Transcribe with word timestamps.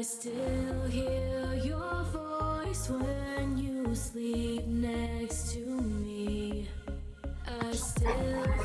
I 0.00 0.02
still 0.02 0.88
hear 0.88 1.60
your 1.62 2.04
voice 2.10 2.88
when 2.88 3.58
you 3.58 3.94
sleep 3.94 4.66
next 4.66 5.52
to 5.52 5.60
me. 5.60 6.66
I 7.46 7.72
still 7.72 8.08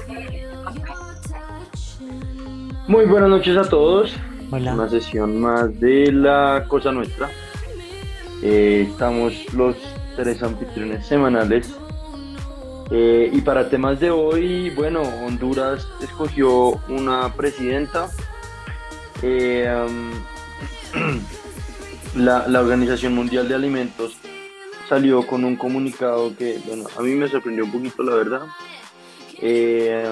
feel 0.07 0.63
your 0.79 1.15
touch 1.27 1.99
in 1.99 2.67
my 2.67 2.87
Muy 2.87 3.05
buenas 3.05 3.29
noches 3.29 3.57
a 3.57 3.69
todos. 3.69 4.15
Hola. 4.49 4.73
Una 4.75 4.87
sesión 4.87 5.41
más 5.41 5.77
de 5.79 6.11
la 6.11 6.65
Cosa 6.69 6.93
Nuestra. 6.93 7.29
Eh, 8.41 8.87
estamos 8.89 9.33
los 9.53 9.75
tres 10.15 10.41
anfitriones 10.41 11.05
semanales. 11.05 11.75
Eh, 12.91 13.29
y 13.33 13.41
para 13.41 13.69
temas 13.69 13.99
de 13.99 14.11
hoy, 14.11 14.69
bueno, 14.69 15.01
Honduras 15.01 15.87
escogió 16.01 16.79
una 16.87 17.33
presidenta. 17.33 18.09
Eh, 19.21 19.67
la, 22.15 22.47
la 22.47 22.61
Organización 22.61 23.15
Mundial 23.15 23.47
de 23.47 23.55
Alimentos 23.55 24.15
salió 24.87 25.25
con 25.25 25.43
un 25.43 25.55
comunicado 25.55 26.35
que, 26.37 26.59
bueno, 26.67 26.85
a 26.97 27.01
mí 27.01 27.15
me 27.15 27.27
sorprendió 27.27 27.65
un 27.65 27.71
poquito, 27.71 28.03
la 28.03 28.15
verdad. 28.15 28.41
Eh, 29.41 30.05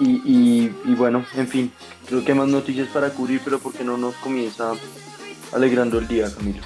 y, 0.00 0.10
y- 0.24 0.74
y 0.86 0.94
bueno, 0.96 1.24
en 1.36 1.46
fin, 1.46 1.72
creo 2.08 2.24
que 2.24 2.34
más 2.34 2.48
noticias 2.48 2.88
para 2.88 3.10
cubrir, 3.10 3.40
pero 3.44 3.60
porque 3.60 3.84
no 3.84 3.96
nos 3.96 4.16
comienza 4.16 4.72
alegrando 5.52 5.98
el 6.00 6.08
día, 6.08 6.28
Camilo. 6.34 6.62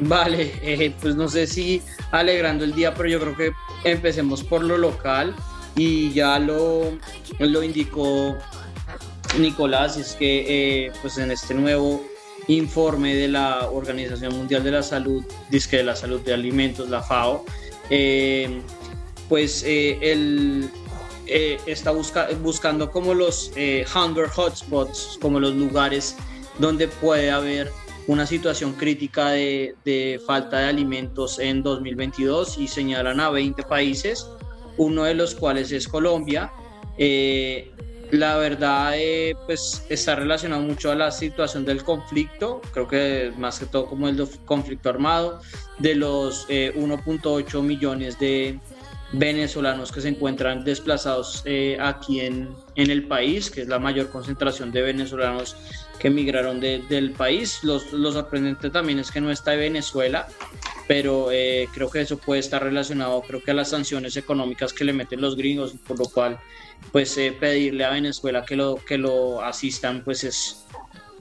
Vale, 0.00 0.52
eh, 0.62 0.92
pues 1.00 1.14
no 1.16 1.28
sé 1.28 1.46
si 1.46 1.80
alegrando 2.10 2.64
el 2.64 2.74
día, 2.74 2.92
pero 2.94 3.08
yo 3.08 3.20
creo 3.20 3.36
que 3.36 3.52
empecemos 3.84 4.42
por 4.44 4.62
lo 4.62 4.76
local 4.76 5.34
y 5.74 6.12
ya 6.12 6.38
lo, 6.38 6.92
lo 7.38 7.62
indicó 7.62 8.36
Nicolás, 9.38 9.96
es 9.96 10.12
que 10.12 10.86
eh, 10.86 10.92
pues 11.00 11.16
en 11.18 11.30
este 11.30 11.54
nuevo 11.54 12.04
informe 12.48 13.14
de 13.14 13.28
la 13.28 13.70
Organización 13.70 14.36
Mundial 14.36 14.62
de 14.62 14.70
la 14.70 14.82
Salud, 14.82 15.24
disque 15.50 15.78
de 15.78 15.84
la 15.84 15.96
Salud 15.96 16.20
de 16.20 16.34
Alimentos, 16.34 16.88
la 16.90 17.02
FAO, 17.02 17.44
eh, 17.90 18.60
pues 19.28 19.64
el, 19.66 20.70
está 21.26 21.90
busca- 21.90 22.28
buscando 22.42 22.90
como 22.90 23.14
los 23.14 23.50
hunger 23.94 24.28
hotspots, 24.34 25.18
como 25.20 25.40
los 25.40 25.54
lugares 25.54 26.16
donde 26.58 26.86
puede 26.86 27.30
haber 27.30 27.72
una 28.06 28.26
situación 28.26 28.74
crítica 28.74 29.30
de, 29.30 29.74
de 29.84 30.20
falta 30.24 30.58
de 30.58 30.66
alimentos 30.66 31.38
en 31.38 31.62
2022 31.62 32.58
y 32.58 32.68
señalan 32.68 33.20
a 33.20 33.30
20 33.30 33.62
países, 33.64 34.28
uno 34.76 35.04
de 35.04 35.14
los 35.14 35.34
cuales 35.34 35.72
es 35.72 35.88
Colombia. 35.88 36.52
Eh, 36.98 37.72
la 38.12 38.36
verdad, 38.36 38.92
eh, 38.96 39.34
pues 39.46 39.84
está 39.88 40.14
relacionado 40.14 40.62
mucho 40.62 40.92
a 40.92 40.94
la 40.94 41.10
situación 41.10 41.64
del 41.64 41.82
conflicto, 41.82 42.60
creo 42.72 42.86
que 42.86 43.32
más 43.36 43.58
que 43.58 43.66
todo 43.66 43.86
como 43.86 44.08
el 44.08 44.28
conflicto 44.44 44.88
armado, 44.88 45.40
de 45.78 45.96
los 45.96 46.46
eh, 46.48 46.72
1.8 46.76 47.62
millones 47.62 48.18
de 48.20 48.60
venezolanos 49.12 49.92
que 49.92 50.00
se 50.00 50.08
encuentran 50.08 50.64
desplazados 50.64 51.42
eh, 51.44 51.76
aquí 51.80 52.20
en, 52.20 52.50
en 52.74 52.90
el 52.90 53.06
país, 53.06 53.50
que 53.50 53.62
es 53.62 53.68
la 53.68 53.78
mayor 53.78 54.08
concentración 54.10 54.72
de 54.72 54.82
venezolanos 54.82 55.56
que 55.98 56.08
emigraron 56.08 56.60
de- 56.60 56.82
del 56.88 57.12
país. 57.12 57.60
Los- 57.62 57.92
Lo 57.92 58.10
sorprendente 58.12 58.68
también 58.70 58.98
es 58.98 59.10
que 59.10 59.20
no 59.20 59.30
está 59.30 59.52
Venezuela, 59.54 60.26
pero 60.88 61.30
eh, 61.30 61.68
creo 61.72 61.88
que 61.90 62.00
eso 62.00 62.18
puede 62.18 62.40
estar 62.40 62.62
relacionado, 62.62 63.22
creo 63.22 63.42
que 63.42 63.52
a 63.52 63.54
las 63.54 63.70
sanciones 63.70 64.16
económicas 64.16 64.72
que 64.72 64.84
le 64.84 64.92
meten 64.92 65.20
los 65.20 65.36
gringos, 65.36 65.74
por 65.86 65.98
lo 65.98 66.06
cual, 66.06 66.38
pues 66.92 67.16
eh, 67.16 67.34
pedirle 67.38 67.84
a 67.84 67.90
Venezuela 67.90 68.44
que 68.44 68.56
lo, 68.56 68.76
que 68.76 68.98
lo 68.98 69.40
asistan, 69.42 70.02
pues 70.04 70.24
es 70.24 70.64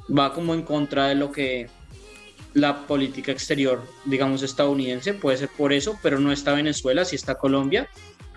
va 0.08 0.34
como 0.34 0.54
en 0.54 0.62
contra 0.64 1.08
de 1.08 1.16
lo 1.16 1.32
que 1.32 1.68
la 2.56 2.88
política 2.88 3.32
exterior, 3.32 3.84
digamos, 4.06 4.42
estadounidense, 4.42 5.14
puede 5.14 5.38
ser 5.38 5.50
por 5.50 5.72
eso, 5.74 6.00
pero 6.02 6.20
no 6.20 6.32
está 6.32 6.54
Venezuela, 6.54 7.06
sí 7.06 7.16
está 7.16 7.36
Colombia. 7.36 7.88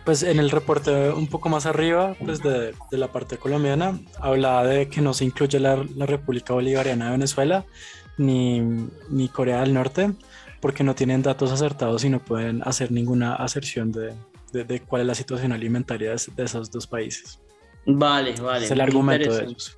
Pues 0.04 0.22
en 0.22 0.38
el 0.38 0.50
reporte 0.50 1.10
un 1.10 1.28
poco 1.28 1.48
más 1.48 1.64
arriba, 1.66 2.14
pues 2.24 2.42
de, 2.42 2.74
de 2.90 2.98
la 2.98 3.10
parte 3.12 3.36
colombiana, 3.38 3.98
hablaba 4.20 4.64
de 4.66 4.88
que 4.88 5.00
no 5.00 5.14
se 5.14 5.24
incluye 5.24 5.60
la, 5.60 5.84
la 5.96 6.04
República 6.06 6.52
Bolivariana 6.52 7.06
de 7.06 7.10
Venezuela 7.12 7.64
ni, 8.16 8.60
ni 9.08 9.28
Corea 9.28 9.60
del 9.60 9.72
Norte, 9.72 10.12
porque 10.60 10.82
no 10.82 10.94
tienen 10.96 11.22
datos 11.22 11.52
acertados 11.52 12.02
y 12.04 12.10
no 12.10 12.18
pueden 12.24 12.62
hacer 12.64 12.90
ninguna 12.90 13.34
aserción 13.34 13.92
de, 13.92 14.14
de- 14.52 14.64
de 14.64 14.80
cuál 14.80 15.02
es 15.02 15.06
la 15.06 15.14
situación 15.14 15.52
alimentaria 15.52 16.10
de, 16.34 16.42
esos 16.44 16.70
dos 16.72 16.86
países. 16.88 17.38
Vale, 17.86 18.34
vale. 18.40 18.64
es 18.64 18.70
el 18.72 18.80
argumento 18.80 19.32
de 19.32 19.44
ellos. 19.44 19.77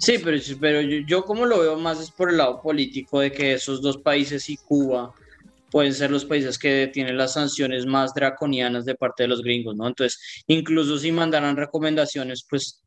Sí, 0.00 0.18
pero, 0.24 0.38
pero 0.60 0.80
yo, 0.80 0.98
yo 1.06 1.24
como 1.24 1.44
lo 1.46 1.60
veo 1.60 1.76
más 1.78 2.00
es 2.00 2.10
por 2.12 2.30
el 2.30 2.38
lado 2.38 2.60
político 2.62 3.20
de 3.20 3.30
que 3.32 3.52
esos 3.54 3.82
dos 3.82 3.98
países 3.98 4.48
y 4.48 4.56
Cuba 4.58 5.14
pueden 5.70 5.94
ser 5.94 6.10
los 6.10 6.24
países 6.24 6.58
que 6.58 6.88
tienen 6.92 7.16
las 7.18 7.34
sanciones 7.34 7.86
más 7.86 8.14
draconianas 8.14 8.84
de 8.86 8.94
parte 8.96 9.24
de 9.24 9.28
los 9.28 9.42
gringos, 9.42 9.76
¿no? 9.76 9.88
Entonces, 9.88 10.18
incluso 10.46 10.98
si 10.98 11.12
mandaran 11.12 11.56
recomendaciones, 11.56 12.46
pues, 12.48 12.82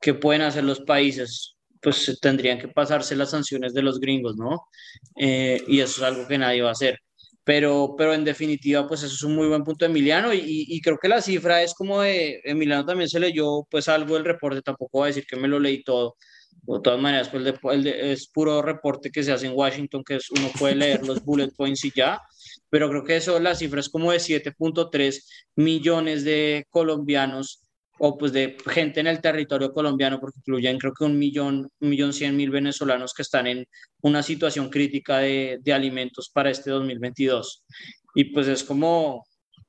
¿qué 0.00 0.14
pueden 0.14 0.42
hacer 0.42 0.64
los 0.64 0.80
países? 0.82 1.56
Pues 1.82 2.18
tendrían 2.20 2.58
que 2.58 2.68
pasarse 2.68 3.16
las 3.16 3.30
sanciones 3.32 3.74
de 3.74 3.82
los 3.82 4.00
gringos, 4.00 4.36
¿no? 4.36 4.62
Eh, 5.16 5.62
y 5.68 5.80
eso 5.80 6.00
es 6.02 6.02
algo 6.12 6.26
que 6.26 6.38
nadie 6.38 6.62
va 6.62 6.70
a 6.70 6.72
hacer. 6.72 6.98
Pero, 7.44 7.94
pero 7.98 8.14
en 8.14 8.24
definitiva, 8.24 8.86
pues 8.88 9.02
eso 9.02 9.14
es 9.14 9.22
un 9.22 9.34
muy 9.34 9.48
buen 9.48 9.64
punto 9.64 9.84
Emiliano 9.84 10.32
y, 10.32 10.40
y- 10.68 10.80
creo 10.80 10.96
que 10.98 11.08
la 11.08 11.20
cifra 11.20 11.62
es 11.62 11.74
como 11.74 12.00
de, 12.00 12.40
Emiliano 12.44 12.86
también 12.86 13.08
se 13.10 13.20
leyó 13.20 13.64
pues 13.70 13.86
algo 13.88 14.14
del 14.14 14.24
reporte, 14.24 14.62
tampoco 14.62 14.98
voy 14.98 15.04
a 15.04 15.08
decir 15.08 15.26
que 15.26 15.36
me 15.36 15.46
lo 15.48 15.58
leí 15.60 15.82
todo, 15.84 16.16
de 16.66 16.80
todas 16.82 17.00
maneras, 17.00 17.28
pues 17.28 17.44
el 17.44 17.52
de- 17.52 17.58
el 17.74 17.84
de- 17.84 18.12
es 18.12 18.28
puro 18.28 18.62
reporte 18.62 19.10
que 19.10 19.22
se 19.22 19.32
hace 19.32 19.46
en 19.46 19.52
Washington, 19.54 20.02
que 20.04 20.16
es, 20.16 20.30
uno 20.30 20.48
puede 20.58 20.74
leer 20.74 21.06
los 21.06 21.22
bullet 21.24 21.50
points 21.56 21.84
y 21.84 21.92
ya, 21.94 22.20
pero 22.70 22.88
creo 22.88 23.04
que 23.04 23.16
eso, 23.16 23.38
la 23.38 23.54
cifra 23.54 23.80
es 23.80 23.88
como 23.88 24.10
de 24.12 24.18
7.3 24.20 25.28
millones 25.56 26.24
de 26.24 26.64
colombianos 26.70 27.60
o 27.98 28.16
pues 28.18 28.32
de 28.32 28.56
gente 28.66 28.98
en 29.00 29.06
el 29.06 29.20
territorio 29.20 29.72
colombiano, 29.72 30.18
porque 30.18 30.38
incluyen 30.40 30.78
creo 30.78 30.92
que 30.92 31.04
un 31.04 31.16
millón, 31.18 31.68
un 31.80 31.88
millón 31.88 32.12
cien 32.12 32.34
mil 32.36 32.50
venezolanos 32.50 33.12
que 33.14 33.22
están 33.22 33.46
en 33.46 33.64
una 34.02 34.22
situación 34.22 34.68
crítica 34.68 35.18
de, 35.18 35.58
de 35.62 35.72
alimentos 35.72 36.28
para 36.32 36.50
este 36.50 36.70
2022. 36.70 37.62
Y 38.16 38.24
pues 38.32 38.48
es 38.48 38.64
como, 38.64 39.24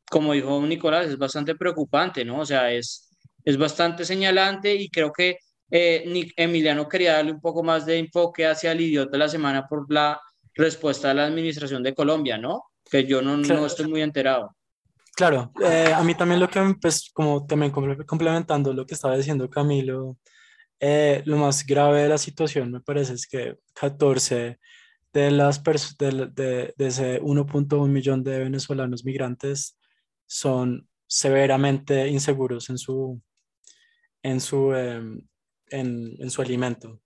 como 0.10 0.34
dijo 0.34 0.60
Nicolás, 0.66 1.08
es 1.08 1.18
bastante 1.20 1.54
preocupante, 1.56 2.26
¿no? 2.26 2.40
O 2.40 2.46
sea, 2.46 2.72
es, 2.72 3.10
es 3.44 3.58
bastante 3.58 4.06
señalante 4.06 4.74
y 4.74 4.90
creo 4.90 5.12
que 5.12 5.38
eh, 5.72 6.32
Emiliano 6.38 6.88
quería 6.88 7.14
darle 7.14 7.32
un 7.32 7.42
poco 7.42 7.64
más 7.64 7.86
de 7.86 7.98
enfoque 8.00 8.46
hacia 8.46 8.72
el 8.72 8.82
idiota 8.82 9.12
de 9.12 9.18
la 9.18 9.30
semana 9.30 9.68
por 9.68 9.92
la 9.92 10.20
respuesta 10.54 11.10
de 11.10 11.16
la 11.16 11.26
administración 11.26 11.84
de 11.84 11.94
Colombia, 11.94 12.38
¿no? 12.38 12.66
Que 12.90 13.06
yo 13.06 13.22
no, 13.22 13.42
Claro. 13.42 13.62
no 13.62 13.66
estoy 13.68 13.88
muy 13.88 14.02
enterado. 14.02 14.56
Claro, 15.16 15.52
eh, 15.64 15.92
a 15.94 16.04
mí 16.04 16.14
también 16.16 16.40
lo 16.40 16.50
que, 16.50 16.62
pues, 16.82 17.10
como 17.14 17.46
también 17.46 17.72
comple- 17.72 18.06
complementando 18.06 18.74
lo 18.74 18.86
que 18.86 18.94
estaba 18.94 19.16
diciendo 19.18 19.50
Camilo, 19.50 20.18
eh, 20.80 21.22
lo 21.26 21.38
más 21.38 21.66
grave 21.66 22.04
de 22.04 22.10
la 22.10 22.18
situación 22.18 22.72
me 22.72 22.82
parece 22.82 23.14
es 23.14 23.26
que 23.28 23.56
14 23.74 24.60
de 25.14 25.32
las 25.32 25.64
de, 25.64 26.30
de- 26.34 26.74
de 26.78 26.88
ese 26.88 27.22
1.1 27.22 27.88
millón 27.88 28.24
de 28.24 28.40
venezolanos 28.40 29.06
migrantes 29.06 29.78
son 30.28 30.88
severamente 31.08 32.08
inseguros 32.10 32.70
en 32.70 32.78
su, 32.78 33.22
en 34.22 34.42
su, 34.42 34.74
em, 34.74 35.22
en, 35.70 36.16
en 36.20 36.30
su 36.32 36.42
alimento. 36.42 37.02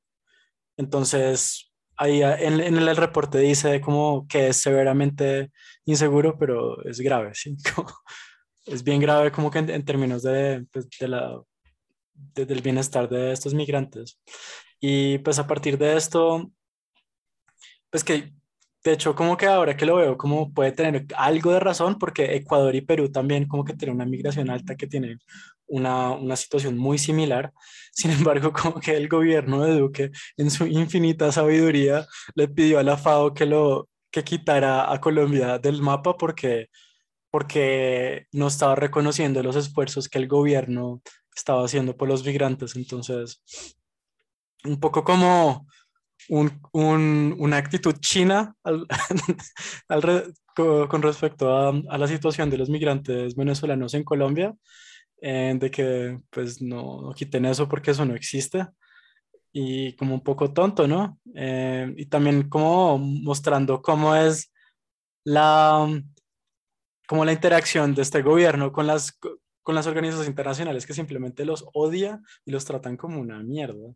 Entonces, 0.78 1.74
ahí 1.98 2.22
ah, 2.24 2.36
en, 2.40 2.60
en 2.62 2.78
el 2.78 2.96
reporte 2.98 3.40
dice 3.40 3.82
como 3.82 4.28
que 4.28 4.50
es 4.50 4.58
severamente 4.58 5.52
inseguro, 5.86 6.38
pero 6.40 6.84
es 6.86 7.00
grave, 7.02 7.32
¿sí? 7.36 7.58
Como- 7.76 7.94
es 8.66 8.84
bien 8.84 9.02
grave 9.02 9.32
como 9.32 9.52
que 9.52 9.60
en, 9.60 9.70
en 9.72 9.86
términos 9.86 10.24
de, 10.24 10.66
pues, 10.72 10.88
de 11.00 11.08
la, 11.08 11.42
de- 12.14 12.46
del 12.46 12.62
bienestar 12.62 13.10
de 13.10 13.32
estos 13.34 13.54
migrantes. 13.54 14.20
Y 14.80 15.20
pues 15.20 15.40
a 15.40 15.48
partir 15.48 15.78
de 15.78 15.98
esto, 15.98 16.52
pues 17.90 18.04
que 18.04 18.34
de 18.90 18.96
hecho 18.96 19.16
como 19.16 19.38
que 19.38 19.46
ahora 19.46 19.78
que 19.78 19.86
lo 19.86 19.96
veo, 19.96 20.18
como 20.18 20.54
puede 20.54 20.72
tener 20.72 21.06
algo 21.16 21.52
de 21.52 21.60
razón, 21.60 21.98
porque 21.98 22.36
Ecuador 22.36 22.76
y 22.76 22.82
Perú 22.82 23.12
también 23.12 23.48
como 23.48 23.64
que 23.64 23.74
tienen 23.74 23.96
una 23.96 24.06
migración 24.06 24.50
alta 24.50 24.76
que 24.76 24.88
tiene 24.88 25.18
una, 25.68 26.12
una 26.12 26.36
situación 26.36 26.78
muy 26.78 26.98
similar. 26.98 27.54
Sin 27.92 28.12
embargo, 28.12 28.52
como 28.54 28.80
que 28.80 28.96
el 28.96 29.08
gobierno 29.08 29.64
de 29.64 29.80
Duque, 29.80 30.12
en 30.38 30.52
su 30.52 30.66
infinita 30.68 31.32
sabiduría, 31.32 32.08
le 32.36 32.48
pidió 32.48 32.80
a 32.80 32.84
la 32.84 32.98
FAO 32.98 33.34
que 33.34 33.46
lo 33.46 33.90
que 34.12 34.24
quitara 34.24 34.92
a 34.92 35.00
Colombia 35.00 35.60
del 35.60 35.82
mapa 35.82 36.18
porque 36.18 36.70
porque 37.32 38.26
no 38.32 38.48
estaba 38.48 38.76
reconociendo 38.76 39.44
los 39.44 39.56
esfuerzos 39.56 40.10
que 40.10 40.18
el 40.18 40.28
gobierno 40.28 41.02
estaba 41.36 41.64
haciendo 41.64 41.96
por 41.96 42.08
los 42.08 42.26
migrantes. 42.26 42.76
Entonces, 42.76 43.42
un 44.66 44.80
poco 44.80 45.04
como 45.04 45.68
un- 46.30 46.62
un- 46.74 47.36
una 47.40 47.58
actitud 47.58 47.96
china 48.00 48.56
al- 48.64 48.88
alre- 49.90 50.34
con 50.56 51.02
respecto 51.02 51.56
a, 51.56 51.70
a, 51.70 51.98
la 51.98 52.08
situación 52.08 52.50
de 52.50 52.58
los 52.58 52.70
migrantes 52.70 53.36
venezolanos 53.36 53.94
en 53.94 54.04
Colombia, 54.04 54.54
eh, 55.22 55.56
de 55.60 55.72
que 55.72 56.20
pues 56.30 56.62
no, 56.62 57.02
no, 57.02 57.14
quiten 57.14 57.46
eso 57.46 57.68
porque 57.68 57.92
eso 57.92 58.06
no 58.06 58.16
existe 58.16 58.66
y 59.52 59.94
como 59.96 60.14
un 60.16 60.22
poco 60.24 60.52
tonto, 60.54 60.88
¿no? 60.88 61.20
Eh, 61.36 61.94
y 61.98 62.06
también 62.08 62.50
como 62.50 62.98
mostrando 63.00 63.82
cómo 63.82 64.16
es 64.16 64.52
la, 65.24 65.88
como 67.08 67.26
la 67.26 67.34
interacción 67.34 67.96
de 67.96 68.02
este 68.04 68.22
gobierno 68.22 68.72
con 68.72 68.86
las, 68.88 69.18
con 69.64 69.76
las 69.76 69.88
organizaciones 69.88 70.30
internacionales 70.30 70.86
que 70.86 70.94
simplemente 70.94 71.46
los 71.46 71.66
odia 71.74 72.22
y 72.46 72.52
los 72.52 72.66
tratan 72.66 72.98
como 72.98 73.20
una 73.20 73.42
mierda. 73.44 73.94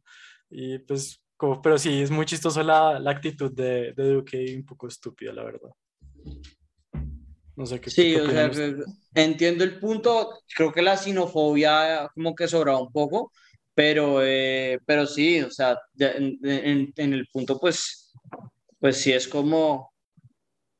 Y 0.49 0.79
pues, 0.79 1.22
como, 1.43 1.61
pero 1.61 1.77
sí, 1.77 2.01
es 2.01 2.09
muy 2.09 2.25
chistoso 2.25 2.63
la, 2.63 2.97
la 2.99 3.11
actitud 3.11 3.51
de, 3.51 3.91
de 3.91 4.13
Duque 4.13 4.41
y 4.41 4.55
un 4.55 4.65
poco 4.65 4.87
estúpida, 4.87 5.33
la 5.33 5.43
verdad. 5.43 5.71
No 7.57 7.65
sé 7.65 7.81
qué. 7.81 7.89
Sí, 7.89 8.15
o 8.15 8.29
sea, 8.29 8.49
entiendo 9.13 9.65
el 9.65 9.77
punto. 9.77 10.39
Creo 10.55 10.71
que 10.71 10.81
la 10.81 10.95
xenofobia 10.95 12.09
como 12.15 12.33
que 12.33 12.47
sobra 12.47 12.77
un 12.77 12.89
poco, 12.93 13.33
pero, 13.73 14.23
eh, 14.23 14.79
pero 14.85 15.05
sí, 15.05 15.41
o 15.41 15.51
sea, 15.51 15.77
en, 15.99 16.39
en, 16.95 17.13
el 17.13 17.27
punto, 17.27 17.59
pues, 17.59 18.13
pues 18.79 19.01
sí 19.01 19.11
es 19.11 19.27
como 19.27 19.91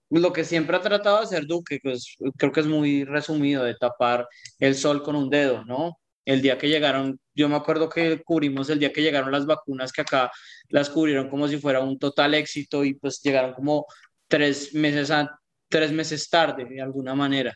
lo 0.09 0.31
que 0.31 0.45
siempre 0.45 0.77
ha 0.77 0.81
tratado 0.81 1.17
de 1.17 1.23
hacer 1.23 1.45
Duque, 1.45 1.81
pues 1.83 2.15
creo 2.37 2.53
que 2.53 2.61
es 2.61 2.67
muy 2.67 3.03
resumido, 3.03 3.65
de 3.65 3.75
tapar 3.75 4.29
el 4.59 4.75
sol 4.75 5.03
con 5.03 5.17
un 5.17 5.29
dedo, 5.29 5.65
¿no? 5.65 5.97
El 6.25 6.41
día 6.41 6.57
que 6.57 6.69
llegaron, 6.69 7.19
yo 7.35 7.49
me 7.49 7.55
acuerdo 7.55 7.89
que 7.89 8.21
cubrimos 8.23 8.69
el 8.69 8.79
día 8.79 8.93
que 8.93 9.01
llegaron 9.01 9.31
las 9.31 9.45
vacunas, 9.45 9.91
que 9.91 10.01
acá 10.01 10.31
las 10.69 10.89
cubrieron 10.89 11.29
como 11.29 11.47
si 11.47 11.57
fuera 11.57 11.81
un 11.81 11.99
total 11.99 12.33
éxito 12.33 12.85
y 12.85 12.93
pues 12.93 13.21
llegaron 13.21 13.53
como 13.53 13.85
tres 14.27 14.73
meses 14.73 15.11
antes 15.11 15.35
tres 15.73 15.91
meses 15.91 16.29
tarde, 16.29 16.65
de 16.65 16.79
alguna 16.79 17.15
manera. 17.15 17.51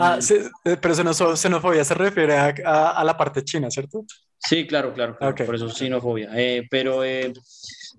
ah, 0.00 0.18
sí, 0.20 0.34
eh, 0.64 0.76
pero 0.82 1.36
xenofobia 1.36 1.84
se 1.84 1.94
refiere 1.94 2.34
a, 2.34 2.90
a, 3.00 3.04
la 3.04 3.16
parte 3.16 3.44
china, 3.44 3.70
¿cierto? 3.70 4.04
Sí, 4.36 4.66
claro, 4.66 4.92
claro, 4.92 5.16
por 5.18 5.54
eso 5.54 5.68
xenofobia. 5.70 6.30
Eh, 6.34 6.66
pero, 6.68 7.04
eh, 7.04 7.32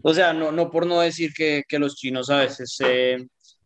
o 0.03 0.13
sea, 0.13 0.33
no, 0.33 0.51
no 0.51 0.69
por 0.69 0.85
no 0.85 0.99
decir 0.99 1.31
que, 1.33 1.63
que 1.65 1.79
los 1.79 1.95
chinos 1.95 2.29
a 2.29 2.39
veces 2.39 2.77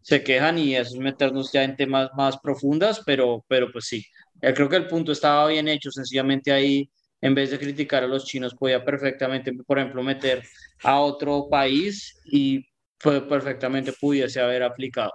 se 0.04 0.24
quejan 0.24 0.60
y 0.60 0.76
eso 0.76 0.94
es 0.94 1.00
meternos 1.00 1.52
ya 1.52 1.64
en 1.64 1.76
temas 1.76 2.12
más 2.16 2.38
profundas, 2.38 3.02
pero, 3.04 3.44
pero 3.48 3.72
pues 3.72 3.86
sí, 3.86 4.06
creo 4.42 4.70
que 4.70 4.76
el 4.76 4.88
punto 4.88 5.12
estaba 5.12 5.48
bien 5.48 5.68
hecho, 5.68 5.92
sencillamente 5.92 6.52
ahí, 6.52 6.90
en 7.22 7.36
vez 7.36 7.52
de 7.52 7.60
criticar 7.60 8.04
a 8.04 8.08
los 8.08 8.26
chinos, 8.26 8.56
podía 8.56 8.84
perfectamente, 8.84 9.54
por 9.54 9.78
ejemplo, 9.78 10.02
meter 10.02 10.44
a 10.84 11.00
otro 11.00 11.48
país 11.50 12.20
y 12.26 12.66
perfectamente 12.98 13.94
pudiese 13.94 14.40
haber 14.40 14.64
aplicado. 14.64 15.12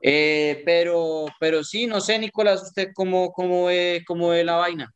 Eh, 0.00 0.62
pero, 0.64 1.26
pero 1.38 1.62
sí, 1.62 1.86
no 1.86 2.00
sé, 2.00 2.18
Nicolás, 2.18 2.62
¿usted 2.62 2.88
cómo, 2.94 3.32
cómo, 3.32 3.66
ve, 3.66 4.02
cómo 4.06 4.30
ve 4.30 4.44
la 4.44 4.56
vaina? 4.56 4.92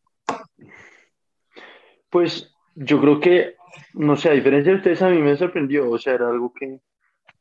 Pues 2.11 2.51
yo 2.75 3.01
creo 3.01 3.21
que, 3.21 3.57
no 3.95 4.17
sé, 4.17 4.31
a 4.31 4.33
diferencia 4.33 4.73
de 4.73 4.79
ustedes, 4.79 5.03
a 5.03 5.11
mí 5.11 5.19
me 5.19 5.37
sorprendió, 5.37 5.91
o 5.91 5.99
sea, 5.99 6.15
era 6.15 6.29
algo 6.29 6.53
que 6.53 6.81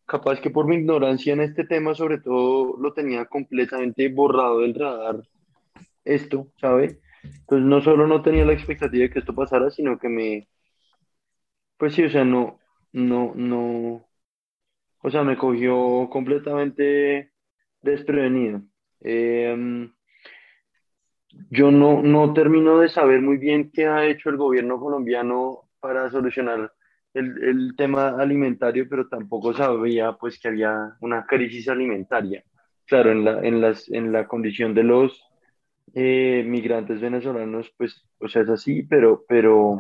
capaz 0.06 0.40
que 0.40 0.50
por 0.50 0.68
mi 0.68 0.76
ignorancia 0.76 1.34
en 1.34 1.42
este 1.42 1.66
tema, 1.66 1.96
sobre 1.96 2.20
todo, 2.20 2.78
lo 2.78 2.94
tenía 2.94 3.26
completamente 3.26 4.08
borrado 4.10 4.60
del 4.60 4.76
radar 4.76 5.24
esto, 6.06 6.48
¿sabe? 6.60 7.00
Entonces 7.24 7.68
no 7.68 7.82
solo 7.82 8.08
no 8.08 8.22
tenía 8.22 8.46
la 8.46 8.54
expectativa 8.54 9.04
de 9.04 9.10
que 9.10 9.20
esto 9.20 9.36
pasara, 9.36 9.70
sino 9.72 9.98
que 10.00 10.10
me, 10.10 10.48
pues 11.78 11.94
sí, 11.94 12.04
o 12.04 12.10
sea, 12.10 12.24
no, 12.24 12.60
no, 12.94 13.34
no, 13.36 14.08
o 15.02 15.12
sea, 15.12 15.24
me 15.24 15.38
cogió 15.38 16.10
completamente 16.10 17.32
desprevenido. 17.82 18.62
Em, 19.02 19.94
yo 21.50 21.72
no, 21.72 22.02
no 22.02 22.34
termino 22.34 22.80
de 22.80 22.90
saber 22.90 23.22
muy 23.22 23.38
bien 23.38 23.72
qué 23.72 23.88
ha 23.88 24.06
hecho 24.06 24.30
el 24.30 24.38
gobierno 24.38 24.80
colombiano 24.80 25.70
para 25.80 26.10
solucionar 26.10 26.72
el, 27.14 27.44
el, 27.44 27.76
tema 27.76 28.10
alimentario, 28.20 28.88
pero 28.90 29.08
tampoco 29.08 29.54
sabía 29.54 30.14
pues 30.14 30.40
que 30.40 30.48
había 30.50 30.96
una 31.02 31.26
crisis 31.26 31.68
alimentaria. 31.70 32.44
Claro, 32.86 33.12
en 33.12 33.26
la, 33.26 33.40
en 33.42 33.62
las, 33.62 33.90
en 33.90 34.12
la 34.12 34.28
condición 34.28 34.74
de 34.74 34.84
los 34.84 35.25
eh, 35.96 36.44
migrantes 36.46 37.00
venezolanos, 37.00 37.74
pues, 37.78 38.06
o 38.20 38.28
sea, 38.28 38.42
es 38.42 38.50
así, 38.50 38.84
pero, 38.84 39.24
pero, 39.28 39.78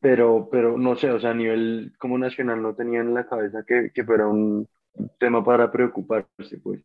pero, 0.00 0.48
pero 0.52 0.76
no 0.76 0.96
sé, 0.96 1.10
o 1.10 1.18
sea, 1.18 1.30
a 1.30 1.34
nivel 1.34 1.94
como 1.98 2.18
nacional 2.18 2.60
no 2.60 2.74
tenía 2.74 3.00
en 3.00 3.14
la 3.14 3.26
cabeza 3.26 3.64
que, 3.66 3.90
que 3.94 4.04
fuera 4.04 4.28
un 4.28 4.68
tema 5.18 5.42
para 5.42 5.72
preocuparse, 5.72 6.58
pues. 6.62 6.82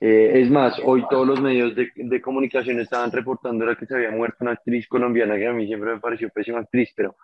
Eh, 0.00 0.42
es 0.42 0.48
más, 0.48 0.80
hoy 0.84 1.04
todos 1.10 1.26
los 1.26 1.40
medios 1.40 1.74
de, 1.74 1.90
de, 1.96 2.22
comunicación 2.22 2.78
estaban 2.78 3.10
reportando 3.10 3.66
que 3.76 3.84
se 3.84 3.96
había 3.96 4.12
muerto 4.12 4.36
una 4.42 4.52
actriz 4.52 4.86
colombiana 4.86 5.34
que 5.36 5.48
a 5.48 5.52
mí 5.52 5.66
siempre 5.66 5.94
me 5.94 6.00
pareció 6.00 6.30
pésima 6.30 6.60
actriz, 6.60 6.92
pero 6.94 7.16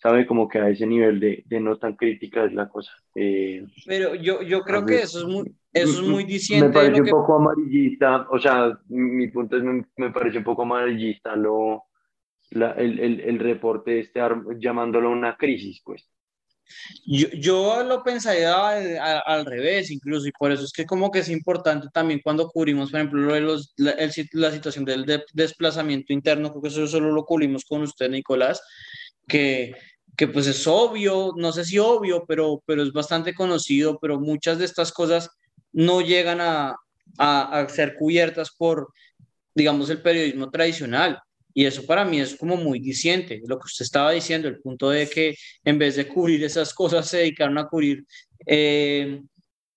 sabe 0.00 0.26
como 0.26 0.48
que 0.48 0.58
a 0.58 0.68
ese 0.68 0.86
nivel 0.86 1.20
de, 1.20 1.44
de 1.46 1.60
no 1.60 1.78
tan 1.78 1.94
crítica 1.94 2.44
es 2.44 2.52
la 2.52 2.68
cosa. 2.68 2.90
Eh, 3.14 3.64
pero 3.86 4.14
yo, 4.14 4.42
yo 4.42 4.62
creo 4.62 4.86
que 4.86 5.02
eso 5.02 5.20
es 5.20 5.26
muy, 5.26 5.54
eso 5.72 6.00
es 6.00 6.08
muy 6.08 6.24
diciente. 6.24 6.68
Me 6.68 6.74
parece 6.74 7.02
un 7.02 7.08
poco 7.08 7.36
amarillista, 7.36 8.26
o 8.30 8.38
sea, 8.38 8.78
mi 8.88 9.28
punto 9.28 9.56
es, 9.56 9.62
me, 9.62 9.84
me 9.96 10.10
parece 10.10 10.38
un 10.38 10.44
poco 10.44 10.62
amarillista 10.62 11.36
lo, 11.36 11.84
la, 12.50 12.72
el, 12.72 12.98
el, 12.98 13.20
el, 13.20 13.38
reporte 13.38 14.00
este 14.00 14.20
llamándolo 14.58 15.10
una 15.10 15.36
crisis, 15.36 15.82
pues. 15.84 16.08
Yo, 17.04 17.26
yo 17.30 17.82
lo 17.82 18.02
pensaría 18.04 18.68
al, 18.68 19.22
al, 19.26 19.44
revés, 19.44 19.90
incluso, 19.90 20.28
y 20.28 20.32
por 20.32 20.52
eso 20.52 20.64
es 20.64 20.72
que 20.72 20.86
como 20.86 21.10
que 21.10 21.18
es 21.18 21.28
importante 21.28 21.88
también 21.92 22.20
cuando 22.22 22.48
cubrimos, 22.48 22.92
por 22.92 23.00
ejemplo, 23.00 23.40
los, 23.40 23.74
la, 23.76 23.90
el, 23.92 24.12
la, 24.32 24.52
situación 24.52 24.84
del 24.84 25.04
de, 25.04 25.24
desplazamiento 25.32 26.12
interno, 26.12 26.50
creo 26.50 26.62
que 26.62 26.68
eso 26.68 26.86
solo 26.86 27.10
lo 27.10 27.24
cubrimos 27.24 27.64
con 27.64 27.82
usted, 27.82 28.08
Nicolás, 28.08 28.62
que, 29.26 29.74
que 30.20 30.28
pues 30.28 30.46
es 30.46 30.66
obvio, 30.66 31.32
no 31.34 31.50
sé 31.50 31.64
si 31.64 31.78
obvio, 31.78 32.26
pero, 32.28 32.62
pero 32.66 32.82
es 32.82 32.92
bastante 32.92 33.32
conocido, 33.32 33.98
pero 33.98 34.20
muchas 34.20 34.58
de 34.58 34.66
estas 34.66 34.92
cosas 34.92 35.30
no 35.72 36.02
llegan 36.02 36.42
a, 36.42 36.76
a, 37.16 37.58
a 37.58 37.68
ser 37.70 37.94
cubiertas 37.94 38.50
por, 38.50 38.92
digamos, 39.54 39.88
el 39.88 40.02
periodismo 40.02 40.50
tradicional. 40.50 41.18
Y 41.54 41.64
eso 41.64 41.86
para 41.86 42.04
mí 42.04 42.20
es 42.20 42.36
como 42.36 42.58
muy 42.58 42.80
diciente, 42.80 43.40
lo 43.46 43.58
que 43.58 43.64
usted 43.64 43.86
estaba 43.86 44.10
diciendo, 44.10 44.46
el 44.46 44.60
punto 44.60 44.90
de 44.90 45.08
que 45.08 45.36
en 45.64 45.78
vez 45.78 45.96
de 45.96 46.06
cubrir 46.06 46.44
esas 46.44 46.74
cosas 46.74 47.08
se 47.08 47.16
dedicaron 47.16 47.56
a 47.56 47.66
cubrir 47.66 48.04
eh, 48.44 49.22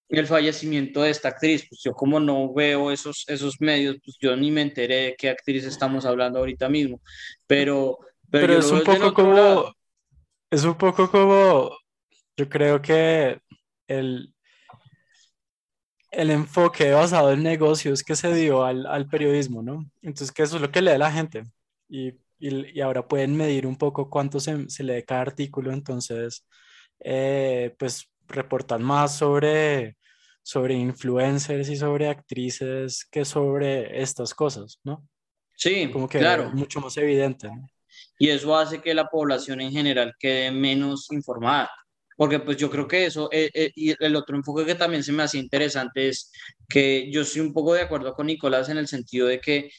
el 0.09 0.27
fallecimiento 0.27 1.03
de 1.03 1.11
esta 1.11 1.29
actriz. 1.29 1.65
Pues 1.69 1.79
yo 1.85 1.93
como 1.93 2.19
no 2.19 2.53
veo 2.53 2.91
esos, 2.91 3.23
esos 3.29 3.61
medios, 3.61 3.95
pues 4.03 4.17
yo 4.19 4.35
ni 4.35 4.51
me 4.51 4.63
enteré 4.63 4.95
de 4.95 5.15
qué 5.17 5.29
actriz 5.29 5.63
estamos 5.63 6.03
hablando 6.03 6.39
ahorita 6.39 6.67
mismo. 6.67 6.99
Pero, 7.47 7.97
pero, 8.29 8.59
es 8.59 8.69
un 8.69 8.83
poco 8.83 9.13
como, 9.13 9.73
es 10.53 10.63
un 10.65 10.75
poco 10.75 11.09
como, 11.09 11.75
yo 12.37 12.47
creo 12.47 12.79
que 12.79 13.39
el, 13.87 14.33
el 16.11 16.29
enfoque 16.29 16.91
basado 16.91 17.31
en 17.31 17.41
negocios 17.41 18.03
que 18.03 18.15
se 18.15 18.31
dio 18.35 18.63
al, 18.63 18.85
al 18.85 19.07
periodismo, 19.07 19.63
¿no? 19.63 19.89
Entonces, 20.03 20.31
que 20.31 20.43
eso 20.43 20.57
es 20.57 20.61
lo 20.61 20.71
que 20.71 20.83
lee 20.83 20.97
la 20.99 21.11
gente 21.11 21.43
y, 21.89 22.13
y, 22.37 22.81
ahora 22.81 23.07
pueden 23.07 23.35
medir 23.35 23.65
un 23.65 23.77
poco 23.77 24.11
cuánto 24.11 24.39
se, 24.39 24.69
se 24.69 24.83
lee 24.83 25.03
cada 25.03 25.21
artículo, 25.21 25.71
entonces 25.71 26.45
eh, 26.99 27.73
pues 27.79 28.07
reportan 28.27 28.83
más 28.83 29.17
sobre, 29.17 29.97
sobre 30.43 30.75
influencers 30.75 31.67
y 31.69 31.77
sobre 31.77 32.09
actrices 32.09 33.07
que 33.09 33.25
sobre 33.25 34.03
estas 34.03 34.35
cosas, 34.35 34.79
¿no? 34.83 35.03
Sí, 35.55 35.89
como 35.91 36.07
que 36.07 36.19
claro. 36.19 36.43
Es 36.49 36.53
mucho 36.53 36.79
más 36.79 36.95
evidente. 36.97 37.47
¿no? 37.47 37.67
Y 38.23 38.29
eso 38.29 38.55
hace 38.55 38.79
que 38.79 38.93
la 38.93 39.09
población 39.09 39.59
en 39.59 39.69
general 39.69 40.13
quede 40.17 40.49
menos 40.49 41.11
informada. 41.11 41.69
Porque 42.15 42.39
pues 42.39 42.55
yo 42.55 42.69
creo 42.69 42.87
que 42.87 43.05
eso, 43.05 43.27
eh, 43.33 43.51
eh, 43.53 43.73
y 43.75 43.93
el 44.01 44.15
otro 44.15 44.37
enfoque 44.37 44.65
que 44.65 44.75
también 44.75 45.03
se 45.03 45.11
me 45.11 45.23
hacía 45.23 45.41
interesante 45.41 46.07
es 46.07 46.31
que 46.69 47.11
yo 47.11 47.23
estoy 47.23 47.41
un 47.41 47.51
poco 47.51 47.73
de 47.73 47.81
acuerdo 47.81 48.13
con 48.13 48.27
Nicolás 48.27 48.69
en 48.69 48.77
el 48.77 48.87
sentido 48.87 49.27
de 49.27 49.41
que 49.41 49.69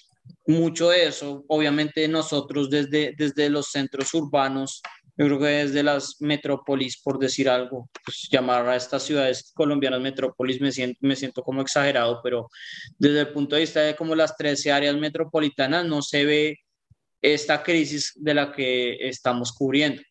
mucho 0.46 0.90
de 0.90 1.06
eso, 1.06 1.42
obviamente 1.48 2.06
nosotros 2.06 2.68
desde, 2.68 3.14
desde 3.16 3.48
los 3.48 3.70
centros 3.70 4.12
urbanos, 4.12 4.82
yo 5.16 5.24
creo 5.24 5.38
que 5.38 5.46
desde 5.46 5.82
las 5.82 6.16
metrópolis, 6.20 7.00
por 7.00 7.18
decir 7.18 7.48
algo, 7.48 7.88
pues 8.04 8.28
llamar 8.30 8.68
a 8.68 8.76
estas 8.76 9.04
ciudades 9.04 9.52
colombianas 9.54 10.02
metrópolis 10.02 10.60
me 10.60 10.70
siento, 10.70 10.98
me 11.00 11.16
siento 11.16 11.42
como 11.42 11.62
exagerado, 11.62 12.20
pero 12.22 12.50
desde 12.98 13.20
el 13.20 13.28
punto 13.28 13.54
de 13.54 13.62
vista 13.62 13.80
de 13.80 13.96
como 13.96 14.14
las 14.14 14.36
13 14.36 14.70
áreas 14.70 14.96
metropolitanas 14.96 15.86
no 15.86 16.02
se 16.02 16.26
ve 16.26 16.63
esta 17.24 17.62
crisis 17.62 18.12
de 18.16 18.34
la 18.34 18.52
que 18.52 18.96
estamos 19.08 19.50
cubriendo. 19.52 20.02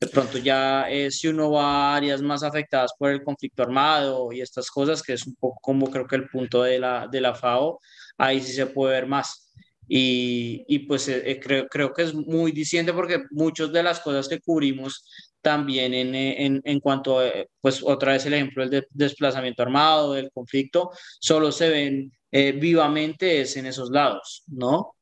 De 0.00 0.06
pronto 0.08 0.38
ya 0.38 0.88
eh, 0.90 1.10
si 1.10 1.28
uno 1.28 1.50
va 1.50 1.92
a 1.92 1.96
áreas 1.96 2.22
más 2.22 2.42
afectadas 2.42 2.92
por 2.98 3.10
el 3.10 3.22
conflicto 3.22 3.62
armado 3.62 4.32
y 4.32 4.40
estas 4.40 4.70
cosas, 4.70 5.02
que 5.02 5.12
es 5.12 5.26
un 5.26 5.34
poco 5.36 5.58
como 5.60 5.90
creo 5.90 6.06
que 6.06 6.16
el 6.16 6.28
punto 6.28 6.62
de 6.62 6.78
la, 6.78 7.08
de 7.10 7.20
la 7.20 7.34
FAO, 7.34 7.78
ahí 8.16 8.40
sí 8.40 8.52
se 8.52 8.66
puede 8.66 8.94
ver 8.94 9.06
más. 9.06 9.52
Y, 9.88 10.64
y 10.66 10.80
pues 10.80 11.08
eh, 11.08 11.22
eh, 11.30 11.40
creo, 11.40 11.68
creo 11.68 11.92
que 11.92 12.02
es 12.02 12.14
muy 12.14 12.52
diciente 12.52 12.92
porque 12.92 13.24
muchas 13.30 13.72
de 13.72 13.82
las 13.82 14.00
cosas 14.00 14.26
que 14.28 14.40
cubrimos 14.40 15.06
también 15.42 15.94
en, 15.94 16.14
en, 16.14 16.60
en 16.64 16.80
cuanto, 16.80 17.20
a, 17.20 17.30
pues 17.60 17.82
otra 17.82 18.12
vez 18.12 18.26
el 18.26 18.34
ejemplo 18.34 18.68
del 18.68 18.86
desplazamiento 18.90 19.62
armado, 19.62 20.14
del 20.14 20.30
conflicto, 20.32 20.90
solo 21.20 21.52
se 21.52 21.68
ven 21.68 22.12
eh, 22.32 22.52
vivamente 22.52 23.40
es 23.42 23.56
en 23.56 23.66
esos 23.66 23.90
lados, 23.90 24.42
¿no? 24.48 24.95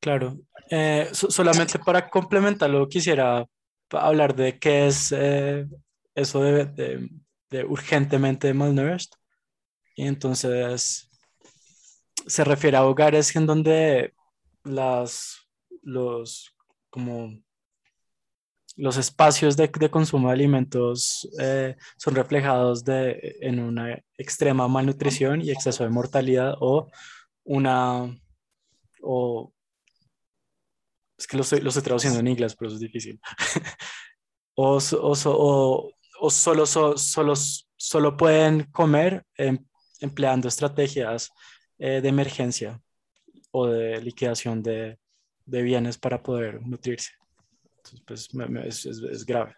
Claro. 0.00 0.38
Eh, 0.70 1.08
solamente 1.12 1.78
para 1.78 2.08
complementarlo, 2.08 2.88
quisiera 2.88 3.46
hablar 3.90 4.34
de 4.34 4.58
qué 4.58 4.86
es 4.86 5.12
eh, 5.12 5.66
eso 6.14 6.42
de, 6.42 7.08
de, 7.50 7.64
urgentemente 7.64 8.52
malnourished. 8.52 9.10
Y 9.94 10.06
entonces 10.06 11.08
se 12.26 12.44
refiere 12.44 12.76
a 12.76 12.84
hogares 12.84 13.34
en 13.36 13.46
donde 13.46 14.12
las, 14.64 15.48
los, 15.82 16.54
como 16.90 17.32
los 18.76 18.98
espacios 18.98 19.56
de, 19.56 19.70
consumo 19.90 20.28
de 20.28 20.34
alimentos 20.34 21.28
eh, 21.40 21.76
son 21.96 22.14
reflejados 22.14 22.84
de, 22.84 23.36
en 23.40 23.58
una 23.60 23.98
extrema 24.18 24.68
malnutrición 24.68 25.40
y 25.40 25.50
exceso 25.50 25.84
de 25.84 25.90
mortalidad 25.90 26.54
o 26.60 26.90
una, 27.44 28.14
o, 29.00 29.52
es 31.18 31.26
que 31.26 31.36
lo 31.36 31.42
estoy, 31.42 31.60
lo 31.60 31.68
estoy 31.68 31.82
traduciendo 31.82 32.20
en 32.20 32.28
inglés, 32.28 32.54
pero 32.56 32.68
eso 32.68 32.76
es 32.76 32.80
difícil, 32.80 33.20
o, 34.54 34.76
o, 34.76 36.30
solo, 36.30 36.66
solo, 36.66 37.34
solo 37.76 38.16
pueden 38.16 38.64
comer 38.72 39.24
em, 39.36 39.58
empleando 40.00 40.48
estrategias 40.48 41.30
eh, 41.78 42.00
de 42.00 42.08
emergencia 42.08 42.80
o 43.50 43.66
de 43.66 44.00
liquidación 44.00 44.62
de, 44.62 44.98
bienes 45.46 45.96
para 45.96 46.22
poder 46.22 46.60
nutrirse 46.66 47.12
pues 48.04 48.28
es, 48.64 48.84
es, 48.86 49.24
grave. 49.24 49.54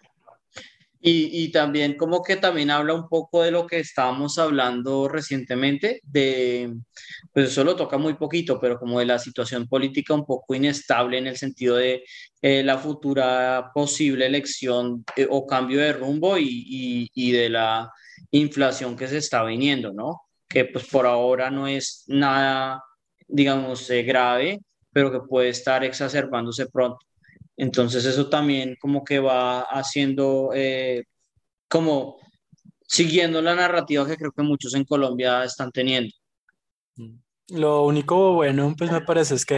Y, 1.00 1.44
y, 1.44 1.52
también 1.52 1.96
como 1.96 2.22
que 2.24 2.36
también 2.36 2.72
habla 2.72 2.92
un 2.92 3.08
poco 3.08 3.42
de 3.44 3.52
lo 3.52 3.68
que 3.68 3.78
estábamos 3.78 4.36
hablando 4.36 5.08
recientemente, 5.08 6.00
de, 6.02 6.74
pues 7.32 7.50
eso 7.50 7.62
lo 7.62 7.76
toca 7.76 7.98
muy 7.98 8.14
poquito, 8.14 8.58
pero 8.60 8.80
como 8.80 8.98
de 8.98 9.06
la 9.06 9.20
situación 9.20 9.68
política 9.68 10.12
un 10.14 10.26
poco 10.26 10.56
inestable 10.56 11.18
en 11.18 11.28
el 11.28 11.36
sentido 11.36 11.76
de 11.76 12.02
eh, 12.42 12.64
la 12.64 12.78
futura 12.78 13.70
posible 13.72 14.26
elección 14.26 15.04
eh, 15.14 15.28
o 15.30 15.46
cambio 15.46 15.78
de 15.78 15.92
rumbo 15.92 16.36
y, 16.36 16.46
y, 16.66 17.10
y, 17.14 17.30
de 17.30 17.48
la 17.48 17.92
inflación 18.32 18.96
que 18.96 19.06
se 19.06 19.18
está 19.18 19.44
viniendo, 19.44 19.92
¿no? 19.92 20.22
Que 20.48 20.64
pues 20.64 20.86
por 20.88 21.06
ahora 21.06 21.48
no 21.50 21.68
es 21.68 22.04
nada, 22.08 22.82
digamos, 23.28 23.88
eh, 23.90 24.02
grave, 24.02 24.60
pero 24.92 25.12
que 25.12 25.20
puede 25.20 25.50
estar 25.50 25.84
exacerbándose 25.84 26.66
pronto. 26.66 27.07
Entonces 27.58 28.04
eso 28.04 28.30
también 28.30 28.76
como 28.80 29.04
que 29.04 29.18
va 29.18 29.62
haciendo, 29.62 30.50
eh, 30.54 31.04
como 31.68 32.18
siguiendo 32.86 33.42
la 33.42 33.56
narrativa 33.56 34.06
que 34.06 34.16
creo 34.16 34.32
que 34.32 34.42
muchos 34.42 34.74
en 34.74 34.84
Colombia 34.84 35.44
están 35.44 35.72
teniendo. 35.72 36.14
Mm. 36.96 37.18
Lo 37.50 37.84
único 37.84 38.34
bueno, 38.34 38.74
pues 38.76 38.92
me 38.92 39.00
parece 39.00 39.34
es 39.34 39.44
que 39.46 39.56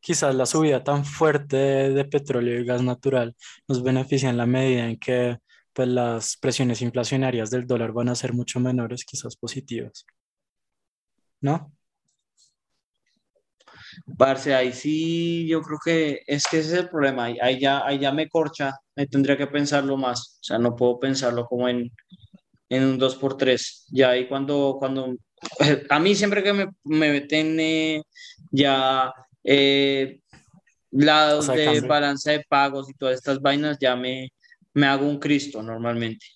quizás 0.00 0.34
la 0.34 0.44
subida 0.44 0.82
tan 0.82 1.04
fuerte 1.04 1.56
de, 1.56 2.04
petróleo 2.04 2.60
y 2.60 2.64
gas 2.64 2.82
natural 2.82 3.34
nos 3.68 3.82
beneficia 3.82 4.28
en 4.28 4.36
la 4.36 4.46
medida 4.46 4.86
en 4.88 4.98
que 4.98 5.38
pues, 5.72 5.88
las 5.88 6.36
presiones 6.36 6.82
inflacionarias 6.82 7.50
del 7.50 7.66
dólar 7.66 7.92
van 7.92 8.08
a 8.08 8.16
ser 8.16 8.34
mucho 8.34 8.60
menores, 8.60 9.04
quizás 9.04 9.36
positivas. 9.36 10.04
¿No? 11.40 11.72
Parce, 14.16 14.54
ahí 14.54 14.72
sí, 14.72 15.46
yo 15.46 15.60
creo 15.62 15.78
que 15.84 16.22
es 16.26 16.46
que 16.46 16.58
ese 16.58 16.74
es 16.74 16.78
el 16.78 16.88
problema, 16.88 17.24
ahí, 17.24 17.60
ya, 17.60 17.84
ahí 17.84 17.98
ya 17.98 18.12
me 18.12 18.28
corcha, 18.28 18.74
ahí 18.96 19.06
tendría 19.06 19.36
que 19.36 19.46
pensarlo 19.46 19.96
más, 19.96 20.38
o 20.40 20.44
sea, 20.44 20.58
no 20.58 20.74
puedo 20.74 20.98
pensarlo 20.98 21.46
como 21.46 21.68
en, 21.68 21.92
en 22.68 22.84
un 22.84 22.98
2x3, 22.98 23.86
ya 23.90 24.10
ahí 24.10 24.26
cuando, 24.26 24.76
cuando, 24.78 25.14
a 25.90 25.98
mí 25.98 26.14
siempre 26.14 26.42
que 26.42 26.52
me, 26.52 26.68
me 26.84 27.12
meten 27.12 27.60
eh, 27.60 28.02
ya 28.50 29.12
eh, 29.44 30.20
lados 30.90 31.48
de 31.48 31.80
balanza 31.82 32.32
de 32.32 32.44
pagos 32.48 32.88
y 32.88 32.94
todas 32.94 33.16
estas 33.16 33.40
vainas, 33.40 33.78
ya 33.80 33.94
me, 33.94 34.32
me 34.74 34.86
hago 34.86 35.06
un 35.06 35.18
Cristo 35.18 35.62
normalmente. 35.62 36.26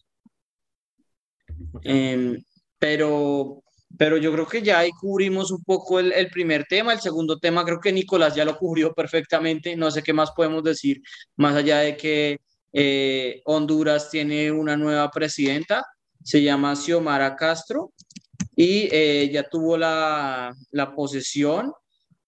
Em, 1.83 2.43
pero, 2.79 3.62
pero 3.99 4.17
yo 4.17 4.33
creo 4.33 4.47
que 4.47 4.63
ya 4.63 4.79
ahí 4.79 4.91
cubrimos 4.91 5.51
un 5.51 5.63
poco 5.65 5.99
el, 5.99 6.13
el, 6.13 6.31
primer 6.31 6.65
tema. 6.65 6.93
El 6.93 7.01
segundo 7.01 7.39
tema 7.39 7.65
creo 7.65 7.81
que 7.81 7.93
Nicolás 7.93 8.35
ya 8.35 8.45
lo 8.45 8.57
cubrió 8.59 8.93
perfectamente. 8.95 9.77
No 9.77 9.91
sé 9.91 10.03
qué 10.03 10.13
más 10.13 10.31
podemos 10.33 10.63
decir, 10.63 11.01
más 11.37 11.55
allá 11.55 11.79
de 11.79 11.97
que 11.97 12.39
eh, 12.73 13.43
Honduras 13.45 14.11
tiene 14.11 14.51
una 14.51 14.77
nueva 14.77 15.11
presidenta, 15.11 15.85
se 16.23 16.43
llama 16.43 16.75
Xiomara 16.75 17.37
Castro, 17.37 17.93
y 18.57 18.89
eh, 18.91 19.31
ya 19.33 19.49
tuvo 19.49 19.77
la, 19.77 20.55
la, 20.71 20.95
posesión. 20.95 21.73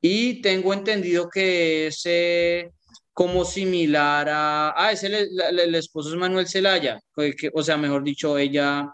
Y 0.00 0.42
tengo 0.42 0.74
entendido 0.74 1.28
que 1.30 1.86
es 1.86 2.02
eh, 2.04 2.70
como 3.12 3.44
similar 3.44 4.28
a... 4.28 4.74
Ah, 4.76 4.92
es 4.92 5.02
el, 5.04 5.14
el, 5.14 5.74
esposo 5.74 6.10
es 6.10 6.16
Manuel 6.16 6.48
Zelaya, 6.48 7.00
que, 7.16 7.50
o 7.54 7.62
sea, 7.62 7.76
mejor 7.78 8.04
dicho, 8.04 8.36
ella 8.36 8.86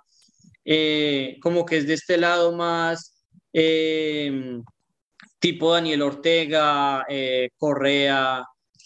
eh, 0.64 1.38
como 1.40 1.64
que 1.64 1.78
es 1.78 1.86
de 1.86 1.94
este 1.94 2.16
lado 2.18 2.52
más 2.52 3.24
eh, 3.52 4.60
tipo 5.38 5.72
Daniel 5.72 6.02
Ortega, 6.02 7.04
eh, 7.08 7.50
Correa 7.56 8.44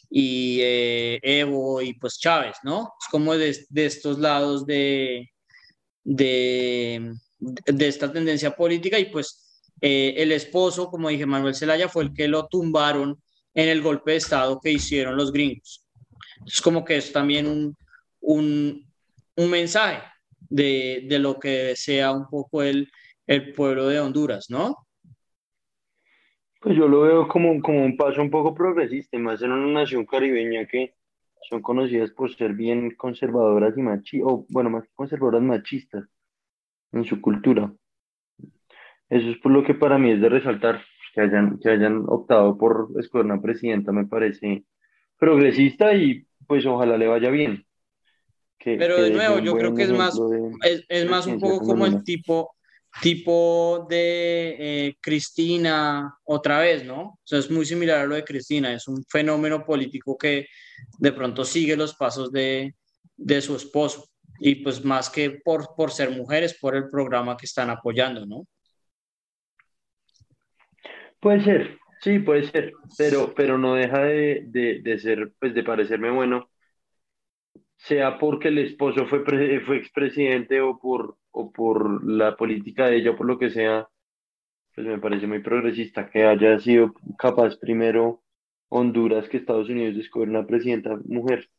y 0.09 0.61
Evo 0.63 1.83
y 1.83 1.95
pues 1.95 2.19
Chávez, 2.19 2.57
¿no? 2.63 2.93
Es 3.01 3.09
como 3.11 3.37
de, 3.37 3.67
de 3.69 3.87
estos 3.87 4.19
lados 4.21 4.65
de, 4.65 5.29
de, 6.05 7.13
de, 7.41 7.89
esta 7.89 8.13
tendencia 8.13 8.55
política 8.55 8.97
y 8.99 9.07
pues 9.07 9.61
el 9.81 10.31
esposo, 10.31 10.89
como 10.89 11.09
dije, 11.09 11.27
Manuel 11.27 11.57
Zelaya 11.57 11.89
fue 11.89 12.05
el 12.05 12.15
que 12.15 12.29
lo 12.29 12.47
tumbaron 12.47 13.21
en 13.55 13.69
el 13.69 13.83
golpe 13.83 14.13
de 14.13 14.19
Estado 14.19 14.61
que 14.61 14.71
hicieron 14.71 15.17
los 15.17 15.33
gringos. 15.33 15.85
Es 16.47 16.61
como 16.61 16.85
que 16.85 16.97
es 16.97 17.13
también 17.13 17.49
un, 17.49 17.77
un, 18.21 18.89
un 19.35 19.51
mensaje 19.51 20.01
de, 20.51 21.07
de 21.09 21.19
lo 21.19 21.39
que 21.39 21.77
sea 21.77 22.13
un 22.13 22.27
poco 22.29 22.63
el, 22.63 22.91
el 23.27 23.53
pueblo 23.53 23.89
de 23.89 24.01
Honduras, 24.01 24.47
¿no? 24.51 24.77
Pues 26.61 26.77
yo 26.77 26.89
lo 26.89 27.03
veo 27.03 27.29
como, 27.29 27.61
como 27.61 27.85
un 27.85 27.97
paso 27.97 28.23
un 28.23 28.31
poco 28.31 28.55
progresista, 28.55 29.19
más 29.19 29.43
en 29.43 29.53
una 29.53 29.81
nación 29.81 30.07
caribeña 30.07 30.67
que 30.67 30.95
son 31.49 31.61
conocidas 31.61 32.11
por 32.13 32.35
ser 32.35 32.55
bien 32.55 32.93
conservadoras 32.97 33.77
y 33.77 33.83
machistas, 33.83 34.33
o 34.33 34.47
bueno, 34.49 34.71
más 34.71 34.85
conservadoras 34.95 35.43
machistas 35.43 36.05
en 36.93 37.05
su 37.05 37.21
cultura. 37.21 37.71
Eso 39.11 39.31
es 39.31 39.39
por 39.39 39.53
lo 39.53 39.63
que 39.63 39.75
para 39.75 39.99
mí 39.99 40.13
es 40.13 40.21
de 40.21 40.29
resaltar, 40.31 40.83
que 41.15 41.21
hayan, 41.21 41.59
que 41.59 41.69
hayan 41.69 42.05
optado 42.07 42.57
por 42.57 42.89
escoger 42.99 43.27
una 43.27 43.41
presidenta, 43.41 43.93
me 43.93 44.07
parece 44.07 44.65
progresista 45.19 45.95
y 45.95 46.27
pues 46.47 46.65
ojalá 46.67 46.97
le 46.97 47.07
vaya 47.07 47.31
bien. 47.31 47.65
Pero 48.65 49.03
de 49.03 49.11
nuevo, 49.11 49.39
yo 49.41 49.55
creo 49.57 49.75
que 49.75 49.83
es 49.83 49.93
más, 49.93 50.19
es, 50.63 50.85
es 50.89 51.09
más 51.09 51.27
un 51.27 51.39
poco 51.39 51.61
como 51.61 51.85
el 51.85 52.03
tipo, 52.03 52.55
tipo 53.03 53.87
de 53.89 54.57
eh, 54.59 54.97
Cristina 55.01 56.17
otra 56.25 56.61
vez, 56.61 56.85
¿no? 56.85 57.01
O 57.03 57.21
sea, 57.23 57.39
es 57.39 57.51
muy 57.51 57.67
similar 57.67 58.01
a 58.01 58.07
lo 58.07 58.15
de 58.15 58.25
Cristina, 58.25 58.73
es 58.73 58.89
un 58.89 59.05
fenómeno 59.05 59.65
político 59.65 60.17
que 60.17 60.47
de 60.99 61.13
pronto 61.13 61.45
sigue 61.45 61.77
los 61.77 61.95
pasos 61.95 62.33
de, 62.33 62.75
de 63.17 63.41
su 63.41 63.55
esposo. 63.55 64.09
Y 64.39 64.57
pues 64.57 64.85
más 64.85 65.11
que 65.11 65.31
por, 65.45 65.75
por 65.77 65.91
ser 65.91 66.11
mujeres, 66.11 66.59
por 66.59 66.75
el 66.75 66.89
programa 66.89 67.37
que 67.37 67.47
están 67.47 67.71
apoyando, 67.71 68.27
¿no? 68.27 68.47
Puede 71.21 71.45
ser, 71.45 71.79
sí, 72.01 72.19
puede 72.19 72.51
ser, 72.51 72.73
pero, 72.99 73.33
pero 73.35 73.57
no 73.59 73.75
deja 73.75 74.01
de, 74.01 74.43
de, 74.47 74.81
de 74.83 74.99
ser, 74.99 75.33
pues 75.39 75.55
de 75.55 75.63
parecerme 75.63 76.11
bueno 76.11 76.51
sea 77.85 78.19
porque 78.19 78.49
el 78.49 78.59
esposo 78.59 79.07
fue, 79.07 79.25
fue 79.61 79.77
expresidente 79.77 80.61
o 80.61 80.79
por, 80.79 81.19
o 81.31 81.53
por 81.53 82.03
la 82.09 82.35
política 82.37 82.87
de 82.87 82.97
ella 82.97 83.15
por 83.15 83.27
lo 83.27 83.39
que 83.39 83.51
sea, 83.51 83.89
pues 84.75 84.87
me 84.87 84.99
parece 84.99 85.27
muy 85.27 85.41
progresista 85.41 86.09
que 86.09 86.25
haya 86.25 86.59
sido 86.61 86.95
capaz 87.19 87.57
primero 87.57 88.23
Honduras 88.69 89.29
que 89.29 89.37
Estados 89.37 89.69
Unidos 89.69 89.97
de 89.97 90.01
escoger 90.01 90.31
una 90.31 90.47
presidenta 90.47 90.99
mujer. 91.05 91.51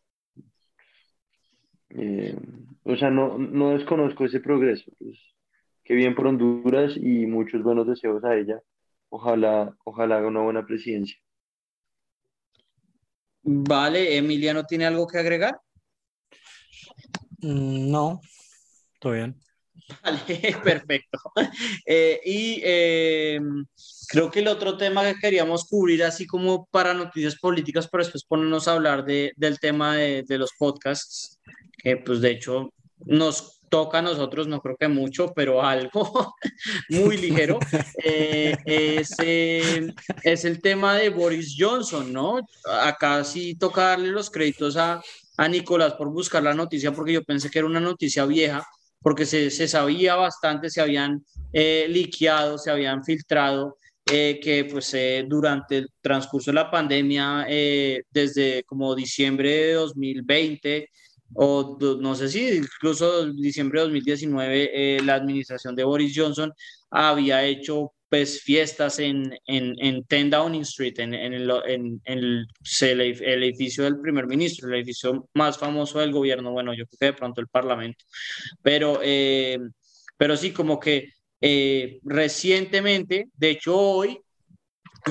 Eh, 1.90 2.36
o 2.84 2.96
sea, 2.96 3.12
no, 3.12 3.38
no 3.38 3.78
desconozco 3.78 4.26
ese 4.26 4.40
progreso. 4.40 4.92
Pues, 4.98 5.20
qué 5.84 5.94
bien 5.94 6.16
por 6.16 6.26
Honduras 6.26 6.98
y 6.98 7.28
muchos 7.28 7.62
buenos 7.62 7.88
deseos 7.88 8.24
a 8.24 8.36
ella. 8.36 8.60
Ojalá, 9.10 9.76
ojalá 9.86 10.18
haga 10.18 10.28
una 10.28 10.42
buena 10.42 10.66
presidencia. 10.66 11.18
Vale, 13.44 14.18
Emiliano, 14.18 14.64
¿tiene 14.64 14.86
algo 14.86 15.06
que 15.06 15.20
agregar? 15.20 15.60
Mm, 17.40 17.92
no, 17.92 18.22
todo 19.00 19.14
bien. 19.14 19.36
Vale, 20.04 20.20
perfecto. 20.64 21.20
Eh, 21.88 22.20
y 22.26 22.62
eh, 22.64 23.40
creo 24.08 24.32
que 24.32 24.40
el 24.40 24.48
otro 24.48 24.76
tema 24.76 25.04
que 25.04 25.20
queríamos 25.20 25.66
cubrir, 25.66 26.04
así 26.04 26.26
como 26.26 26.66
para 26.72 26.94
noticias 26.94 27.36
políticas, 27.36 27.88
pero 27.88 28.04
después 28.04 28.24
ponernos 28.24 28.68
a 28.68 28.74
hablar 28.74 29.06
de, 29.06 29.34
del 29.36 29.60
tema 29.60 29.96
de, 29.96 30.24
de, 30.28 30.38
los 30.40 30.52
podcasts, 30.58 31.40
que 31.78 31.98
pues 31.98 32.22
de 32.22 32.32
hecho 32.32 32.74
nos 33.06 33.56
toca 33.70 34.00
a 34.00 34.02
nosotros, 34.02 34.48
no 34.48 34.62
creo 34.62 34.78
que 34.78 34.88
mucho, 34.88 35.34
pero 35.36 35.62
algo 35.62 36.36
muy 36.90 37.18
ligero, 37.18 37.60
eh, 38.04 38.56
es, 38.66 39.16
es, 39.20 40.46
el 40.46 40.62
tema 40.62 40.96
de 40.96 41.10
Boris 41.10 41.56
Johnson, 41.58 42.12
¿no? 42.12 42.40
Acá 42.82 43.24
sí 43.24 43.56
toca 43.56 43.90
darle 43.90 44.10
los 44.10 44.30
créditos 44.30 44.78
a, 44.78 45.02
a 45.38 45.48
Nicolás 45.48 45.94
por 45.94 46.10
buscar 46.10 46.44
la 46.44 46.54
noticia, 46.54 46.92
porque 46.92 47.14
yo 47.14 47.24
pensé 47.24 47.50
que 47.50 47.60
era 47.60 47.68
una 47.68 47.80
noticia 47.80 48.26
vieja 48.26 48.66
porque 49.02 49.26
se, 49.26 49.52
se 49.52 49.68
sabía 49.68 50.16
bastante, 50.16 50.70
se 50.70 50.82
habían 50.82 51.24
eh, 51.54 51.86
liqueado, 51.90 52.58
se 52.58 52.72
habían 52.72 53.04
filtrado, 53.04 53.78
eh, 54.08 54.40
que 54.40 54.66
pues 54.66 54.94
eh, 54.94 55.26
durante 55.28 55.80
el 55.80 55.90
transcurso 56.00 56.52
de 56.52 56.56
la 56.56 56.70
pandemia, 56.70 57.48
eh, 57.50 58.04
desde 58.12 58.64
como 58.64 58.94
diciembre 58.94 59.50
de 59.50 59.74
2020, 59.74 60.90
o 61.34 61.78
no 62.00 62.14
sé 62.14 62.30
si 62.30 62.50
incluso 62.50 63.26
diciembre 63.34 63.80
de 63.80 63.86
2019, 63.86 65.00
la 65.04 65.16
administración 65.16 65.76
de 65.76 65.84
Boris 65.84 66.14
Johnson 66.16 66.54
había 66.92 67.44
hecho 67.46 67.94
pues 68.10 68.42
fiestas 68.42 69.00
en, 69.00 69.38
en, 69.46 69.76
en 69.80 70.06
10 70.08 70.30
Downing 70.30 70.62
Street, 70.62 71.00
en, 71.00 71.14
en, 71.14 71.34
el, 71.34 71.52
en 71.66 72.02
el, 72.06 72.48
el, 72.82 73.44
edificio 73.44 73.84
del 73.84 74.00
primer 74.00 74.28
ministro, 74.28 74.68
el 74.68 74.76
edificio 74.76 75.28
más 75.34 75.58
famoso 75.58 76.00
del 76.00 76.12
gobierno, 76.12 76.52
bueno, 76.52 76.74
yo 76.74 76.86
creo 76.86 76.98
que 77.00 77.06
de 77.08 77.14
pronto 77.14 77.42
el 77.42 77.48
Parlamento, 77.48 78.06
pero, 78.62 79.00
eh, 79.04 79.60
pero 80.18 80.38
sí, 80.38 80.52
como 80.52 80.80
que 80.80 81.10
eh, 81.42 82.00
recientemente, 82.04 83.28
de 83.34 83.50
hecho 83.50 83.78
hoy, 83.78 84.20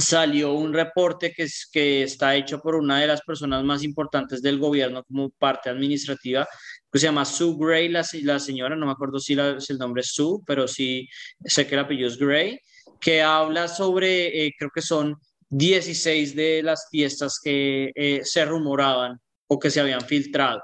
salió 0.01 0.53
un 0.55 0.73
reporte 0.73 1.33
que, 1.33 1.45
es, 1.45 1.69
que 1.71 2.03
está 2.03 2.35
hecho 2.35 2.61
por 2.61 2.75
una 2.75 3.01
de 3.01 3.07
las 3.07 3.23
personas 3.23 3.63
más 3.65 3.83
importantes 3.85 4.43
del 4.43 4.59
gobierno 4.59 5.05
como 5.05 5.31
parte 5.31 5.71
administrativa, 5.71 6.47
que 6.91 6.99
se 6.99 7.07
llama 7.07 7.25
Sue 7.25 7.55
Gray, 7.59 7.89
la, 7.89 8.05
la 8.23 8.39
señora, 8.39 8.77
no 8.77 8.87
me 8.87 8.93
acuerdo 8.93 9.19
si, 9.19 9.35
la, 9.35 9.61
si 9.61 9.73
el 9.73 9.79
nombre 9.79 10.03
es 10.03 10.13
Sue, 10.13 10.41
pero 10.47 10.67
sí 10.67 11.09
sé 11.45 11.67
que 11.67 11.75
el 11.75 11.81
apellido 11.81 12.09
es 12.09 12.19
Gray, 12.19 12.59
que 13.01 13.23
habla 13.23 13.69
sobre, 13.69 14.47
eh, 14.47 14.53
creo 14.59 14.71
que 14.75 14.83
son 14.83 15.17
16 15.51 16.35
de 16.35 16.63
las 16.63 16.89
fiestas 16.91 17.39
que 17.43 17.93
eh, 17.95 18.21
se 18.25 18.45
rumoraban 18.45 19.21
o 19.47 19.59
que 19.59 19.71
se 19.71 19.81
habían 19.81 20.01
filtrado. 20.01 20.63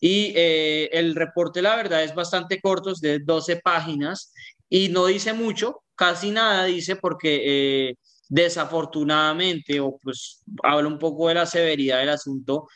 Y 0.00 0.32
eh, 0.36 0.90
el 0.92 1.14
reporte, 1.14 1.62
la 1.62 1.76
verdad, 1.76 2.04
es 2.04 2.14
bastante 2.14 2.60
corto, 2.60 2.90
es 2.90 3.00
de 3.00 3.20
12 3.20 3.56
páginas 3.56 4.32
y 4.68 4.88
no 4.88 5.06
dice 5.06 5.32
mucho, 5.32 5.82
casi 5.94 6.30
nada 6.30 6.64
dice 6.64 6.96
porque 6.96 7.94
desafortunadamente, 8.28 9.80
o 9.80 9.98
pues 10.02 10.42
habla 10.62 10.88
un 10.88 10.98
poco 10.98 11.28
de 11.28 11.34
la 11.34 11.46
severidad 11.46 12.00
del 12.00 12.08
asunto, 12.08 12.68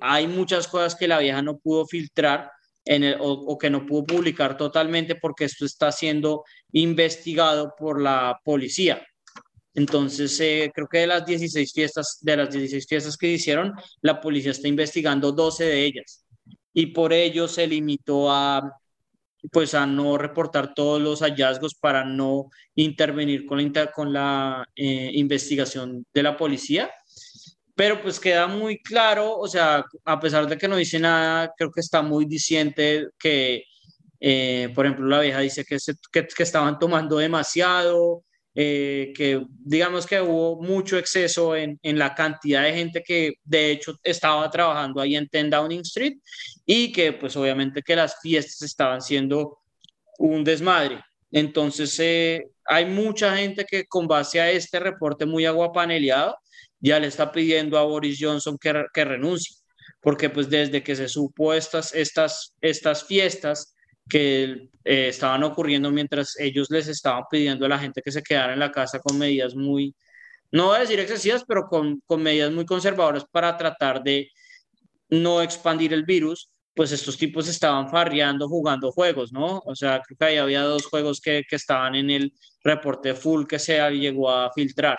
hay 0.00 0.26
muchas 0.26 0.68
cosas 0.68 0.94
que 0.94 1.08
la 1.08 1.18
vieja 1.18 1.40
no 1.40 1.58
pudo 1.58 1.86
filtrar 1.86 2.50
o, 3.20 3.58
que 3.58 3.70
no 3.70 3.86
pudo 3.86 4.04
publicar 4.04 4.56
totalmente 4.56 5.14
porque 5.14 5.44
esto 5.44 5.64
está 5.64 5.92
siendo 5.92 6.44
investigado 6.72 7.74
por 7.78 8.00
la 8.00 8.40
policía. 8.44 9.06
Entonces, 9.74 10.38
eh, 10.40 10.70
creo 10.74 10.88
que 10.88 10.98
de 10.98 11.06
las 11.06 11.24
16 11.24 11.72
fiestas, 11.72 12.18
de 12.20 12.36
las 12.36 12.50
16 12.50 12.86
fiestas 12.88 13.16
que 13.16 13.28
hicieron, 13.28 13.72
la 14.00 14.20
policía 14.20 14.50
está 14.50 14.66
investigando 14.66 15.30
12 15.30 15.64
de 15.64 15.84
ellas. 15.84 16.24
Y 16.74 16.86
por 16.86 17.12
ello 17.12 17.46
se 17.46 17.66
limitó 17.66 18.30
a, 18.30 18.72
pues, 19.52 19.74
a 19.74 19.86
no 19.86 20.18
reportar 20.18 20.74
todos 20.74 21.00
los 21.00 21.20
hallazgos 21.20 21.74
para 21.74 22.04
no 22.04 22.50
intervenir 22.74 23.46
con 23.46 23.72
la, 23.72 23.92
con 23.92 24.12
la 24.12 24.68
eh, 24.74 25.10
investigación 25.14 26.04
de 26.12 26.22
la 26.22 26.36
policía 26.36 26.90
pero 27.80 28.02
pues 28.02 28.20
queda 28.20 28.46
muy 28.46 28.78
claro, 28.82 29.38
o 29.38 29.48
sea, 29.48 29.86
a 30.04 30.20
pesar 30.20 30.46
de 30.46 30.58
que 30.58 30.68
no 30.68 30.76
dice 30.76 30.98
nada, 30.98 31.50
creo 31.56 31.72
que 31.72 31.80
está 31.80 32.02
muy 32.02 32.26
diciente 32.26 33.06
que, 33.18 33.64
eh, 34.20 34.70
por 34.74 34.84
ejemplo, 34.84 35.06
la 35.06 35.20
vieja 35.20 35.38
dice 35.40 35.64
que, 35.64 35.78
que, 36.12 36.42
estaban 36.42 36.78
tomando 36.78 37.16
demasiado, 37.16 38.22
eh, 38.54 39.14
que 39.16 39.42
digamos 39.64 40.04
que 40.04 40.20
hubo 40.20 40.60
mucho 40.60 40.98
exceso 40.98 41.56
en, 41.56 41.78
en, 41.82 41.98
la 41.98 42.14
cantidad 42.14 42.64
de 42.64 42.74
gente 42.74 43.02
que 43.02 43.32
de 43.44 43.70
hecho 43.70 43.98
estaba 44.02 44.50
trabajando 44.50 45.00
ahí 45.00 45.16
en 45.16 45.26
10 45.32 45.48
Downing 45.48 45.80
Street 45.80 46.18
y 46.66 46.92
que 46.92 47.14
pues 47.14 47.34
obviamente 47.34 47.80
que 47.80 47.96
las 47.96 48.20
fiestas 48.20 48.60
estaban 48.60 49.00
siendo 49.00 49.56
un 50.18 50.44
desmadre. 50.44 51.02
Entonces 51.32 51.98
eh, 51.98 52.46
hay 52.66 52.84
mucha 52.84 53.38
gente 53.38 53.64
que 53.64 53.86
con 53.86 54.06
base 54.06 54.38
a 54.38 54.50
este 54.50 54.78
reporte 54.80 55.24
muy 55.24 55.46
aguapaneleado, 55.46 56.36
ya 56.80 56.98
le 56.98 57.06
está 57.08 57.30
pidiendo 57.30 57.78
a 57.78 57.84
Boris 57.84 58.18
Johnson 58.20 58.58
que, 58.58 58.84
que 58.92 59.04
renuncie, 59.04 59.56
porque 60.00 60.30
pues 60.30 60.48
desde 60.48 60.82
que 60.82 60.96
se 60.96 61.08
supo 61.08 61.52
estas, 61.54 61.94
estas, 61.94 62.54
estas 62.60 63.04
fiestas 63.04 63.74
que 64.08 64.68
eh, 64.84 65.08
estaban 65.08 65.44
ocurriendo 65.44 65.90
mientras 65.90 66.38
ellos 66.38 66.68
les 66.70 66.88
estaban 66.88 67.24
pidiendo 67.30 67.66
a 67.66 67.68
la 67.68 67.78
gente 67.78 68.02
que 68.02 68.10
se 68.10 68.22
quedara 68.22 68.52
en 68.52 68.58
la 68.58 68.72
casa 68.72 68.98
con 68.98 69.18
medidas 69.18 69.54
muy, 69.54 69.94
no 70.52 70.66
voy 70.66 70.76
a 70.78 70.80
decir 70.80 70.98
excesivas, 71.00 71.44
pero 71.46 71.68
con, 71.68 72.00
con 72.06 72.22
medidas 72.22 72.52
muy 72.52 72.66
conservadoras 72.66 73.24
para 73.30 73.56
tratar 73.56 74.02
de 74.02 74.28
no 75.10 75.42
expandir 75.42 75.92
el 75.92 76.04
virus, 76.04 76.50
pues 76.74 76.92
estos 76.92 77.16
tipos 77.18 77.48
estaban 77.48 77.90
farreando 77.90 78.48
jugando 78.48 78.92
juegos, 78.92 79.32
¿no? 79.32 79.60
O 79.64 79.74
sea, 79.74 80.00
creo 80.00 80.16
que 80.18 80.24
ahí 80.24 80.36
había 80.36 80.62
dos 80.62 80.86
juegos 80.86 81.20
que, 81.20 81.42
que 81.48 81.56
estaban 81.56 81.94
en 81.94 82.10
el 82.10 82.32
reporte 82.62 83.14
full 83.14 83.46
que 83.46 83.58
se 83.58 83.78
llegó 83.90 84.30
a 84.30 84.52
filtrar. 84.52 84.98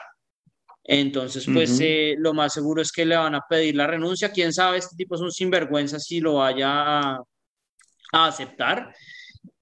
Entonces, 0.84 1.46
pues 1.52 1.80
eh, 1.80 2.16
lo 2.18 2.34
más 2.34 2.54
seguro 2.54 2.82
es 2.82 2.92
que 2.92 3.06
le 3.06 3.16
van 3.16 3.36
a 3.36 3.46
pedir 3.48 3.76
la 3.76 3.88
renuncia. 3.88 4.32
Quién 4.32 4.52
sabe, 4.52 4.78
este 4.78 4.96
tipo 4.96 5.16
es 5.16 5.22
un 5.22 5.32
sinvergüenza 5.32 6.00
si 6.00 6.20
lo 6.20 6.36
vaya 6.36 6.68
a, 6.70 7.24
aceptar. 8.12 8.94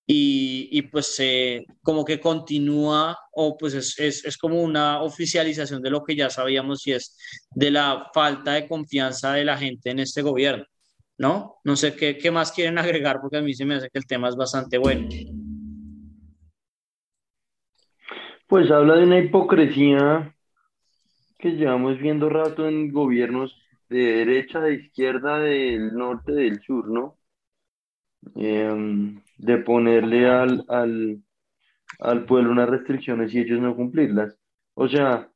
Y, 0.07 0.69
y 0.71 0.81
pues 0.83 1.19
eh, 1.19 1.65
como 1.83 2.03
que 2.03 2.19
continúa 2.19 3.15
o 3.31 3.55
pues 3.55 3.75
es, 3.75 3.99
es, 3.99 4.25
es, 4.25 4.37
como 4.39 4.59
una 4.59 5.03
oficialización 5.03 5.83
de 5.83 5.91
lo 5.91 6.03
que 6.03 6.15
ya 6.15 6.31
sabíamos 6.31 6.87
y 6.87 6.93
es 6.93 7.15
de 7.51 7.69
la 7.69 8.09
falta 8.11 8.53
de 8.53 8.67
confianza 8.67 9.33
de 9.33 9.45
la 9.45 9.55
gente 9.55 9.91
en 9.91 9.99
este 9.99 10.23
gobierno, 10.23 10.65
¿no? 11.19 11.57
No 11.63 11.75
sé 11.75 11.95
qué, 11.95 12.17
qué 12.17 12.31
más 12.31 12.51
quieren 12.51 12.79
agregar 12.79 13.21
porque 13.21 13.37
a 13.37 13.41
mí 13.43 13.53
se 13.53 13.65
me 13.65 13.75
hace 13.75 13.91
que 13.91 13.99
el 13.99 14.07
tema 14.07 14.29
es 14.29 14.35
bastante 14.35 14.79
bueno. 14.79 15.09
Pues 18.47 18.71
habla 18.71 18.95
de 18.95 19.03
una 19.03 19.19
hipocresía 19.19 20.33
que 21.39 21.51
llevamos 21.51 21.97
viendo 21.99 22.29
rato 22.29 22.67
en 22.67 22.91
gobiernos 22.91 23.57
de 23.89 23.97
derecha, 23.97 24.59
de 24.59 24.75
izquierda, 24.75 25.39
del 25.39 25.93
norte, 25.95 26.33
del 26.33 26.61
sur, 26.61 26.89
¿no? 26.89 27.17
Em, 28.35 29.21
de 29.37 29.57
ponerle 29.59 30.27
al, 30.27 30.65
al, 30.67 31.23
al 31.99 32.25
pueblo 32.25 32.51
unas 32.51 32.69
restricciones 32.69 33.33
y 33.33 33.39
ellos 33.39 33.59
no 33.61 33.75
cumplirlas. 33.75 34.37
O 34.75 34.87
sea, 34.89 35.29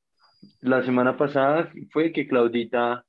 la 0.61 0.83
semana 0.83 1.17
pasada 1.17 1.71
fue 1.91 2.11
que 2.11 2.27
Claudita, 2.27 3.05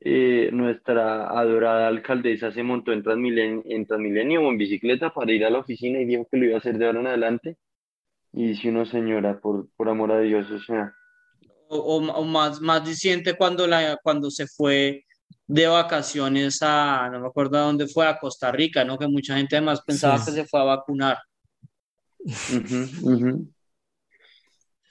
eh, 0.00 0.50
nuestra 0.52 1.28
adorada 1.28 1.88
alcaldesa, 1.88 2.52
se 2.52 2.62
montó 2.62 2.92
en 2.92 3.02
Transmilenio, 3.02 3.62
en 3.66 3.86
Transmilenio 3.86 4.42
o 4.42 4.50
en 4.50 4.58
bicicleta 4.58 5.12
para 5.12 5.32
ir 5.32 5.44
a 5.44 5.50
la 5.50 5.58
oficina 5.60 6.00
y 6.00 6.06
dijo 6.06 6.28
que 6.30 6.36
lo 6.36 6.46
iba 6.46 6.56
a 6.56 6.58
hacer 6.58 6.78
de 6.78 6.86
ahora 6.86 7.00
en 7.00 7.06
adelante. 7.08 7.56
Y 8.32 8.48
dice 8.48 8.70
una 8.70 8.86
señora, 8.86 9.40
por, 9.40 9.68
por 9.76 9.88
amor 9.88 10.12
a 10.12 10.20
Dios, 10.20 10.50
o 10.50 10.60
sea, 10.60 10.94
o, 11.68 11.96
o, 11.98 12.24
más, 12.24 12.60
más 12.60 12.84
diciente 12.84 13.36
cuando, 13.36 13.66
la, 13.66 13.98
cuando 14.02 14.30
se 14.30 14.46
fue 14.46 15.04
de 15.46 15.66
vacaciones 15.66 16.58
a, 16.62 17.08
no 17.10 17.20
me 17.20 17.28
acuerdo 17.28 17.58
a 17.58 17.62
dónde 17.62 17.86
fue, 17.86 18.06
a 18.06 18.18
Costa 18.18 18.50
Rica, 18.50 18.84
¿no? 18.84 18.98
Que 18.98 19.06
mucha 19.06 19.36
gente 19.36 19.56
además 19.56 19.82
pensaba 19.82 20.18
sí. 20.18 20.26
que 20.26 20.32
se 20.32 20.46
fue 20.46 20.60
a 20.60 20.64
vacunar. 20.64 21.18
Uh 22.18 22.30
-huh, 22.30 23.02
uh 23.02 23.20
-huh. 23.20 23.52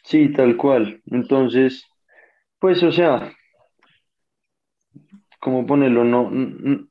Sí, 0.04 0.32
tal 0.32 0.56
cual. 0.56 1.02
Entonces, 1.08 1.84
pues, 2.60 2.82
o 2.84 2.92
sea, 2.92 3.34
¿cómo 5.40 5.66
ponerlo? 5.66 6.04
No, 6.04 6.30
no 6.30 6.88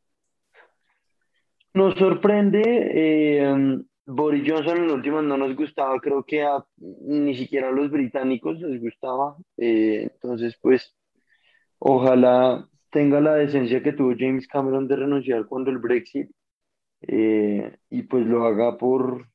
nos 1.75 1.97
sorprende 1.97 2.63
eh, 2.63 3.79
Boris 4.07 4.45
Johnson 4.47 4.79
en 4.79 4.91
último 4.91 5.23
no 5.23 5.37
nos 5.37 5.57
gustaba, 5.57 5.99
creo 6.01 6.25
que 6.25 6.43
a, 6.43 6.65
ni 6.77 7.37
siquiera 7.37 7.69
a 7.69 7.73
los 7.73 7.91
británicos 7.91 8.61
les 8.61 8.81
gustaba. 8.81 9.37
Eh, 9.57 10.11
entonces, 10.13 10.59
pues, 10.61 10.95
ojalá 11.79 12.69
tenga 12.91 13.21
la 13.21 13.35
decencia 13.35 13.83
que 13.83 13.93
tuvo 13.93 14.15
James 14.17 14.47
Cameron 14.47 14.87
de 14.87 14.97
renunciar 14.97 15.47
cuando 15.47 15.71
el 15.71 15.79
Brexit 15.79 16.31
eh, 17.01 17.77
y 17.91 18.03
pues 18.03 18.27
lo 18.27 18.45
haga 18.45 18.79
por, 18.79 19.29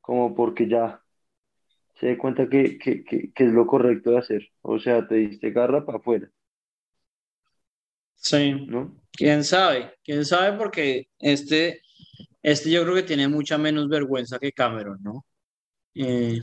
como 0.00 0.34
porque 0.34 0.66
ya 0.66 1.02
se 2.00 2.06
dé 2.06 2.18
cuenta 2.18 2.48
que, 2.48 2.78
que, 2.78 3.04
que, 3.04 3.32
que 3.32 3.44
es 3.44 3.52
lo 3.52 3.66
correcto 3.66 4.12
de 4.12 4.18
hacer. 4.18 4.48
O 4.62 4.78
sea, 4.78 5.06
te 5.06 5.16
diste 5.16 5.50
garra 5.50 5.84
para 5.84 5.98
afuera. 5.98 6.28
Sí, 8.14 8.66
¿no? 8.66 8.96
¿Quién 9.12 9.44
sabe? 9.44 9.92
¿Quién 10.02 10.24
sabe? 10.24 10.58
Porque 10.58 11.08
este 11.18 11.82
este 12.50 12.70
yo 12.70 12.82
creo 12.82 12.94
que 12.94 13.02
tiene 13.02 13.28
mucha 13.28 13.58
menos 13.58 13.88
vergüenza 13.88 14.38
que 14.38 14.52
Cameron, 14.52 14.98
¿no? 15.02 15.24
Eh, 15.94 16.40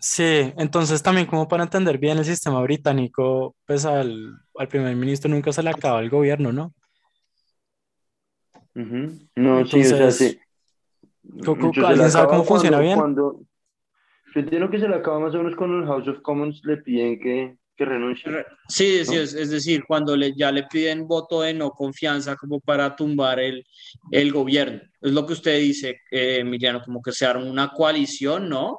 sí, 0.00 0.52
entonces 0.56 1.02
también 1.02 1.26
como 1.26 1.48
para 1.48 1.64
entender 1.64 1.98
bien 1.98 2.18
el 2.18 2.24
sistema 2.24 2.60
británico, 2.62 3.56
pues 3.66 3.84
al, 3.84 4.38
al 4.56 4.68
primer 4.68 4.94
ministro 4.94 5.30
nunca 5.30 5.52
se 5.52 5.62
le 5.62 5.70
acaba 5.70 6.00
el 6.00 6.10
gobierno, 6.10 6.52
¿no? 6.52 6.72
No, 8.74 9.66
sí, 9.66 9.80
o 9.80 9.84
sea, 9.84 10.10
sí. 10.10 10.38
¿Alguien 11.84 12.10
sabe 12.10 12.28
cómo 12.28 12.44
funciona 12.44 12.78
bien? 12.78 12.98
Cuando, 12.98 13.40
yo 14.34 14.40
entiendo 14.40 14.70
que 14.70 14.78
se 14.78 14.88
le 14.88 14.96
acaba 14.96 15.18
más 15.18 15.34
o 15.34 15.38
menos 15.38 15.56
cuando 15.56 15.78
el 15.78 15.86
House 15.86 16.08
of 16.08 16.20
Commons 16.20 16.60
le 16.64 16.76
piden 16.76 17.18
que, 17.18 17.56
que 17.76 17.84
renuncie. 17.84 18.32
Sí, 18.68 19.04
sí 19.04 19.16
es, 19.16 19.34
es, 19.34 19.50
decir, 19.50 19.84
cuando 19.86 20.16
le, 20.16 20.34
ya 20.34 20.50
le 20.50 20.64
piden 20.64 21.06
voto 21.06 21.42
de 21.42 21.54
no 21.54 21.70
confianza 21.70 22.36
como 22.36 22.60
para 22.60 22.96
tumbar 22.96 23.38
el, 23.40 23.66
el 24.10 24.32
gobierno. 24.32 24.80
Es 25.00 25.12
lo 25.12 25.26
que 25.26 25.34
usted 25.34 25.58
dice, 25.58 26.00
eh, 26.10 26.38
Emiliano, 26.40 26.82
como 26.82 27.02
que 27.02 27.12
se 27.12 27.26
arma 27.26 27.44
una 27.44 27.70
coalición, 27.70 28.48
¿no? 28.48 28.78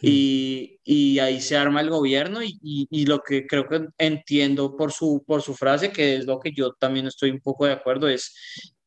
Y, 0.00 0.80
y, 0.82 1.20
ahí 1.20 1.40
se 1.40 1.56
arma 1.56 1.80
el 1.80 1.88
gobierno 1.88 2.42
y, 2.42 2.58
y, 2.60 2.88
y, 2.90 3.06
lo 3.06 3.20
que 3.20 3.46
creo 3.46 3.68
que 3.68 3.86
entiendo 3.98 4.76
por 4.76 4.90
su, 4.90 5.22
por 5.24 5.42
su 5.42 5.54
frase, 5.54 5.92
que 5.92 6.16
es 6.16 6.26
lo 6.26 6.40
que 6.40 6.50
yo 6.50 6.72
también 6.72 7.06
estoy 7.06 7.30
un 7.30 7.38
poco 7.38 7.66
de 7.66 7.72
acuerdo, 7.74 8.08
es 8.08 8.34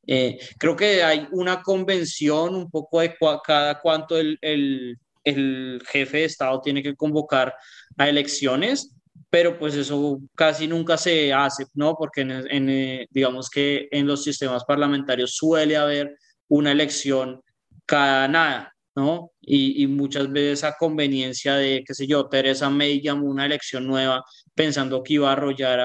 eh, 0.07 0.37
creo 0.59 0.75
que 0.75 1.03
hay 1.03 1.27
una 1.31 1.61
convención 1.61 2.55
un 2.55 2.69
poco 2.69 2.99
de 2.99 3.15
cada 3.43 3.79
cuánto 3.79 4.17
el, 4.17 4.37
el, 4.41 4.99
el, 5.23 5.81
jefe 5.87 6.17
de 6.17 6.25
Estado 6.25 6.61
tiene 6.61 6.83
que 6.83 6.95
convocar 6.95 7.53
a 7.97 8.09
elecciones, 8.09 8.95
pero 9.29 9.57
pues 9.57 9.75
eso 9.75 10.19
casi 10.35 10.67
nunca 10.67 10.97
se 10.97 11.33
hace, 11.33 11.65
¿no? 11.73 11.95
Porque 11.95 12.21
en, 12.21 12.69
eh, 12.69 13.07
digamos 13.09 13.49
que 13.49 13.87
en 13.91 14.07
los 14.07 14.23
sistemas 14.23 14.63
parlamentarios 14.65 15.35
suele 15.35 15.77
haber 15.77 16.17
una 16.47 16.71
elección 16.71 17.41
cada 17.85 18.27
nada, 18.27 18.73
¿no? 18.95 19.31
Y, 19.41 19.83
y, 19.83 19.87
muchas 19.87 20.31
veces 20.31 20.63
a 20.63 20.75
conveniencia 20.77 21.55
de, 21.55 21.83
qué 21.85 21.93
sé 21.93 22.07
yo, 22.07 22.27
Teresa 22.27 22.69
May 22.69 23.01
llamó 23.01 23.27
una 23.27 23.45
elección 23.45 23.85
nueva 23.85 24.23
pensando 24.55 25.03
que 25.03 25.15
iba 25.15 25.29
a 25.29 25.33
arrollar 25.33 25.79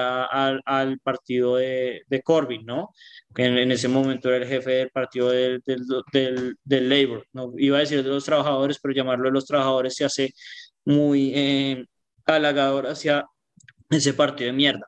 al 0.65 0.99
partido 0.99 1.57
de, 1.57 2.03
de, 2.07 2.21
Corbyn, 2.21 2.65
¿no? 2.65 2.89
Que 3.35 3.45
en, 3.45 3.57
en, 3.57 3.71
ese 3.71 3.87
momento 3.89 4.29
era 4.29 4.37
el 4.37 4.47
jefe 4.47 4.71
del 4.71 4.89
partido 4.91 5.29
del, 5.29 5.61
del, 5.65 6.55
del, 6.63 6.89
Labour, 6.89 7.25
¿no? 7.33 7.53
Iba 7.57 7.77
a 7.77 7.81
decir 7.81 8.03
de 8.03 8.09
los 8.09 8.25
trabajadores, 8.25 8.79
pero 8.81 8.93
llamarlo 8.93 9.25
de 9.25 9.33
los 9.33 9.45
trabajadores 9.45 9.95
se 9.95 10.05
hace 10.05 10.33
muy 10.85 11.33
eh, 11.35 11.85
halagador 12.25 12.87
hacia 12.87 13.25
ese 13.89 14.13
partido 14.13 14.47
de 14.47 14.53
mierda. 14.53 14.87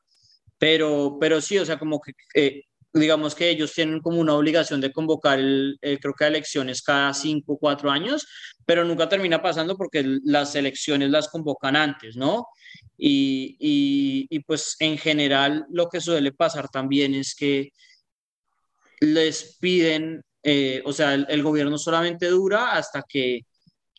Pero, 0.58 1.18
pero 1.20 1.42
sí, 1.42 1.58
o 1.58 1.66
sea, 1.66 1.78
como 1.78 2.00
que 2.00 2.14
eh, 2.36 2.64
digamos 2.94 3.34
que 3.34 3.50
ellos 3.50 3.74
tienen 3.74 4.00
como 4.00 4.20
una 4.20 4.36
obligación 4.36 4.80
de 4.80 4.92
convocar, 4.92 5.40
el, 5.40 5.80
creo 5.82 6.14
que 6.14 6.26
elecciones 6.26 6.82
cada 6.84 7.14
cinco 7.14 7.58
cuatro 7.58 7.90
años, 7.90 8.28
pero 8.66 8.86
nunca 8.86 9.10
termina 9.10 9.42
pasando 9.42 9.76
porque 9.76 10.06
las 10.24 10.56
elecciones 10.56 11.10
las 11.10 11.28
convocan 11.28 11.76
antes, 11.76 12.16
¿no? 12.16 12.48
Y, 12.98 13.58
y, 13.60 14.28
y 14.30 14.40
pues 14.42 14.76
en 14.80 14.98
general 14.98 15.66
lo 15.70 15.90
que 15.90 16.00
suele 16.00 16.32
pasar 16.32 16.70
también 16.70 17.16
es 17.16 17.36
que 17.36 17.72
les 19.00 19.58
piden, 19.60 20.24
eh, 20.44 20.82
o 20.86 20.94
sea, 20.94 21.16
el, 21.16 21.26
el, 21.30 21.42
gobierno 21.42 21.78
solamente 21.78 22.28
dura 22.28 22.74
hasta 22.74 23.04
que 23.08 23.42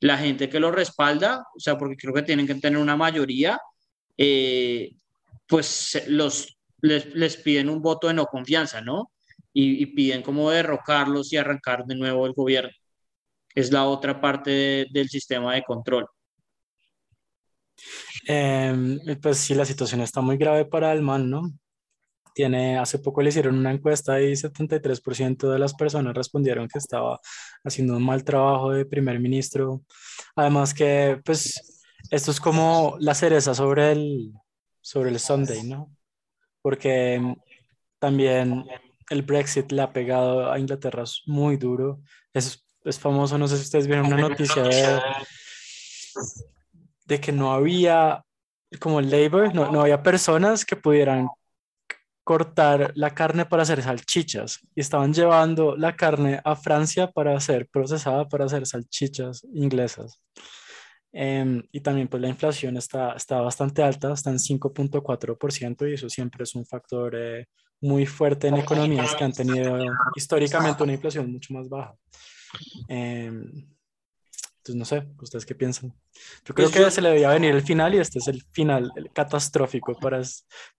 la 0.04 0.18
gente 0.18 0.50
que 0.50 0.60
lo 0.60 0.70
respalda, 0.70 1.46
o 1.56 1.58
sea, 1.58 1.78
porque 1.78 1.96
creo 1.96 2.12
que 2.12 2.22
tienen 2.22 2.46
que 2.46 2.54
tener 2.56 2.78
una 2.78 2.94
mayoría, 2.94 3.58
eh, 4.18 4.92
pues 5.48 6.04
los 6.08 6.58
les, 6.82 7.06
les, 7.14 7.38
piden 7.38 7.70
un 7.70 7.80
voto 7.80 8.08
de 8.08 8.12
no 8.12 8.26
confianza, 8.26 8.82
¿no? 8.82 9.12
Y, 9.54 9.82
y, 9.82 9.86
piden 9.86 10.20
como 10.20 10.50
derrocarlos 10.50 11.32
y 11.32 11.38
arrancar 11.38 11.86
de 11.86 11.94
nuevo 11.94 12.26
el 12.26 12.34
gobierno. 12.34 12.70
Es 13.54 13.72
la 13.72 13.84
otra 13.84 14.20
parte 14.20 14.50
de, 14.50 14.86
del 14.90 15.08
sistema 15.08 15.54
de 15.54 15.62
control. 15.62 16.06
Eh, 18.28 19.16
pues 19.22 19.38
sí, 19.38 19.54
la 19.54 19.64
situación 19.64 20.02
está 20.02 20.20
muy 20.20 20.36
grave 20.36 20.66
para 20.66 20.92
el 20.92 21.00
man, 21.00 21.30
¿no? 21.30 21.50
Tiene, 22.34 22.78
hace 22.78 22.98
poco 22.98 23.22
le 23.22 23.28
hicieron 23.28 23.56
una 23.56 23.72
encuesta 23.72 24.20
y 24.20 24.32
73% 24.32 25.50
de 25.50 25.58
las 25.58 25.72
personas 25.72 26.14
respondieron 26.14 26.68
que 26.68 26.78
estaba 26.78 27.20
haciendo 27.62 27.96
un 27.96 28.04
mal 28.04 28.24
trabajo 28.24 28.72
de 28.72 28.84
primer 28.84 29.20
ministro. 29.20 29.82
Además 30.34 30.74
que, 30.74 31.20
pues, 31.24 31.82
esto 32.10 32.32
es 32.32 32.40
como 32.40 32.96
la 32.98 33.14
cereza 33.14 33.54
sobre 33.54 33.92
el, 33.92 34.32
sobre 34.80 35.10
el 35.10 35.20
Sunday, 35.20 35.62
¿no? 35.62 35.96
Porque 36.60 37.36
también 37.98 38.66
el 39.10 39.22
Brexit 39.22 39.70
le 39.72 39.82
ha 39.82 39.92
pegado 39.92 40.50
a 40.50 40.58
Inglaterra 40.58 41.04
muy 41.26 41.56
duro. 41.56 42.00
Es, 42.32 42.66
es 42.84 42.98
famoso, 42.98 43.38
no 43.38 43.48
sé 43.48 43.56
si 43.56 43.62
ustedes 43.62 43.86
vieron 43.86 44.06
una 44.06 44.28
noticia 44.28 44.62
de, 44.62 45.00
de 47.06 47.20
que 47.20 47.32
no 47.32 47.52
había, 47.52 48.24
como 48.80 49.00
el 49.00 49.10
Labour, 49.10 49.54
no, 49.54 49.70
no 49.70 49.82
había 49.82 50.02
personas 50.02 50.64
que 50.64 50.76
pudieran 50.76 51.28
cortar 52.24 52.92
la 52.96 53.14
carne 53.14 53.44
para 53.44 53.62
hacer 53.62 53.82
salchichas 53.82 54.60
y 54.74 54.80
estaban 54.80 55.12
llevando 55.12 55.76
la 55.76 55.94
carne 55.94 56.40
a 56.42 56.56
Francia 56.56 57.10
para 57.12 57.38
ser 57.38 57.68
procesada 57.68 58.26
para 58.26 58.46
hacer 58.46 58.66
salchichas 58.66 59.46
inglesas. 59.52 60.20
Eh, 61.12 61.62
y 61.70 61.80
también 61.80 62.08
pues 62.08 62.20
la 62.20 62.28
inflación 62.28 62.76
está, 62.76 63.12
está 63.12 63.40
bastante 63.40 63.82
alta, 63.82 64.12
está 64.12 64.30
en 64.30 64.38
5.4% 64.38 65.88
y 65.88 65.94
eso 65.94 66.08
siempre 66.08 66.42
es 66.42 66.54
un 66.56 66.66
factor 66.66 67.14
eh, 67.14 67.46
muy 67.82 68.06
fuerte 68.06 68.48
en 68.48 68.56
economías 68.56 69.14
que 69.14 69.22
han 69.22 69.32
tenido 69.32 69.78
históricamente 70.16 70.82
una 70.82 70.94
inflación 70.94 71.30
mucho 71.30 71.52
más 71.54 71.68
baja. 71.68 71.94
Eh, 72.88 73.26
entonces 73.26 74.76
no 74.76 74.84
sé, 74.86 75.06
¿ustedes 75.20 75.44
qué 75.44 75.54
piensan? 75.54 75.94
Yo 76.44 76.54
creo 76.54 76.70
que 76.70 76.90
se 76.90 77.02
le 77.02 77.10
debía 77.10 77.28
venir 77.28 77.54
el 77.54 77.60
final 77.60 77.94
y 77.94 77.98
este 77.98 78.18
es 78.18 78.28
el 78.28 78.42
final 78.50 78.90
el 78.96 79.12
catastrófico 79.12 79.94
para, 80.00 80.22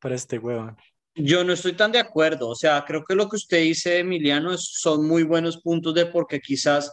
para 0.02 0.16
este 0.16 0.40
huevo. 0.40 0.76
Yo 1.18 1.46
no 1.46 1.54
estoy 1.54 1.74
tan 1.74 1.94
de 1.94 2.00
acuerdo, 2.00 2.50
o 2.50 2.56
sea, 2.56 2.84
creo 2.86 3.06
que 3.06 3.16
lo 3.16 3.30
que 3.30 3.38
usted 3.38 3.62
dice, 3.62 4.00
Emiliano, 4.00 4.58
son 4.58 5.08
muy 5.08 5.24
buenos 5.24 5.62
puntos 5.62 5.94
de 5.96 6.08
porque 6.08 6.42
quizás 6.42 6.92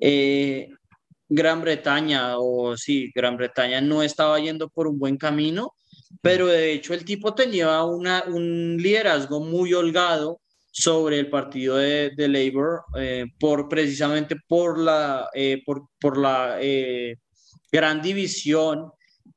eh, 0.00 0.68
Gran 1.28 1.60
Bretaña 1.60 2.38
o 2.38 2.76
sí, 2.76 3.10
Gran 3.12 3.36
Bretaña 3.36 3.80
no 3.80 4.04
estaba 4.04 4.38
yendo 4.38 4.68
por 4.68 4.86
un 4.86 5.00
buen 5.00 5.16
camino, 5.16 5.74
pero 6.22 6.46
de 6.46 6.72
hecho 6.72 6.94
el 6.94 7.04
tipo 7.04 7.34
tenía 7.34 7.82
una, 7.82 8.22
un 8.28 8.76
liderazgo 8.78 9.40
muy 9.40 9.74
holgado 9.74 10.40
sobre 10.70 11.18
el 11.18 11.28
partido 11.28 11.76
de, 11.76 12.10
de 12.16 12.28
Labour 12.28 12.82
eh, 12.96 13.26
por 13.40 13.68
precisamente 13.68 14.36
por 14.46 14.78
la, 14.78 15.28
eh, 15.34 15.62
por, 15.66 15.88
por 15.98 16.16
la 16.16 16.58
gran 17.72 18.00
división 18.00 18.92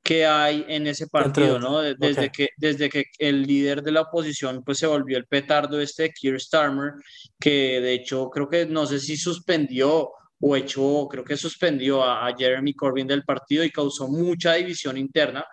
que 0.08 0.26
hay 0.26 0.64
en 0.70 0.88
ese 0.88 1.08
partido, 1.08 1.60
¿no? 1.60 1.82
Desde, 1.82 2.12
okay. 2.12 2.30
que, 2.30 2.50
desde 2.56 2.88
que 2.90 3.04
el 3.20 3.44
líder 3.44 3.84
de 3.84 3.92
la 3.92 4.04
oposición 4.04 4.64
pues 4.64 4.78
se 4.78 4.88
volvió 4.88 5.18
el 5.18 5.26
petardo 5.26 5.82
este 5.82 6.14
Keir 6.14 6.40
Starmer, 6.40 6.94
que 7.38 7.82
de 7.82 7.94
hecho 7.94 8.30
creo 8.30 8.48
que 8.48 8.66
no 8.66 8.86
sé 8.86 9.02
si 9.02 9.18
suspendió 9.18 10.10
o 10.40 10.56
echó, 10.56 11.10
creo 11.10 11.26
que 11.26 11.36
suspendió 11.36 12.02
a, 12.02 12.26
a, 12.26 12.38
Jeremy 12.38 12.74
Corbyn 12.74 13.06
del 13.06 13.26
partido 13.26 13.66
y 13.66 13.70
causó 13.70 14.08
mucha 14.08 14.54
división 14.54 14.96
interna. 14.96 15.44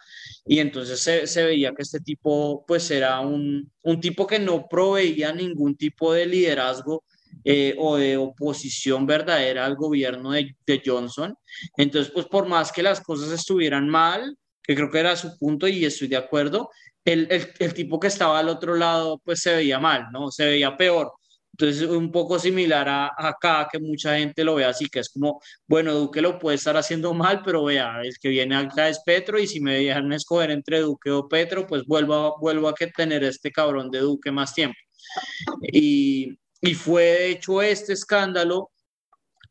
Y 0.46 0.60
entonces 0.60 1.00
se, 1.00 1.26
se 1.26 1.42
veía 1.42 1.72
que 1.72 1.82
este 1.82 1.98
tipo 1.98 2.64
pues 2.64 2.88
era 2.92 3.18
un, 3.18 3.72
un, 3.82 4.00
tipo 4.00 4.24
que 4.24 4.38
no 4.38 4.68
proveía 4.68 5.32
ningún 5.32 5.76
tipo 5.76 6.12
de 6.12 6.26
liderazgo 6.26 7.02
eh, 7.42 7.74
o 7.76 7.96
de 7.96 8.16
oposición 8.16 9.04
verdadera 9.04 9.66
al 9.66 9.74
gobierno 9.74 10.30
de, 10.30 10.54
de 10.64 10.82
Johnson. 10.84 11.34
Entonces 11.76 12.12
pues 12.12 12.26
por 12.26 12.46
más 12.46 12.70
que 12.70 12.84
las 12.84 13.00
cosas 13.00 13.32
estuvieran 13.32 13.88
mal, 13.88 14.38
que 14.64 14.74
creo 14.74 14.90
que 14.90 14.98
era 14.98 15.16
su 15.16 15.38
punto 15.38 15.68
y 15.68 15.84
estoy 15.84 16.08
de 16.08 16.16
acuerdo, 16.16 16.70
el, 17.04 17.28
el, 17.30 17.52
el, 17.58 17.74
tipo 17.74 18.00
que 18.00 18.08
estaba 18.08 18.38
al 18.38 18.48
otro 18.48 18.74
lado 18.74 19.20
pues 19.24 19.40
se 19.40 19.54
veía 19.54 19.78
mal, 19.78 20.06
¿no? 20.12 20.30
Se 20.30 20.46
veía 20.46 20.76
peor. 20.76 21.12
Entonces, 21.52 21.88
un 21.88 22.10
poco 22.10 22.38
similar 22.38 22.88
a, 22.88 23.06
a 23.06 23.28
acá, 23.28 23.68
que 23.70 23.78
mucha 23.78 24.18
gente 24.18 24.42
lo 24.42 24.56
ve 24.56 24.64
así, 24.64 24.88
que 24.88 24.98
es 25.00 25.10
como, 25.10 25.40
bueno, 25.68 25.94
Duque 25.94 26.20
lo 26.20 26.38
puede 26.38 26.56
estar 26.56 26.76
haciendo 26.76 27.14
mal, 27.14 27.42
pero 27.44 27.62
vea, 27.64 28.00
el 28.02 28.18
que 28.18 28.28
viene 28.30 28.56
acá 28.56 28.88
es 28.88 29.00
Petro 29.04 29.38
y 29.38 29.46
si 29.46 29.60
me 29.60 29.74
dejan 29.74 30.12
escoger 30.12 30.50
entre 30.50 30.80
Duque 30.80 31.12
o 31.12 31.28
Petro, 31.28 31.66
pues 31.66 31.84
vuelvo 31.86 32.36
vuelvo 32.40 32.68
a 32.68 32.74
que 32.74 32.88
tener 32.88 33.22
este 33.22 33.52
cabrón 33.52 33.90
de 33.90 34.00
Duque 34.00 34.32
más 34.32 34.52
tiempo. 34.54 34.78
Y, 35.62 36.36
y 36.60 36.74
fue 36.74 37.02
de 37.04 37.30
hecho 37.32 37.62
este 37.62 37.92
escándalo 37.92 38.70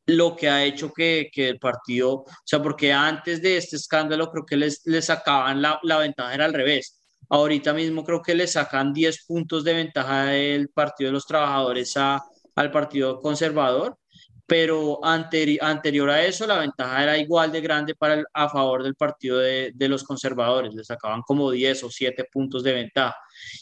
lo 0.05 0.35
que 0.35 0.49
ha 0.49 0.63
hecho 0.63 0.91
que, 0.91 1.29
que, 1.31 1.49
el 1.49 1.59
partido, 1.59 2.13
o 2.13 2.25
sea, 2.43 2.61
porque 2.61 2.91
antes 2.91 3.41
de 3.41 3.57
este 3.57 3.77
escándalo 3.77 4.29
creo 4.31 4.45
que 4.45 4.57
les, 4.57 4.81
les 4.85 5.05
sacaban 5.05 5.61
la, 5.61 5.79
la 5.83 5.97
ventaja, 5.97 6.33
era 6.33 6.45
al 6.45 6.53
revés. 6.53 6.99
Ahorita 7.29 7.73
mismo 7.73 8.03
creo 8.03 8.21
que 8.21 8.35
le 8.35 8.47
sacan 8.47 8.93
10 8.93 9.25
puntos 9.25 9.63
de 9.63 9.73
ventaja 9.73 10.25
del 10.25 10.69
Partido 10.69 11.09
de 11.09 11.13
los 11.13 11.25
Trabajadores 11.25 11.95
a, 11.95 12.21
al 12.55 12.71
Partido 12.71 13.21
Conservador, 13.21 13.97
pero 14.45 15.03
anteri 15.03 15.57
anterior 15.61 16.09
a 16.09 16.23
eso 16.23 16.45
la 16.45 16.59
ventaja 16.59 17.01
era 17.01 17.17
igual 17.17 17.51
de 17.51 17.61
grande 17.61 17.95
para 17.95 18.15
el, 18.15 18.25
a 18.33 18.49
favor 18.49 18.83
del 18.83 18.95
Partido 18.95 19.39
de, 19.39 19.71
de, 19.73 19.87
los 19.87 20.03
Conservadores, 20.03 20.73
le 20.75 20.83
sacaban 20.83 21.21
como 21.21 21.49
10 21.49 21.85
o 21.85 21.89
7 21.89 22.25
puntos 22.31 22.61
de 22.61 22.73
ventaja. 22.73 23.15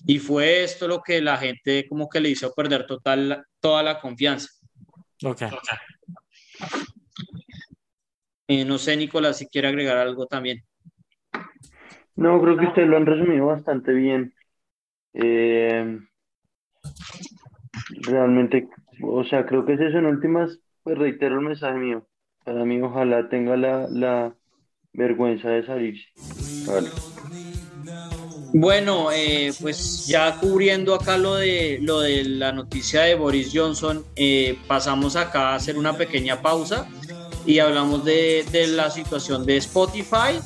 Y 0.08 0.18
fue 0.18 0.64
esto 0.64 0.88
lo 0.88 1.02
que 1.02 1.22
la 1.22 1.38
gente 1.38 1.88
como 1.88 2.10
que 2.10 2.20
le 2.20 2.30
hizo 2.30 2.52
perder 2.54 2.88
total, 2.88 3.46
toda 3.60 3.84
la 3.84 4.00
confianza. 4.00 4.50
Ok. 5.24 5.44
Eh, 8.48 8.66
no 8.66 8.78
sé, 8.78 8.98
Nicolás, 8.98 9.38
si 9.38 9.48
quiere 9.48 9.70
agregar 9.70 9.98
algo 9.98 10.26
también. 10.26 10.64
No, 12.16 12.42
creo 12.42 12.58
que 12.58 12.66
ustedes 12.66 12.88
lo 12.88 12.98
han 12.98 13.06
resumido 13.06 13.46
bastante 13.46 13.94
bien. 13.94 14.34
Eh, 15.14 16.00
realmente, 18.02 18.70
o 19.02 19.24
sea, 19.24 19.46
creo 19.46 19.66
que 19.66 19.74
es 19.74 19.80
eso. 19.80 19.98
En 19.98 20.06
últimas, 20.06 20.60
pues 20.84 20.98
reitero 20.98 21.36
el 21.36 21.46
mensaje 21.46 21.78
mío. 21.78 22.08
Para 22.44 22.66
mí, 22.66 22.82
ojalá 22.82 23.30
tenga 23.30 23.56
la, 23.56 23.88
la 23.90 24.36
vergüenza 24.94 25.50
de 25.50 25.66
salirse. 25.66 26.10
Vale. 26.68 26.90
Bueno, 28.54 29.12
eh, 29.12 29.54
pues 29.62 30.08
ya 30.08 30.38
cubriendo 30.38 30.94
acá 30.94 31.18
lo 31.18 31.36
de, 31.36 31.80
lo 31.82 32.02
de 32.02 32.24
la 32.26 32.52
noticia 32.52 33.04
de 33.04 33.16
Boris 33.16 33.52
Johnson, 33.54 34.06
eh, 34.16 34.58
pasamos 34.68 35.16
acá 35.16 35.50
a 35.52 35.56
hacer 35.56 35.78
una 35.78 35.96
pequeña 35.96 36.42
pausa 36.42 36.88
y 37.46 37.60
hablamos 37.60 38.04
de, 38.04 38.46
de 38.52 38.68
la 38.68 38.90
situación 38.92 39.46
de 39.46 39.58
Spotify 39.58 40.40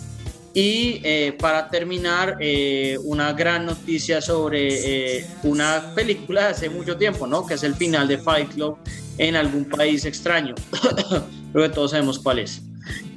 y 0.56 1.02
eh, 1.04 1.36
para 1.38 1.70
terminar, 1.70 2.38
eh, 2.40 2.98
una 3.04 3.34
gran 3.34 3.66
noticia 3.66 4.22
sobre 4.22 5.18
eh, 5.18 5.28
una 5.44 5.92
película 5.94 6.44
de 6.44 6.48
hace 6.48 6.70
mucho 6.70 6.96
tiempo, 6.96 7.28
¿no? 7.28 7.46
Que 7.46 7.56
es 7.56 7.64
el 7.64 7.76
final 7.76 8.08
de 8.08 8.18
Fight 8.18 8.54
Club 8.54 8.78
en 9.18 9.36
algún 9.36 9.66
país 9.66 10.06
extraño. 10.06 10.56
Creo 11.52 11.72
todos 11.72 11.92
sabemos 11.92 12.20
cuál 12.20 12.40
es. 12.40 12.62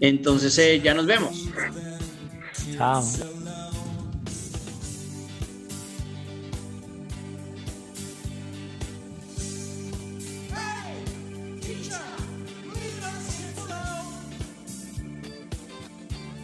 Entonces, 0.00 0.82
ya 0.82 0.94
nos 0.94 1.06
vemos. 1.06 1.44
Chao. 2.76 3.04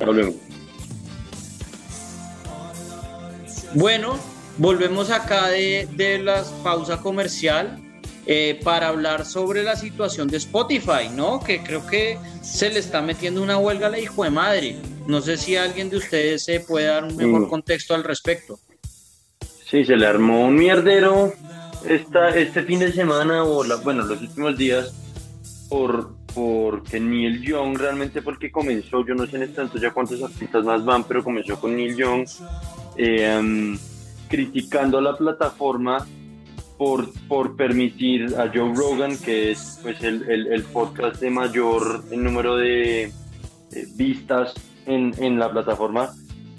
Volvemos. 0.05 0.35
Bueno, 3.75 4.19
volvemos 4.59 5.11
acá 5.11 5.49
de, 5.49 5.89
de 5.97 6.19
la 6.19 6.45
pausa 6.63 7.01
comercial 7.01 7.79
eh, 8.27 8.61
para 8.63 8.89
hablar 8.89 9.27
sobre 9.27 9.63
la 9.63 9.77
situación 9.77 10.29
de 10.29 10.37
Spotify, 10.39 11.09
¿no? 11.13 11.41
Que 11.41 11.63
creo 11.63 11.85
que 11.87 12.19
se 12.43 12.71
le 12.71 12.79
está 12.79 13.03
metiendo 13.03 13.43
una 13.43 13.59
huelga 13.59 13.89
a 13.89 13.91
la 13.91 13.99
hijo 13.99 14.25
de 14.25 14.31
madre. 14.31 14.77
No 15.07 15.21
sé 15.21 15.37
si 15.37 15.57
alguien 15.57 15.91
de 15.91 15.97
ustedes 15.99 16.45
se 16.45 16.61
puede 16.61 16.87
dar 16.87 17.05
un 17.05 17.17
mejor 17.17 17.45
Sí. 17.45 17.51
contexto 17.51 17.95
al 17.95 18.05
respecto. 18.05 18.59
Sí, 19.69 19.85
se 19.85 19.97
le 19.97 20.07
armó 20.07 20.47
un 20.47 20.55
mierdero 20.55 21.35
esta, 21.87 22.29
este 22.31 22.63
fin 22.63 22.79
de 22.79 22.93
semana, 22.93 23.43
o 23.45 23.65
la, 23.65 23.77
bueno, 23.77 24.05
los 24.05 24.21
últimos 24.21 24.57
días, 24.57 24.93
por 25.69 26.15
porque 26.35 26.99
Neil 26.99 27.41
Young 27.43 27.77
realmente 27.79 28.21
fue 28.23 28.33
el 28.35 28.39
que 28.39 28.51
comenzó, 28.51 29.05
yo 29.07 29.15
no 29.15 29.27
sé 29.27 29.37
en 29.37 29.45
este 29.45 29.57
tanto 29.57 29.79
ya 29.79 29.93
cuántos 29.93 30.23
artistas 30.23 30.65
más 30.65 30.85
van, 30.85 31.05
pero 31.05 31.23
comenzó 31.23 31.59
con 31.61 31.77
Neil 31.77 31.97
Young 31.97 32.27
eh, 32.97 33.37
um, 33.39 33.79
criticando 34.29 35.01
la 35.01 35.17
plataforma 35.17 36.05
por, 36.77 37.09
por 37.29 37.55
permitir 37.57 38.35
a 38.37 38.51
Joe 38.53 38.73
Rogan, 38.75 39.17
que 39.17 39.53
es 39.53 39.79
pues 39.83 40.03
el, 40.03 40.29
el, 40.29 40.49
el 40.49 40.63
podcast 40.65 41.21
de 41.21 41.31
mayor 41.31 42.05
número 42.13 42.57
de 42.57 43.05
eh, 43.05 43.13
vistas 43.95 44.55
en, 44.87 45.15
en 45.19 45.39
la 45.39 45.51
plataforma, 45.53 46.13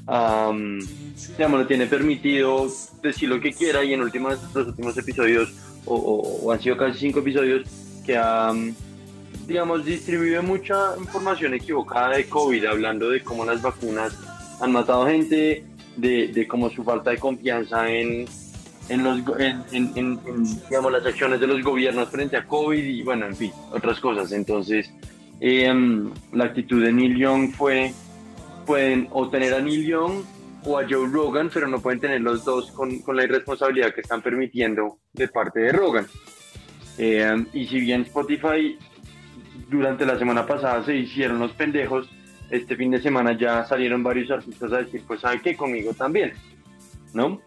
um, 0.08 0.80
digamos, 1.38 1.60
le 1.60 1.66
tiene 1.66 1.86
permitido 1.88 2.68
decir 3.04 3.28
lo 3.30 3.40
que 3.42 3.52
quiera 3.54 3.84
y 3.84 3.94
en 3.94 4.02
últimas, 4.02 4.40
los 4.54 4.68
últimos 4.68 4.98
episodios, 4.98 5.54
o, 5.86 5.96
o- 5.96 6.46
o 6.46 6.52
han 6.52 6.62
sido 6.62 6.78
casi 6.78 6.98
cinco 7.00 7.20
episodios, 7.20 7.64
que 8.06 8.16
ha, 8.18 8.52
um, 8.52 8.74
digamos, 9.48 9.86
distribuido 9.86 10.42
mucha 10.44 10.96
información 10.98 11.54
equivocada 11.54 12.16
de 12.18 12.26
COVID, 12.28 12.66
hablando 12.66 13.10
de 13.10 13.22
cómo 13.22 13.46
las 13.46 13.62
vacunas 13.62 14.18
han 14.62 14.72
matado 14.72 15.06
gente, 15.08 15.64
de, 15.98 16.28
de 16.30 16.48
cómo 16.48 16.70
su 16.70 16.84
falta 16.84 17.12
de 17.12 17.18
confianza 17.18 17.90
en, 17.90 18.26
en, 18.90 19.04
los, 19.04 19.20
en, 19.40 19.64
en- 19.72 19.92
en- 19.96 20.20
digamos, 20.70 20.92
las 20.92 21.06
acciones 21.06 21.40
de 21.40 21.48
los 21.48 21.62
gobiernos 21.64 22.10
frente 22.10 22.38
a 22.38 22.46
COVID 22.46 22.84
y, 22.84 23.02
bueno, 23.04 23.26
en 23.28 23.36
fin, 23.36 23.52
otras 23.72 24.00
cosas. 24.00 24.32
Entonces, 24.32 24.92
em, 25.40 26.12
la 26.34 26.46
actitud 26.46 26.84
de 26.84 26.92
Neil 26.92 27.18
Young 27.18 27.52
fue, 27.54 27.94
pueden 28.66 29.08
o 29.12 29.30
tener 29.30 29.54
a 29.54 29.62
Neil 29.62 29.86
Young 29.86 30.24
o 30.66 30.80
a 30.80 30.84
Joe 30.90 31.08
Rogan, 31.08 31.50
pero 31.54 31.68
no 31.68 31.80
pueden 31.80 32.00
tener 32.00 32.22
los 32.22 32.44
dos 32.44 32.72
con, 32.72 33.00
con 33.00 33.16
la 33.16 33.24
irresponsabilidad 33.24 33.94
que 33.94 34.02
están 34.02 34.22
permitiendo 34.22 34.98
de 35.14 35.28
parte 35.28 35.60
de 35.60 35.72
Rogan. 35.72 36.08
Em, 36.98 37.46
y 37.54 37.68
si 37.68 37.80
bien 37.82 38.02
Spotify 38.04 38.78
durante 39.70 40.06
la 40.06 40.18
semana 40.18 40.46
pasada 40.46 40.84
se 40.84 40.96
hicieron 40.96 41.40
los 41.40 41.52
pendejos, 41.54 42.10
este 42.50 42.76
fin 42.76 42.92
de 42.92 43.02
semana 43.02 43.38
ya 43.38 43.66
salieron 43.66 44.04
varios 44.04 44.30
artistas 44.32 44.72
a 44.72 44.78
decir, 44.78 45.02
pues 45.08 45.22
sabe 45.22 45.42
que 45.42 45.56
conmigo 45.56 45.94
también, 45.94 46.34
¿no? 47.14 47.42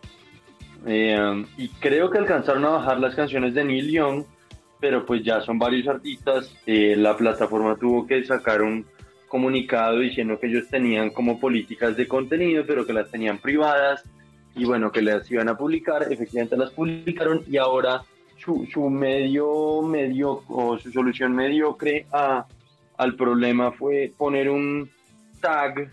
Eh, 0.86 1.44
y 1.56 1.68
creo 1.68 2.10
que 2.10 2.18
alcanzaron 2.18 2.64
a 2.64 2.70
bajar 2.70 3.00
las 3.00 3.14
canciones 3.14 3.54
de 3.54 3.64
Neil 3.64 3.90
Young, 3.90 4.24
pero 4.80 5.04
pues 5.04 5.24
ya 5.24 5.40
son 5.40 5.58
varios 5.58 5.88
artistas. 5.88 6.54
Eh, 6.66 6.94
la 6.96 7.16
plataforma 7.16 7.76
tuvo 7.76 8.06
que 8.06 8.24
sacar 8.24 8.62
un 8.62 8.86
comunicado 9.28 9.98
diciendo 9.98 10.38
que 10.38 10.46
ellos 10.46 10.68
tenían 10.68 11.10
como 11.10 11.38
políticas 11.38 11.96
de 11.96 12.08
contenido, 12.08 12.64
pero 12.66 12.86
que 12.86 12.92
las 12.92 13.10
tenían 13.10 13.38
privadas 13.38 14.02
y 14.54 14.64
bueno, 14.64 14.90
que 14.90 15.02
las 15.02 15.30
iban 15.30 15.48
a 15.48 15.56
publicar. 15.56 16.04
Efectivamente 16.10 16.56
las 16.56 16.70
publicaron 16.70 17.42
y 17.46 17.56
ahora 17.56 18.02
su, 18.70 18.90
medio, 18.90 19.82
medio 19.82 20.42
o 20.48 20.78
su 20.78 20.90
solución 20.90 21.34
mediocre 21.34 22.06
a, 22.12 22.46
al 22.96 23.14
problema 23.14 23.72
fue 23.72 24.12
poner 24.16 24.48
un 24.48 24.90
tag 25.40 25.90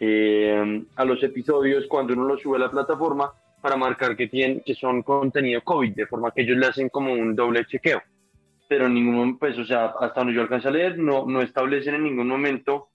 eh, 0.00 0.84
a 0.96 1.04
los 1.04 1.22
episodios 1.22 1.86
cuando 1.88 2.14
uno 2.14 2.24
los 2.24 2.40
sube 2.40 2.56
a 2.56 2.60
la 2.60 2.70
plataforma 2.70 3.32
para 3.60 3.76
marcar 3.76 4.16
que, 4.16 4.28
tienen, 4.28 4.60
que 4.60 4.74
son 4.74 5.02
contenido 5.02 5.62
COVID, 5.62 5.94
de 5.94 6.06
forma 6.06 6.30
que 6.30 6.42
ellos 6.42 6.58
le 6.58 6.66
hacen 6.66 6.88
como 6.88 7.12
un 7.12 7.34
doble 7.34 7.64
chequeo. 7.66 8.02
Pero 8.68 8.86
en 8.86 8.94
ningún 8.94 9.38
pues, 9.38 9.58
o 9.58 9.64
sea, 9.64 9.94
hasta 10.00 10.20
donde 10.20 10.34
yo 10.34 10.42
alcancé 10.42 10.68
a 10.68 10.70
leer, 10.70 10.98
no, 10.98 11.26
no 11.26 11.40
establecen 11.40 11.94
en 11.94 12.04
ningún 12.04 12.28
momento 12.28 12.90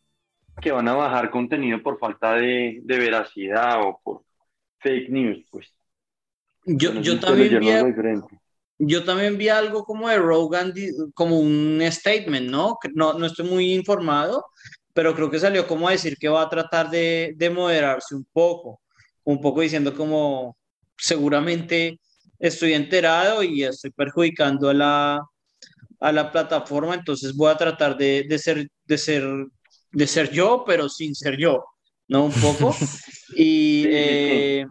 que 0.61 0.71
van 0.71 0.87
a 0.87 0.93
bajar 0.93 1.29
contenido 1.29 1.81
por 1.81 1.97
falta 1.97 2.33
de, 2.33 2.81
de 2.83 2.97
veracidad 2.97 3.81
o 3.81 3.99
por 4.03 4.21
fake 4.79 5.09
news, 5.09 5.45
pues. 5.51 5.78
Yo, 6.77 6.93
yo 7.01 7.19
también 7.19 7.59
vi, 7.59 7.67
yo 8.79 9.03
también 9.03 9.37
vi 9.37 9.49
algo 9.49 9.83
como 9.83 10.07
de 10.07 10.17
Rogan, 10.17 10.73
como 11.15 11.39
un 11.39 11.81
statement, 11.89 12.49
¿no? 12.49 12.77
No, 12.93 13.13
no 13.13 13.25
estoy 13.25 13.49
muy 13.49 13.73
informado, 13.73 14.45
pero 14.93 15.15
creo 15.15 15.31
que 15.31 15.39
salió 15.39 15.67
como 15.67 15.87
a 15.87 15.91
decir 15.91 16.15
que 16.17 16.29
va 16.29 16.43
a 16.43 16.49
tratar 16.49 16.89
de, 16.89 17.33
de 17.35 17.49
moderarse 17.49 18.15
un 18.15 18.25
poco, 18.31 18.81
un 19.23 19.41
poco 19.41 19.61
diciendo 19.61 19.95
como 19.95 20.55
seguramente 20.95 21.99
estoy 22.37 22.73
enterado 22.73 23.41
y 23.41 23.63
estoy 23.63 23.91
perjudicando 23.91 24.69
a 24.69 24.73
la, 24.73 25.21
a 25.99 26.11
la 26.11 26.31
plataforma, 26.31 26.93
entonces 26.93 27.35
voy 27.35 27.51
a 27.51 27.57
tratar 27.57 27.97
de, 27.97 28.25
de 28.29 28.37
ser, 28.37 28.69
de 28.85 28.97
ser, 28.97 29.27
de 29.91 30.07
ser 30.07 30.31
yo, 30.31 30.63
pero 30.65 30.87
sin 30.87 31.15
ser 31.15 31.37
yo, 31.37 31.65
¿no? 32.07 32.25
Un 32.25 32.33
poco. 32.33 32.75
Y, 33.35 33.85
eh, 33.87 34.65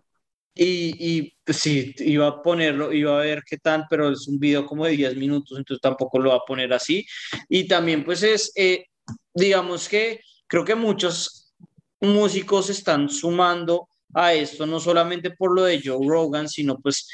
y, 0.60 0.96
y 0.98 1.36
pues, 1.44 1.58
sí, 1.58 1.94
iba 2.00 2.26
a 2.26 2.42
ponerlo, 2.42 2.92
iba 2.92 3.16
a 3.16 3.22
ver 3.22 3.44
qué 3.48 3.58
tal, 3.58 3.86
pero 3.88 4.10
es 4.10 4.26
un 4.26 4.40
video 4.40 4.66
como 4.66 4.84
de 4.86 4.96
10 4.96 5.16
minutos, 5.16 5.56
entonces 5.56 5.80
tampoco 5.80 6.18
lo 6.18 6.30
va 6.30 6.36
a 6.36 6.44
poner 6.46 6.72
así. 6.72 7.06
Y 7.48 7.68
también 7.68 8.04
pues 8.04 8.24
es, 8.24 8.50
eh, 8.56 8.86
digamos 9.32 9.88
que 9.88 10.20
creo 10.48 10.64
que 10.64 10.74
muchos 10.74 11.54
músicos 12.00 12.70
están 12.70 13.08
sumando 13.08 13.88
a 14.12 14.34
esto, 14.34 14.66
no 14.66 14.80
solamente 14.80 15.30
por 15.30 15.54
lo 15.54 15.62
de 15.62 15.80
Joe 15.80 16.04
Rogan, 16.04 16.48
sino 16.48 16.76
pues 16.80 17.08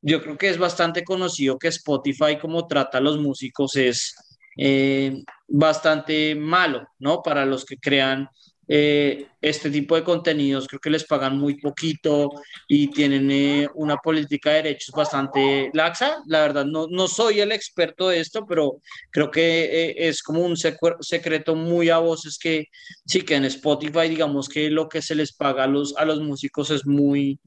yo 0.00 0.20
creo 0.20 0.36
que 0.36 0.50
es 0.50 0.58
bastante 0.58 1.04
conocido 1.04 1.60
que 1.60 1.68
Spotify 1.68 2.36
como 2.40 2.66
trata 2.66 2.98
a 2.98 3.00
los 3.00 3.18
músicos 3.18 3.76
es 3.76 4.12
eh, 4.56 5.22
bastante 5.46 6.34
malo, 6.34 6.88
¿no? 6.98 7.22
Para 7.22 7.46
los 7.46 7.64
que 7.64 7.76
crean 7.76 8.28
eh, 8.74 9.26
este 9.42 9.70
tipo 9.70 9.96
de 9.96 10.02
contenidos, 10.02 10.66
creo 10.66 10.80
que 10.80 10.88
les 10.88 11.04
pagan 11.04 11.36
muy 11.36 11.60
poquito 11.60 12.30
y 12.66 12.88
tienen 12.88 13.30
eh, 13.30 13.68
una 13.74 13.98
política 13.98 14.48
de 14.48 14.62
derechos 14.62 14.94
bastante 14.96 15.70
laxa. 15.74 16.22
La 16.26 16.40
verdad, 16.40 16.64
no, 16.64 16.86
no 16.88 17.06
soy 17.06 17.40
el 17.40 17.52
experto 17.52 18.08
de 18.08 18.20
esto, 18.20 18.46
pero 18.46 18.80
creo 19.10 19.30
que 19.30 19.64
eh, 19.64 20.08
es 20.08 20.22
como 20.22 20.40
un 20.40 20.56
secreto 20.56 21.54
muy 21.54 21.90
a 21.90 21.98
voces 21.98 22.38
que 22.38 22.68
sí, 23.04 23.20
que 23.20 23.34
en 23.34 23.44
Spotify, 23.44 24.08
digamos 24.08 24.48
que 24.48 24.70
lo 24.70 24.88
que 24.88 25.02
se 25.02 25.16
les 25.16 25.34
paga 25.34 25.64
a 25.64 25.66
los, 25.66 25.94
a 25.98 26.06
los 26.06 26.22
músicos 26.22 26.70
es 26.70 26.86
muy 26.86 27.38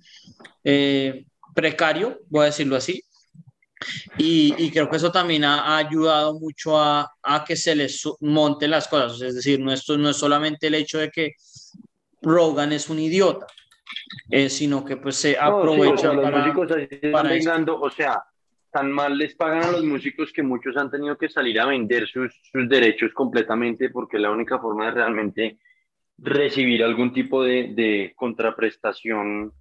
precario, 1.56 2.20
voy 2.30 2.44
a 2.44 2.46
decirlo 2.46 2.76
así. 2.76 3.02
Y, 4.18 4.56
y 4.58 4.72
creo 4.72 4.90
que 4.90 4.98
eso 4.98 5.12
también 5.12 5.44
ha, 5.44 5.78
ayudado 5.78 6.40
mucho 6.40 6.80
a, 6.80 7.12
a 7.22 7.44
que 7.44 7.56
se 7.56 7.76
les 7.76 8.04
monten 8.22 8.72
las 8.72 8.88
cosas. 8.88 9.22
Es 9.22 9.36
decir, 9.36 9.60
no, 9.60 9.72
esto, 9.72 9.98
no 9.98 10.10
es 10.10 10.18
solamente 10.18 10.68
el 10.68 10.76
hecho 10.76 11.00
de 11.00 11.12
que 11.12 11.34
Rogan 12.22 12.72
es 12.72 12.90
un 12.90 13.00
idiota, 13.00 13.48
eh, 14.30 14.50
sino 14.50 14.84
que 14.84 14.98
pues 14.98 15.16
se 15.18 15.34
No, 15.34 15.38
sí, 15.38 15.40
aprovecha 15.42 15.98
sea, 15.98 16.14
los 16.14 16.24
para... 16.24 16.38
músicos 16.40 16.78
para 17.12 17.30
vengando, 17.30 17.80
o 17.80 17.90
sea, 17.90 18.24
tan 18.72 18.92
mal 18.92 19.18
les 19.18 19.36
pagan 19.36 19.64
a 19.64 19.72
los 19.72 19.84
músicos 19.84 20.34
que 20.34 20.44
muchos 20.44 20.76
han 20.78 20.92
tenido 20.92 21.18
que 21.18 21.30
salir 21.30 21.60
a 21.60 21.66
vender 21.66 22.08
sus, 22.08 22.34
sus 22.52 22.68
derechos 22.68 23.14
completamente 23.14 23.90
porque 23.90 24.20
la 24.20 24.32
única 24.32 24.60
forma 24.60 24.86
de 24.86 24.92
realmente 24.92 25.58
recibir 26.18 26.84
algún 26.84 27.14
tipo 27.14 27.44
de, 27.44 27.74
de 27.74 28.14
contraprestación 28.16 29.54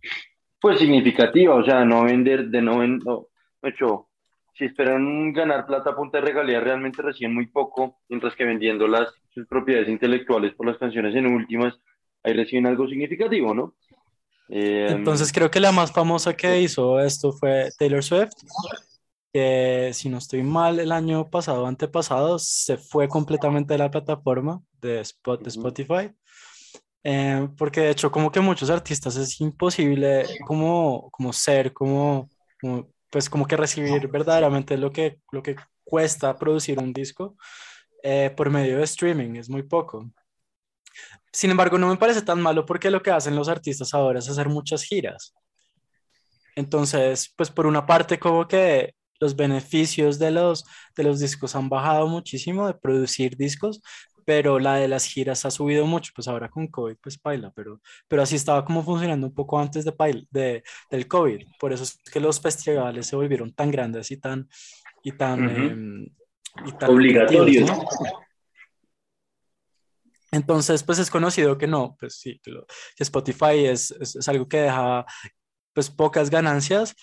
pues 0.61 0.79
significativa, 0.79 1.55
o 1.55 1.65
sea, 1.65 1.85
no 1.85 2.05
vender, 2.05 2.47
de 2.47 2.63
no 2.63 2.79
vender, 2.79 3.07
no, 3.07 3.29
hecho, 3.71 4.09
si 4.57 4.67
esperan 4.67 5.33
ganar 5.33 5.67
plata 5.67 5.91
a 5.91 5.97
punta 5.97 6.19
de 6.19 6.25
regalías, 6.27 6.63
realmente 6.63 7.03
reciben 7.03 7.35
muy 7.35 7.47
poco, 7.47 8.01
mientras 8.09 8.35
que 8.37 8.45
vendiendo 8.45 8.87
las, 8.87 9.09
sus 9.33 9.47
propiedades 9.47 9.89
intelectuales 9.89 10.55
por 10.55 10.67
las 10.67 10.79
canciones 10.79 11.15
en 11.15 11.27
últimas, 11.27 11.75
ahí 12.23 12.35
reciben 12.35 12.67
algo 12.67 12.89
significativo, 12.89 13.53
¿no? 13.55 13.75
Eh, 14.49 14.87
Entonces 14.91 15.33
creo 15.33 15.51
que 15.51 15.61
la 15.61 15.73
más 15.73 15.93
famosa 15.93 16.37
que 16.37 16.61
hizo 16.61 17.01
esto 17.01 17.33
fue 17.33 17.71
Taylor 17.79 18.03
Swift, 18.03 18.33
que 19.33 19.91
si 19.93 20.09
no 20.09 20.19
estoy 20.19 20.43
mal, 20.43 20.79
el 20.79 20.93
año 20.93 21.29
pasado, 21.29 21.67
antepasado, 21.67 22.39
se 22.39 22.77
fue 22.77 23.09
completamente 23.09 23.75
de 23.75 23.79
la 23.79 23.91
plataforma 23.91 24.63
de, 24.81 25.01
Spotify. 25.01 26.13
Eh, 27.03 27.49
porque 27.59 27.81
de 27.81 27.91
hecho 27.91 28.11
como 28.11 28.31
que 28.31 28.41
muchos 28.41 28.71
artistas 28.71 29.17
es 29.17 29.39
imposible 29.41 30.25
como, 30.47 31.11
como 31.11 31.33
ser, 31.33 31.73
como, 31.73 32.31
pues 33.15 33.31
como 33.31 33.47
que 33.47 33.57
recibir 33.57 34.09
verdaderamente 34.09 34.77
lo 34.77 34.91
que, 34.91 35.21
lo 35.31 35.41
que 35.41 35.55
cuesta 35.85 36.37
producir 36.37 36.81
un 36.81 36.93
disco 36.93 37.37
eh, 38.03 38.35
por 38.37 38.51
medio 38.51 38.79
de 38.79 38.83
streaming, 38.83 39.37
es 39.37 39.49
muy 39.49 39.63
poco. 39.63 40.11
Sin 41.33 41.53
embargo, 41.53 41.79
no 41.79 41.87
me 41.87 41.97
parece 41.97 42.23
tan 42.23 42.43
malo 42.43 42.67
porque 42.67 42.91
lo 42.91 43.01
que 43.01 43.13
hacen 43.13 43.37
los 43.37 43.49
artistas 43.49 43.95
ahora 43.95 44.19
es 44.19 44.29
hacer 44.29 44.49
muchas 44.49 44.83
giras. 44.83 45.33
Entonces, 46.57 47.33
pues 47.37 47.53
por 47.53 47.67
una 47.67 47.87
parte 47.87 48.19
como 48.19 48.49
que 48.49 48.97
los 49.21 49.37
beneficios 49.37 50.19
de 50.19 50.33
los, 50.33 50.65
de 50.97 51.05
los 51.05 51.21
discos 51.21 51.55
han 51.55 51.69
bajado 51.69 52.09
muchísimo 52.09 52.67
de 52.67 52.75
producir 52.75 53.37
discos, 53.37 53.81
pero 54.25 54.59
la 54.59 54.77
de 54.77 54.89
las 54.89 55.07
giras 55.07 55.45
ha 55.45 55.51
subido 55.51 55.87
mucho, 55.87 56.13
pues 56.15 56.29
ahora 56.29 56.49
con 56.49 56.69
COVID 56.69 56.97
pues 57.03 57.21
baila, 57.21 57.53
pero, 57.55 57.81
pero 58.09 58.23
así 58.23 58.37
estaba 58.37 58.65
como 58.65 58.83
funcionando 58.83 59.27
un 59.27 59.35
poco 59.35 59.59
antes 59.59 59.85
de, 59.85 59.95
de 60.31 60.63
del 60.91 61.09
COVID, 61.09 61.47
por 61.59 61.73
eso 61.73 61.83
es 61.85 61.99
que 62.11 62.21
los 62.21 62.41
festivales 62.41 63.07
se 63.07 63.17
volvieron 63.17 63.53
tan 63.53 63.71
grandes 63.71 64.11
y 64.11 64.17
tan, 64.17 64.49
y 65.03 65.13
tan, 65.13 65.49
em, 65.49 66.07
y 66.67 66.73
tan 66.73 66.91
obligatorios. 66.91 67.71
Entonces, 70.33 70.83
pues 70.83 70.99
es 70.99 71.11
conocido 71.11 71.57
que 71.57 71.69
no, 71.69 71.97
pues 71.99 72.17
sí, 72.17 72.41
que, 72.43 72.53
Spotify 72.99 73.67
es, 73.67 73.93
es, 73.93 74.29
algo 74.29 74.49
que 74.49 74.63
deja 74.63 75.07
pues 75.73 75.91
pocas 75.91 76.29
ganancias, 76.29 76.95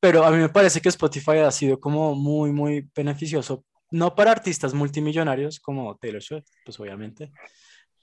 pero 0.00 0.24
a 0.24 0.30
mí 0.30 0.36
me 0.36 0.48
parece 0.48 0.80
que 0.80 0.88
Spotify 0.88 1.38
ha 1.38 1.50
sido 1.50 1.80
como 1.80 2.14
muy, 2.14 2.52
muy 2.52 2.88
beneficioso, 2.94 3.64
no 3.90 4.14
para 4.14 4.32
artistas 4.32 4.74
multimillonarios 4.74 5.60
como 5.60 5.96
Taylor 5.96 6.22
Swift, 6.22 6.48
pues 6.64 6.78
obviamente, 6.80 7.32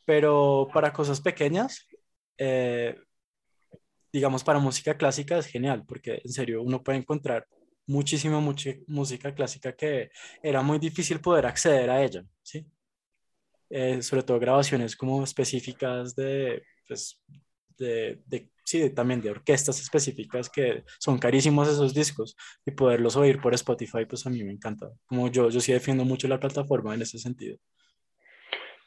pero 0.06 0.68
para 0.74 0.94
cosas 0.94 1.22
pequeñas, 1.22 1.88
eh, 2.38 2.96
digamos 4.12 4.44
para 4.44 4.60
música 4.60 4.98
clásica 4.98 5.38
es 5.38 5.48
genial, 5.48 5.84
porque 5.86 6.22
en 6.24 6.32
serio 6.32 6.62
uno 6.62 6.84
puede 6.84 7.00
encontrar 7.00 7.48
muchísima 7.88 8.40
música 8.88 9.36
clásica 9.36 9.76
que 9.76 10.10
era 10.42 10.62
muy 10.62 10.80
difícil 10.80 11.20
poder 11.20 11.46
acceder 11.46 11.90
a 11.90 12.04
ella, 12.04 12.24
¿sí? 12.42 12.66
Eh, 13.70 14.02
sobre 14.02 14.24
todo 14.24 14.40
grabaciones 14.40 14.96
como 14.96 15.24
específicas 15.24 16.16
de, 16.16 16.64
pues, 16.88 17.22
de, 17.78 18.22
de, 18.26 18.50
sí, 18.64 18.90
también 18.90 19.22
de 19.22 19.30
orquestas 19.30 19.80
específicas 19.80 20.50
que 20.50 20.84
son 21.00 21.18
carísimos 21.18 21.68
esos 21.68 21.94
discos 21.94 22.36
y 22.66 22.72
poderlos 22.72 23.16
oír 23.16 23.40
por 23.40 23.54
Spotify, 23.54 24.06
pues 24.06 24.26
a 24.26 24.30
mí 24.30 24.44
me 24.44 24.52
encanta. 24.52 24.90
Como 25.06 25.30
yo, 25.30 25.50
yo 25.50 25.60
sí 25.60 25.72
defiendo 25.72 26.04
mucho 26.04 26.28
la 26.28 26.40
plataforma 26.40 26.94
en 26.94 27.04
ese 27.04 27.20
sentido. 27.20 27.58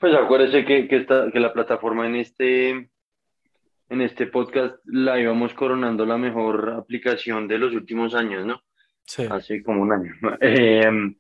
Pues 0.01 0.15
acuérdese 0.15 0.65
que, 0.65 0.89
que, 0.89 0.97
esta, 0.97 1.31
que 1.33 1.41
la 1.41 1.53
plataforma 1.53 2.07
en 2.07 2.17
este, 2.17 2.71
en 2.71 4.01
este 4.01 4.27
podcast 4.27 4.77
la 4.85 5.19
íbamos 5.19 5.55
coronando 5.55 6.05
la 6.05 6.19
mejor 6.19 6.71
aplicación 6.71 7.49
de 7.49 7.59
los 7.59 7.73
últimos 7.73 8.15
años, 8.15 8.47
¿no? 8.47 8.63
Sí. 9.05 9.27
Hace 9.29 9.63
como 9.63 9.83
un 9.83 9.93
año. 9.93 10.13
Eh, 10.41 11.15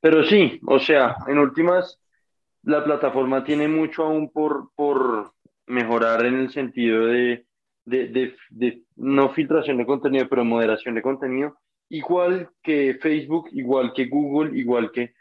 pero 0.00 0.22
sí, 0.24 0.60
o 0.66 0.78
sea, 0.78 1.16
en 1.26 1.38
últimas, 1.38 2.00
la 2.62 2.84
plataforma 2.84 3.42
tiene 3.42 3.66
mucho 3.66 4.04
aún 4.04 4.30
por, 4.30 4.70
por 4.76 5.32
mejorar 5.66 6.24
en 6.26 6.38
el 6.40 6.50
sentido 6.50 7.06
de, 7.06 7.46
de, 7.84 8.34
de, 8.50 8.82
no 8.96 9.30
filtración 9.30 9.78
de 9.78 9.86
contenido, 9.86 10.28
pero 10.28 10.44
moderación 10.44 10.94
de 10.94 11.02
contenido, 11.02 11.58
igual 11.88 12.50
que 12.62 12.98
Facebook, 13.00 13.48
igual 13.52 13.92
que 13.94 14.06
Google, 14.06 14.58
igual 14.58 14.90
que, 14.92 15.14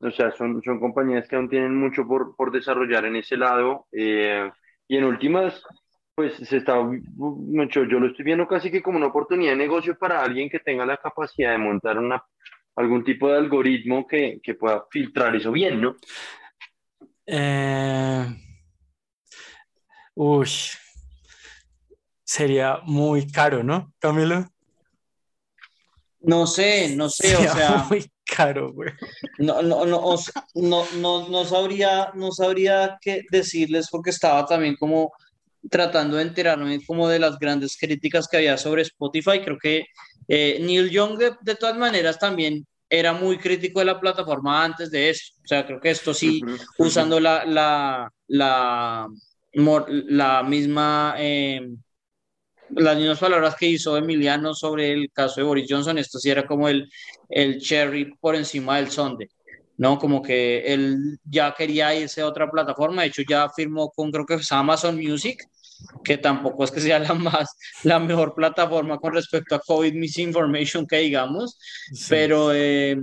o 0.00 0.10
sea, 0.10 0.32
son, 0.32 0.62
son 0.62 0.80
compañías 0.80 1.28
que 1.28 1.36
aún 1.36 1.48
tienen 1.48 1.76
mucho 1.76 2.06
por, 2.06 2.34
por 2.36 2.50
desarrollar 2.52 3.04
en 3.04 3.16
ese 3.16 3.36
lado. 3.36 3.86
Eh, 3.92 4.50
y 4.88 4.96
en 4.96 5.04
últimas, 5.04 5.62
pues 6.14 6.34
se 6.34 6.56
está 6.56 6.82
mucho, 6.82 7.84
yo 7.84 8.00
lo 8.00 8.08
estoy 8.08 8.24
viendo 8.24 8.46
casi 8.48 8.70
que 8.70 8.82
como 8.82 8.98
una 8.98 9.06
oportunidad 9.06 9.52
de 9.52 9.58
negocio 9.58 9.96
para 9.96 10.22
alguien 10.22 10.50
que 10.50 10.58
tenga 10.58 10.84
la 10.84 10.96
capacidad 10.96 11.52
de 11.52 11.58
montar 11.58 11.98
una, 11.98 12.24
algún 12.76 13.04
tipo 13.04 13.28
de 13.28 13.38
algoritmo 13.38 14.06
que, 14.06 14.40
que 14.42 14.54
pueda 14.54 14.84
filtrar 14.90 15.36
eso 15.36 15.52
bien, 15.52 15.80
¿no? 15.80 15.96
Eh, 17.26 18.26
uy, 20.14 20.48
sería 22.24 22.80
muy 22.84 23.30
caro, 23.30 23.62
¿no, 23.62 23.92
Camilo? 23.98 24.46
No 26.20 26.46
sé, 26.46 26.94
no 26.96 27.08
sé, 27.08 27.28
Sería 27.28 27.52
o 27.52 27.56
sea, 27.56 27.86
muy 27.88 28.10
caro, 28.24 28.72
güey. 28.72 28.90
no, 29.38 29.62
no, 29.62 29.86
no, 29.86 30.00
o 30.00 30.18
sea, 30.18 30.44
no, 30.54 30.84
no, 30.96 31.28
no 31.28 31.44
sabría, 31.44 32.10
no 32.14 32.30
sabría 32.30 32.98
qué 33.00 33.22
decirles 33.30 33.88
porque 33.90 34.10
estaba 34.10 34.44
también 34.44 34.76
como 34.76 35.12
tratando 35.70 36.16
de 36.16 36.22
enterarme 36.22 36.84
como 36.86 37.08
de 37.08 37.18
las 37.18 37.38
grandes 37.38 37.76
críticas 37.78 38.28
que 38.28 38.36
había 38.38 38.56
sobre 38.58 38.82
Spotify. 38.82 39.40
Creo 39.42 39.58
que 39.58 39.86
eh, 40.28 40.58
Neil 40.60 40.90
Young 40.90 41.18
de, 41.18 41.32
de 41.40 41.54
todas 41.54 41.76
maneras 41.76 42.18
también 42.18 42.66
era 42.88 43.12
muy 43.12 43.38
crítico 43.38 43.78
de 43.78 43.86
la 43.86 44.00
plataforma 44.00 44.64
antes 44.64 44.90
de 44.90 45.10
eso. 45.10 45.32
O 45.44 45.46
sea, 45.46 45.64
creo 45.66 45.80
que 45.80 45.90
esto 45.90 46.12
sí, 46.12 46.42
usando 46.76 47.20
la, 47.20 47.44
la, 47.44 48.12
la, 48.26 49.08
la 49.52 50.42
misma, 50.42 51.14
eh, 51.18 51.68
las 52.70 52.96
mismas 52.96 53.18
palabras 53.18 53.56
que 53.56 53.66
hizo 53.66 53.96
Emiliano 53.96 54.54
sobre 54.54 54.92
el 54.92 55.10
caso 55.12 55.40
de 55.40 55.46
Boris 55.46 55.66
Johnson, 55.68 55.98
esto 55.98 56.18
sí 56.18 56.30
era 56.30 56.46
como 56.46 56.68
el, 56.68 56.88
el 57.28 57.60
cherry 57.60 58.14
por 58.20 58.36
encima 58.36 58.76
del 58.76 58.90
sundae, 58.90 59.28
¿no? 59.76 59.98
Como 59.98 60.22
que 60.22 60.72
él 60.72 61.18
ya 61.24 61.52
quería 61.54 61.94
irse 61.94 62.20
a 62.20 62.26
otra 62.26 62.50
plataforma, 62.50 63.02
de 63.02 63.08
hecho 63.08 63.22
ya 63.28 63.48
firmó 63.48 63.90
con, 63.90 64.10
creo 64.12 64.24
que 64.26 64.34
es 64.34 64.52
Amazon 64.52 64.96
Music, 64.96 65.42
que 66.04 66.18
tampoco 66.18 66.62
es 66.64 66.70
que 66.70 66.80
sea 66.80 66.98
la 66.98 67.14
más, 67.14 67.56
la 67.82 67.98
mejor 67.98 68.34
plataforma 68.34 68.98
con 68.98 69.14
respecto 69.14 69.54
a 69.54 69.60
COVID 69.60 69.94
misinformation 69.94 70.86
que 70.86 70.98
digamos, 70.98 71.58
Sí. 71.92 72.06
pero, 72.08 72.52
eh, 72.54 73.02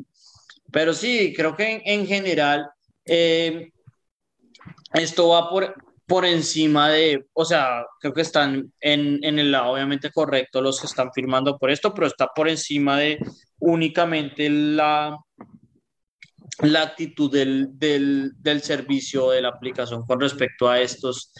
pero 0.71 0.93
sí, 0.93 1.33
creo 1.35 1.55
que 1.55 1.71
en, 1.71 1.81
en 1.85 2.07
general 2.07 2.69
eh, 3.05 3.71
esto 4.93 5.29
va 5.29 5.49
por, 5.49 5.73
por 6.07 6.25
encima 6.25 6.89
de, 6.89 7.27
o 7.33 7.45
sea, 7.45 7.85
creo 7.99 8.13
que 8.13 8.21
están 8.21 8.73
en, 8.79 9.19
en 9.23 9.39
el 9.39 9.51
lado 9.51 9.73
obviamente 9.73 10.11
correcto 10.11 10.61
los 10.61 10.79
que 10.81 10.87
están 10.87 11.11
firmando 11.13 11.57
por 11.57 11.69
esto, 11.71 11.93
pero 11.93 12.07
está 12.07 12.27
por 12.35 12.49
encima 12.49 12.97
de 12.99 13.19
únicamente 13.59 14.49
la, 14.49 15.17
la 16.63 16.81
actitud 16.81 17.31
del, 17.31 17.77
del, 17.77 18.31
del 18.39 18.61
servicio 18.63 19.29
de 19.29 19.41
la 19.41 19.49
aplicación 19.49 20.03
con 20.07 20.19
respecto 20.19 20.67
a 20.69 20.79
estos, 20.81 21.31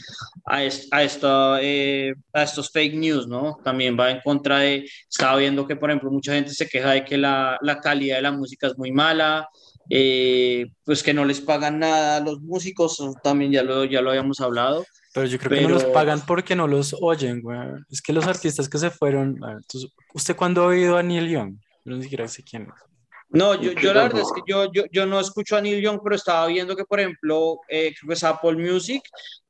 a, 0.45 0.63
es- 0.63 0.87
a, 0.91 1.01
esta, 1.03 1.59
eh, 1.61 2.13
a 2.33 2.43
estos 2.43 2.69
fake 2.71 2.93
news, 2.95 3.27
¿no? 3.27 3.57
También 3.63 3.97
va 3.99 4.11
en 4.11 4.21
contra 4.23 4.59
de, 4.59 4.85
estaba 5.09 5.37
viendo 5.37 5.65
que, 5.67 5.75
por 5.75 5.89
ejemplo, 5.89 6.11
mucha 6.11 6.33
gente 6.33 6.51
se 6.53 6.67
queja 6.67 6.91
de 6.91 7.03
que 7.05 7.17
la, 7.17 7.57
la 7.61 7.79
calidad 7.79 8.17
de 8.17 8.21
la 8.23 8.31
música 8.31 8.67
es 8.67 8.77
muy 8.77 8.91
mala, 8.91 9.47
eh, 9.89 10.67
pues 10.83 11.03
que 11.03 11.13
no 11.13 11.25
les 11.25 11.41
pagan 11.41 11.79
nada 11.79 12.17
a 12.17 12.19
los 12.19 12.41
músicos, 12.41 12.97
también 13.23 13.51
ya 13.51 13.63
lo, 13.63 13.85
ya 13.85 14.01
lo 14.01 14.09
habíamos 14.09 14.39
hablado. 14.41 14.85
Pero 15.13 15.25
yo 15.27 15.39
creo 15.39 15.57
que 15.59 15.61
no 15.63 15.69
los 15.69 15.83
Pero- 15.83 15.93
pagan 15.93 16.21
porque 16.27 16.55
no 16.55 16.67
los 16.67 16.95
oyen, 17.01 17.41
güey. 17.41 17.57
Es 17.89 18.01
que 18.01 18.13
los 18.13 18.27
artistas 18.27 18.69
que 18.69 18.77
se 18.77 18.89
fueron. 18.91 19.35
ver, 19.35 19.57
entonces, 19.57 19.89
¿Usted 20.13 20.35
cuándo 20.35 20.63
ha 20.63 20.67
oído 20.67 20.97
a 20.97 21.03
Neil 21.03 21.29
Young? 21.29 21.55
Yo 21.85 21.95
ni 21.95 22.03
siquiera 22.03 22.27
sé 22.27 22.43
quién 22.43 22.63
es. 22.63 22.83
No, 23.29 23.55
yo, 23.61 23.71
Yo 23.73 23.93
la 23.93 24.03
verdad 24.03 24.21
es 24.21 24.31
que 24.33 24.41
yo, 24.47 24.71
yo, 24.71 24.83
yo 24.91 25.05
no 25.05 25.19
escucho 25.19 25.57
a 25.57 25.61
Neil 25.61 25.81
Young, 25.81 25.99
pero 26.03 26.15
estaba 26.15 26.47
viendo 26.47 26.75
que, 26.75 26.85
por 26.85 26.99
ejemplo, 26.99 27.57
eh, 27.67 27.93
creo 27.99 28.07
que 28.09 28.13
es 28.13 28.23
Apple 28.23 28.53
Music, 28.55 29.01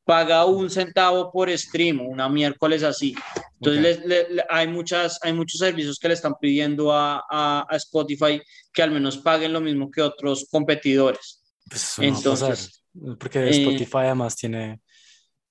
paga 0.08 0.46
un 0.46 0.70
centavo 0.70 1.30
por 1.32 1.56
stream, 1.56 2.00
una 2.02 2.30
miércoles 2.30 2.82
así. 2.82 3.14
Entonces, 3.60 3.98
Ok. 3.98 4.06
les- 4.06 4.08
le- 4.30 4.36
le- 4.36 4.46
hay, 4.50 4.68
muchas, 4.68 5.20
hay 5.22 5.34
muchos 5.34 5.60
servicios 5.60 6.00
que 6.00 6.08
le 6.08 6.14
están 6.14 6.34
pidiendo 6.40 6.92
a, 6.94 7.24
a, 7.30 7.66
a 7.70 7.76
Spotify 7.76 8.42
que 8.74 8.82
al 8.82 8.92
menos 8.92 9.18
paguen 9.18 9.52
lo 9.54 9.60
mismo 9.62 9.92
que 9.92 10.02
otros 10.02 10.48
competidores. 10.50 11.44
Pues 11.70 11.84
eso 11.84 12.02
no 12.02 12.08
va 12.08 12.14
a 12.14 12.22
pasar. 12.22 12.50
Entonces, 12.50 12.84
Porque 13.20 13.40
eh, 13.40 13.50
Spotify 13.50 13.98
además 13.98 14.36
tiene, 14.36 14.80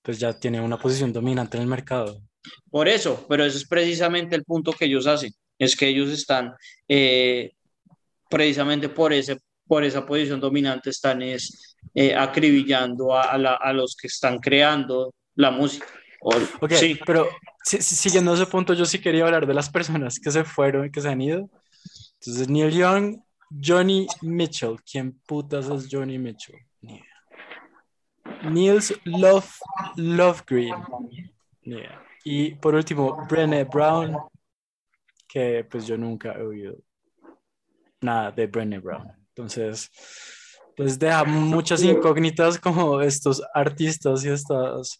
pues 0.01 0.17
ya 0.19 0.37
tiene 0.37 0.59
una 0.59 0.77
posición 0.79 1.13
dominante 1.13 1.57
en 1.57 1.63
el 1.63 1.69
mercado. 1.69 2.19
Por 2.71 2.87
eso, 2.87 3.25
pero 3.29 3.45
ese 3.45 3.57
es 3.57 3.67
precisamente 3.67 4.35
el 4.35 4.43
punto 4.43 4.71
que 4.73 4.85
ellos 4.85 5.05
hacen. 5.07 5.31
es 5.59 5.75
que 5.75 5.87
ellos 5.87 6.09
están 6.09 6.53
eh, 6.87 7.51
precisamente 8.29 8.89
por, 8.89 9.13
ese, 9.13 9.37
por 9.67 9.83
esa 9.83 10.05
posición 10.05 10.39
dominante, 10.39 10.89
están 10.89 11.21
es, 11.21 11.75
eh, 11.93 12.15
acribillando 12.15 13.15
a, 13.15 13.23
a, 13.23 13.37
la, 13.37 13.53
a, 13.55 13.73
los 13.73 13.95
que 13.95 14.07
están 14.07 14.39
creando 14.39 15.13
la 15.35 15.51
música. 15.51 15.87
O, 16.21 16.31
ok, 16.61 16.71
sí. 16.73 16.99
pero 17.05 17.27
si, 17.63 17.81
si, 17.81 17.95
siguiendo 17.95 18.33
ese 18.33 18.45
punto, 18.47 18.73
yo 18.73 18.85
sí 18.85 18.99
quería 18.99 19.25
hablar 19.25 19.45
de 19.45 19.53
las 19.53 19.69
personas 19.69 20.19
que 20.19 20.31
se 20.31 20.43
fueron 20.43 20.91
que 20.91 21.01
se 21.01 21.09
han 21.09 21.21
ido. 21.21 21.49
Entonces, 22.19 22.49
Neil 22.49 22.71
Young, 22.71 23.19
Johnny 23.49 24.07
Mitchell. 24.21 24.77
¿Quién 24.89 25.19
putas 25.27 25.69
es 25.69 25.87
Johnny 25.89 26.17
Mitchell? 26.17 26.57
Yeah. 26.81 27.03
Niels 28.49 28.93
Love, 29.05 29.49
Love 29.95 30.43
Green. 30.45 30.75
Yeah. 31.61 32.03
Y 32.23 32.55
por 32.55 32.75
último, 32.75 33.25
Brené 33.29 33.63
Brown, 33.63 34.17
que 35.27 35.65
pues 35.69 35.87
yo 35.87 35.97
nunca 35.97 36.33
he 36.33 36.41
oído 36.41 36.75
nada 38.01 38.31
de 38.31 38.47
Brené 38.47 38.79
Brown. 38.79 39.16
Entonces, 39.37 39.91
pues 40.75 40.97
deja 40.97 41.23
muchas 41.23 41.83
incógnitas 41.83 42.57
como 42.59 43.01
estos 43.01 43.43
artistas 43.53 44.25
y 44.25 44.29
estas, 44.29 44.99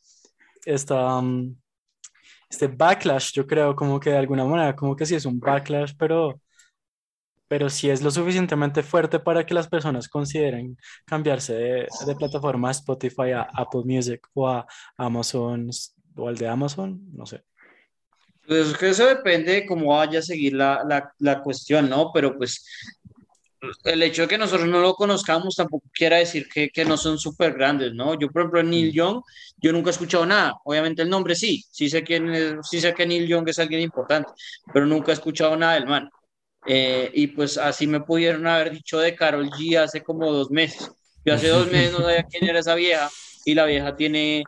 esta, 0.63 1.17
um, 1.17 1.55
este 2.49 2.67
backlash, 2.67 3.31
yo 3.33 3.47
creo 3.47 3.75
como 3.75 3.99
que 3.99 4.11
de 4.11 4.17
alguna 4.17 4.45
manera, 4.45 4.75
como 4.75 4.95
que 4.95 5.07
sí 5.07 5.15
es 5.15 5.25
un 5.25 5.39
backlash, 5.39 5.93
pero 5.97 6.39
pero 7.49 7.69
si 7.69 7.89
es 7.89 8.01
lo 8.01 8.11
suficientemente 8.11 8.83
fuerte 8.83 9.19
para 9.19 9.45
que 9.45 9.53
las 9.53 9.69
personas 9.69 10.09
consideren 10.09 10.77
cambiarse 11.05 11.53
de, 11.53 11.87
de, 12.05 12.15
plataforma 12.15 12.67
a 12.67 12.71
Spotify 12.71 13.31
a 13.31 13.47
Apple 13.53 13.83
Music 13.85 14.27
o 14.33 14.49
a 14.49 14.67
Amazon 14.97 15.69
o 16.17 16.27
al 16.27 16.35
de 16.35 16.45
Amazon, 16.45 16.99
no 17.13 17.25
sé. 17.25 17.41
Pues 18.45 18.77
que 18.77 18.89
eso 18.89 19.05
depende 19.05 19.53
de 19.53 19.65
cómo 19.65 19.95
vaya 19.95 20.19
a 20.19 20.21
seguir 20.21 20.53
la, 20.53 20.83
la, 20.83 21.13
la, 21.19 21.41
cuestión, 21.41 21.89
¿no? 21.89 22.11
Pero 22.13 22.37
pues 22.37 22.65
el 23.83 24.03
hecho 24.03 24.23
de 24.23 24.27
que 24.27 24.37
nosotros 24.37 24.67
no 24.67 24.79
lo 24.79 24.93
conozcamos 24.93 25.55
tampoco 25.55 25.87
quiere 25.93 26.17
decir 26.17 26.47
que, 26.47 26.69
que 26.69 26.85
no 26.85 26.97
son 26.97 27.17
súper 27.17 27.53
grandes, 27.53 27.93
¿no? 27.93 28.13
Yo, 28.19 28.29
por 28.29 28.41
ejemplo, 28.41 28.63
Neil 28.63 28.91
Young, 28.91 29.21
yo 29.57 29.71
nunca 29.71 29.89
he 29.89 29.91
escuchado 29.91 30.25
nada. 30.25 30.55
Obviamente 30.63 31.01
el 31.01 31.09
nombre 31.09 31.35
sí, 31.35 31.63
sí 31.71 31.89
sé, 31.89 32.03
quién 32.03 32.29
es, 32.33 32.55
sí 32.63 32.79
sé 32.79 32.93
que 32.93 33.05
Neil 33.05 33.27
Young 33.27 33.47
es 33.49 33.59
alguien 33.59 33.81
importante, 33.81 34.31
pero 34.73 34.85
nunca 34.85 35.11
he 35.11 35.15
escuchado 35.15 35.55
nada 35.55 35.73
del 35.73 35.87
man. 35.87 36.09
Eh, 36.65 37.09
y 37.13 37.27
pues 37.27 37.57
así 37.57 37.87
me 37.87 38.01
pudieron 38.01 38.45
haber 38.45 38.71
dicho 38.71 38.99
de 38.99 39.15
Carol 39.15 39.49
G 39.49 39.77
hace 39.77 40.03
como 40.03 40.31
dos 40.31 40.51
meses. 40.51 40.91
Yo 41.25 41.33
hace 41.33 41.47
dos 41.47 41.67
meses 41.71 41.93
no 41.93 41.99
sabía 41.99 42.23
quién 42.23 42.45
era 42.49 42.59
esa 42.59 42.75
vieja 42.75 43.09
y 43.45 43.55
la 43.55 43.65
vieja 43.65 43.95
tiene, 43.95 44.43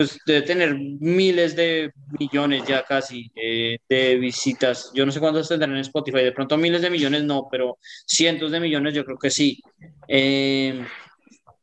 pues 0.00 0.18
debe 0.24 0.40
tener 0.40 0.74
miles 0.78 1.54
de 1.54 1.92
millones 2.18 2.62
ya 2.66 2.82
casi 2.84 3.30
eh, 3.34 3.76
de 3.86 4.16
visitas. 4.16 4.90
Yo 4.94 5.04
no 5.04 5.12
sé 5.12 5.20
cuántos 5.20 5.46
tendrán 5.46 5.72
en 5.72 5.82
Spotify, 5.82 6.22
de 6.22 6.32
pronto 6.32 6.56
miles 6.56 6.80
de 6.80 6.88
millones 6.88 7.24
no, 7.24 7.48
pero 7.50 7.76
cientos 8.06 8.50
de 8.50 8.60
millones 8.60 8.94
yo 8.94 9.04
creo 9.04 9.18
que 9.18 9.28
sí. 9.28 9.62
Eh, 10.08 10.82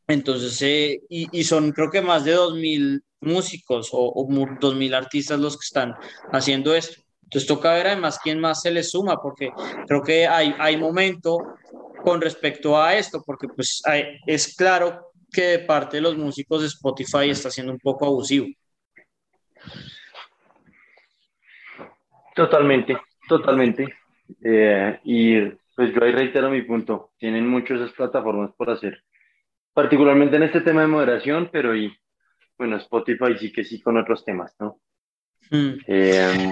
entonces, 0.07 0.61
eh, 0.61 1.01
y, 1.09 1.27
y, 1.31 1.43
son 1.45 1.71
creo 1.71 1.89
que 1.89 2.03
más 2.03 2.25
de 2.25 2.33
dos 2.33 2.53
mil 2.53 3.01
músicos 3.21 3.89
o, 3.91 4.13
o 4.13 4.27
dos 4.61 4.75
mil 4.75 4.93
artistas 4.93 5.39
los 5.39 5.57
que 5.57 5.65
están 5.65 5.95
haciendo 6.31 6.75
esto. 6.75 7.01
Entonces 7.23 7.47
toca 7.47 7.73
ver 7.73 7.87
además 7.87 8.19
quién 8.21 8.39
más 8.39 8.61
se 8.61 8.69
le 8.69 8.83
suma, 8.83 9.19
porque 9.19 9.49
creo 9.87 10.03
que 10.03 10.27
hay, 10.27 10.53
hay 10.59 10.77
momento 10.77 11.39
con 12.03 12.21
respecto 12.21 12.79
a 12.79 12.93
esto, 12.93 13.23
porque 13.25 13.47
pues 13.47 13.81
hay, 13.83 14.19
es 14.27 14.55
claro 14.55 15.06
que 15.31 15.41
de 15.41 15.59
parte 15.59 15.97
de 15.97 16.01
los 16.01 16.17
músicos 16.17 16.61
de 16.61 16.67
Spotify 16.67 17.29
está 17.29 17.49
siendo 17.49 17.73
un 17.73 17.79
poco 17.79 18.05
abusivo. 18.05 18.47
Totalmente, 22.35 22.97
totalmente. 23.27 23.95
Eh, 24.43 24.99
y 25.03 25.41
pues 25.75 25.93
yo 25.93 26.03
ahí 26.03 26.11
reitero 26.11 26.49
mi 26.49 26.61
punto, 26.61 27.11
tienen 27.17 27.47
muchas 27.47 27.79
esas 27.79 27.93
plataformas 27.93 28.51
por 28.55 28.69
hacer, 28.69 29.03
particularmente 29.73 30.35
en 30.35 30.43
este 30.43 30.61
tema 30.61 30.81
de 30.81 30.87
moderación, 30.87 31.49
pero 31.51 31.75
y 31.75 31.95
bueno, 32.57 32.77
Spotify 32.77 33.37
sí 33.37 33.51
que 33.51 33.63
sí 33.63 33.81
con 33.81 33.97
otros 33.97 34.25
temas, 34.25 34.55
¿no? 34.59 34.79
Mm. 35.51 35.73
Eh, 35.87 36.51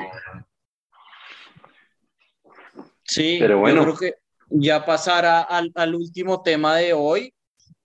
Sí, 3.06 3.38
pero 3.40 3.60
bueno. 3.60 3.78
yo 3.78 3.84
creo 3.84 3.98
que 3.98 4.14
ya 4.50 4.86
pasará 4.86 5.42
al, 5.42 5.72
al 5.76 5.96
último 5.96 6.42
tema 6.42 6.78
de 6.78 6.94
hoy, 6.94 7.34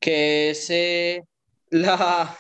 que 0.01 0.51
es 0.51 0.73
la, 1.71 2.37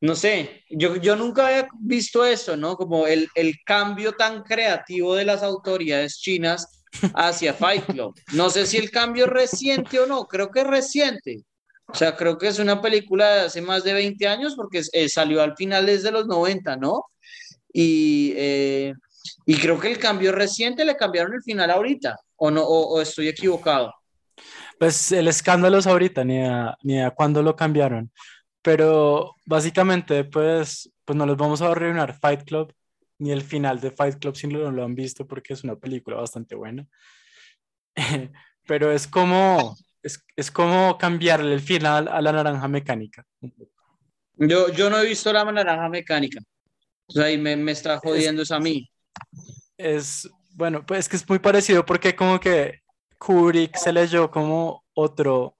no 0.00 0.14
sé, 0.14 0.64
yo, 0.70 0.96
yo 0.96 1.16
nunca 1.16 1.46
había 1.46 1.68
visto 1.80 2.24
eso, 2.24 2.56
¿no? 2.56 2.76
Como 2.76 3.06
el, 3.06 3.28
el 3.34 3.56
cambio 3.64 4.12
tan 4.12 4.42
creativo 4.42 5.14
de 5.14 5.24
las 5.24 5.42
autoridades 5.42 6.18
chinas 6.18 6.82
hacia 7.14 7.54
Fight 7.54 7.84
Club. 7.86 8.14
No 8.32 8.50
sé 8.50 8.66
si 8.66 8.78
el 8.78 8.90
cambio 8.90 9.26
es 9.26 9.30
reciente 9.30 10.00
o 10.00 10.06
no, 10.06 10.26
creo 10.26 10.50
que 10.50 10.60
es 10.60 10.66
reciente. 10.66 11.44
O 11.86 11.94
sea, 11.94 12.16
creo 12.16 12.38
que 12.38 12.48
es 12.48 12.58
una 12.58 12.80
película 12.80 13.34
de 13.34 13.40
hace 13.42 13.60
más 13.60 13.84
de 13.84 13.92
20 13.92 14.26
años 14.28 14.54
porque 14.56 14.82
eh, 14.92 15.08
salió 15.08 15.42
al 15.42 15.56
final 15.56 15.86
desde 15.86 16.10
los 16.12 16.26
90, 16.26 16.76
¿no? 16.76 17.04
Y 17.72 18.32
eh, 18.36 18.94
y 19.46 19.56
creo 19.56 19.78
que 19.78 19.88
el 19.88 19.98
cambio 19.98 20.32
reciente 20.32 20.84
le 20.84 20.96
cambiaron 20.96 21.34
el 21.34 21.42
final 21.42 21.70
ahorita, 21.70 22.16
o 22.36 22.50
no, 22.50 22.62
o 22.64 23.00
estoy 23.00 23.28
equivocado. 23.28 23.92
Pues 24.80 25.12
el 25.12 25.28
escándalo 25.28 25.76
es 25.76 25.86
ahorita, 25.86 26.24
ni 26.24 26.40
a, 26.40 26.74
ni 26.82 27.02
a 27.02 27.10
cuándo 27.10 27.42
lo 27.42 27.54
cambiaron. 27.54 28.10
Pero 28.62 29.36
básicamente, 29.44 30.24
pues, 30.24 30.90
pues 31.04 31.18
no 31.18 31.26
les 31.26 31.36
vamos 31.36 31.60
a 31.60 31.68
arruinar 31.68 32.18
Fight 32.18 32.44
Club, 32.44 32.72
ni 33.18 33.30
el 33.30 33.42
final 33.42 33.78
de 33.78 33.90
Fight 33.90 34.18
Club 34.18 34.34
si 34.34 34.46
no 34.46 34.70
lo 34.70 34.82
han 34.82 34.94
visto, 34.94 35.26
porque 35.26 35.52
es 35.52 35.64
una 35.64 35.76
película 35.76 36.16
bastante 36.16 36.54
buena. 36.54 36.86
Pero 38.66 38.90
es 38.90 39.06
como, 39.06 39.76
es, 40.02 40.24
es 40.34 40.50
como 40.50 40.96
cambiarle 40.96 41.52
el 41.52 41.60
final 41.60 42.08
a 42.08 42.22
la 42.22 42.32
naranja 42.32 42.66
mecánica. 42.66 43.26
Yo, 44.36 44.70
yo 44.70 44.88
no 44.88 44.98
he 44.98 45.06
visto 45.06 45.30
la 45.30 45.44
naranja 45.44 45.90
mecánica. 45.90 46.40
O 47.04 47.12
sea, 47.12 47.30
y 47.30 47.36
me, 47.36 47.54
me 47.54 47.72
está 47.72 47.98
jodiendo 47.98 48.40
es, 48.40 48.50
a 48.50 48.58
mí 48.58 48.90
es, 49.76 50.30
bueno, 50.52 50.84
pues 50.84 51.00
es 51.00 51.08
que 51.08 51.16
es 51.16 51.28
muy 51.28 51.38
parecido 51.38 51.84
porque 51.84 52.14
como 52.14 52.38
que 52.38 52.79
Kubrick 53.20 53.76
se 53.76 53.92
leyó 53.92 54.30
como 54.30 54.82
otro, 54.94 55.54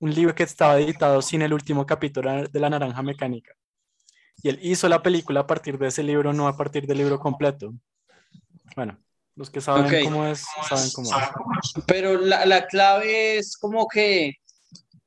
un 0.00 0.14
libro 0.14 0.34
que 0.34 0.44
estaba 0.44 0.80
editado 0.80 1.20
sin 1.20 1.42
el 1.42 1.52
último 1.52 1.84
capítulo 1.84 2.48
de 2.48 2.60
La 2.60 2.70
Naranja 2.70 3.02
Mecánica. 3.02 3.52
Y 4.42 4.48
él 4.48 4.58
hizo 4.62 4.88
la 4.88 5.02
película 5.02 5.40
a 5.40 5.46
partir 5.46 5.78
de 5.78 5.88
ese 5.88 6.02
libro, 6.02 6.32
no 6.32 6.48
a 6.48 6.56
partir 6.56 6.86
del 6.86 6.96
libro 6.96 7.20
completo. 7.20 7.74
Bueno, 8.74 8.98
los 9.36 9.50
que 9.50 9.60
saben 9.60 9.84
okay. 9.84 10.04
cómo 10.04 10.26
es, 10.26 10.46
saben 10.66 10.90
cómo 10.94 11.10
es. 11.10 11.84
Pero 11.86 12.18
la, 12.18 12.46
la 12.46 12.66
clave 12.66 13.36
es 13.36 13.58
como 13.58 13.86
que, 13.86 14.36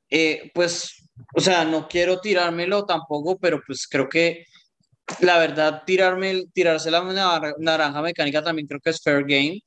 eh, 0.08 0.52
pues, 0.54 1.10
o 1.34 1.40
sea, 1.40 1.64
no 1.64 1.88
quiero 1.88 2.20
tirármelo 2.20 2.86
tampoco, 2.86 3.36
pero 3.38 3.60
pues 3.66 3.88
creo 3.88 4.08
que 4.08 4.46
la 5.20 5.38
verdad, 5.38 5.82
tirarme, 5.84 6.46
tirarse 6.52 6.92
la 6.92 7.02
naranja 7.58 8.02
mecánica 8.02 8.42
también 8.42 8.68
creo 8.68 8.80
que 8.80 8.90
es 8.90 9.02
fair 9.02 9.22
game, 9.22 9.60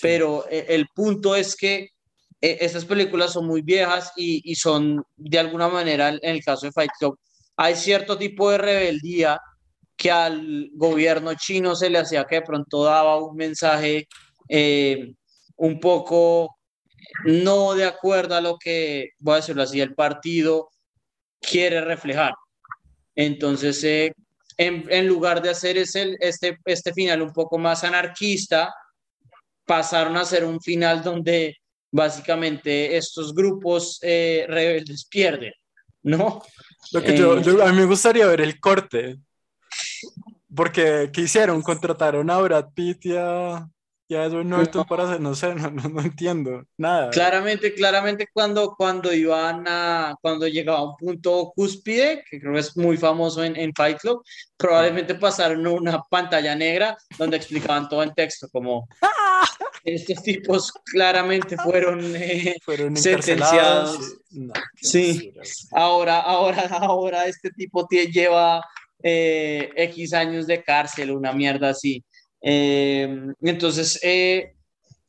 pero 0.00 0.46
eh, 0.50 0.66
el 0.68 0.86
punto 0.94 1.34
es 1.34 1.56
que 1.56 1.90
eh, 2.40 2.58
estas 2.60 2.84
películas 2.84 3.32
son 3.32 3.46
muy 3.46 3.62
viejas 3.62 4.12
y, 4.16 4.42
y, 4.44 4.54
son 4.54 5.02
de 5.16 5.38
alguna 5.38 5.68
manera, 5.68 6.08
en 6.10 6.18
el 6.22 6.44
caso 6.44 6.66
de 6.66 6.72
Fight 6.72 6.90
Club, 6.98 7.18
hay 7.56 7.74
cierto 7.74 8.18
tipo 8.18 8.50
de 8.50 8.58
rebeldía 8.58 9.40
que 9.96 10.10
al 10.10 10.68
gobierno 10.74 11.34
chino 11.34 11.74
se 11.74 11.88
le 11.88 11.98
hacía 11.98 12.24
que 12.24 12.36
de 12.36 12.42
pronto 12.42 12.84
daba 12.84 13.16
un 13.18 13.34
mensaje 13.34 14.06
eh, 14.48 15.14
un 15.56 15.80
poco 15.80 16.56
no 17.24 17.74
de 17.74 17.84
acuerdo 17.84 18.36
a 18.36 18.42
lo 18.42 18.58
que, 18.58 19.10
voy 19.18 19.34
a 19.34 19.36
decirlo 19.36 19.62
así, 19.62 19.80
el 19.80 19.94
partido 19.94 20.68
quiere 21.40 21.80
reflejar. 21.80 22.34
Entonces, 23.14 23.82
en, 23.84 24.12
en 24.90 25.06
lugar 25.06 25.40
de 25.40 25.50
hacer 25.50 25.78
ese, 25.78 26.16
este, 26.20 26.58
este 26.66 26.92
final 26.92 27.22
un 27.22 27.32
poco 27.32 27.56
más 27.56 27.84
anarquista, 27.84 28.74
pasaron 29.66 30.16
a 30.16 30.24
ser 30.24 30.44
un 30.44 30.60
final 30.60 31.02
donde 31.02 31.58
básicamente 31.90 32.96
estos 32.96 33.34
grupos 33.34 33.98
eh, 34.02 34.46
rebeldes 34.48 35.04
pierden, 35.04 35.52
¿no? 36.02 36.42
Lo 36.92 37.02
que 37.02 37.16
yo, 37.16 37.40
yo, 37.40 37.64
a 37.64 37.72
mí 37.72 37.78
me 37.78 37.84
gustaría 37.84 38.26
ver 38.26 38.40
el 38.40 38.60
corte, 38.60 39.18
porque 40.54 41.10
¿qué 41.12 41.22
hicieron? 41.22 41.62
Contrataron 41.62 42.30
a 42.30 42.38
Brad 42.38 42.66
Pitt 42.74 43.06
y 43.06 43.16
a, 43.16 43.68
ya 44.08 44.24
eso 44.26 44.44
no, 44.44 44.62
no. 44.62 44.86
para 44.86 45.04
hacer, 45.04 45.20
no 45.20 45.34
sé, 45.34 45.54
no, 45.54 45.70
no, 45.70 45.88
no, 45.88 46.00
entiendo 46.00 46.64
nada. 46.76 47.10
Claramente, 47.10 47.74
claramente 47.74 48.28
cuando, 48.32 48.74
cuando 48.76 49.12
iban 49.12 49.64
a, 49.66 50.14
cuando 50.20 50.46
llegaba 50.46 50.78
a 50.78 50.84
un 50.84 50.96
punto 50.96 51.52
cúspide, 51.54 52.24
que 52.30 52.40
creo 52.40 52.54
que 52.54 52.60
es 52.60 52.76
muy 52.76 52.96
famoso 52.96 53.42
en, 53.42 53.56
en 53.56 53.72
Fight 53.74 53.98
Club, 53.98 54.22
probablemente 54.56 55.14
pasaron 55.14 55.66
una 55.66 56.02
pantalla 56.02 56.54
negra 56.54 56.96
donde 57.18 57.36
explicaban 57.36 57.88
todo 57.88 58.02
en 58.02 58.14
texto, 58.14 58.48
como 58.50 58.88
estos 59.84 60.22
tipos 60.22 60.72
claramente 60.84 61.56
fueron, 61.56 62.00
eh, 62.16 62.56
fueron 62.62 62.96
sentenciados. 62.96 64.18
No, 64.30 64.52
sí, 64.80 65.32
ahora, 65.72 66.20
ahora, 66.20 66.62
ahora 66.80 67.26
este 67.26 67.50
tipo 67.50 67.88
lleva 67.88 68.62
eh, 69.02 69.70
X 69.76 70.12
años 70.14 70.46
de 70.46 70.62
cárcel, 70.62 71.10
una 71.10 71.32
mierda 71.32 71.70
así. 71.70 72.04
Eh, 72.42 73.32
entonces, 73.40 73.98
eh, 74.02 74.54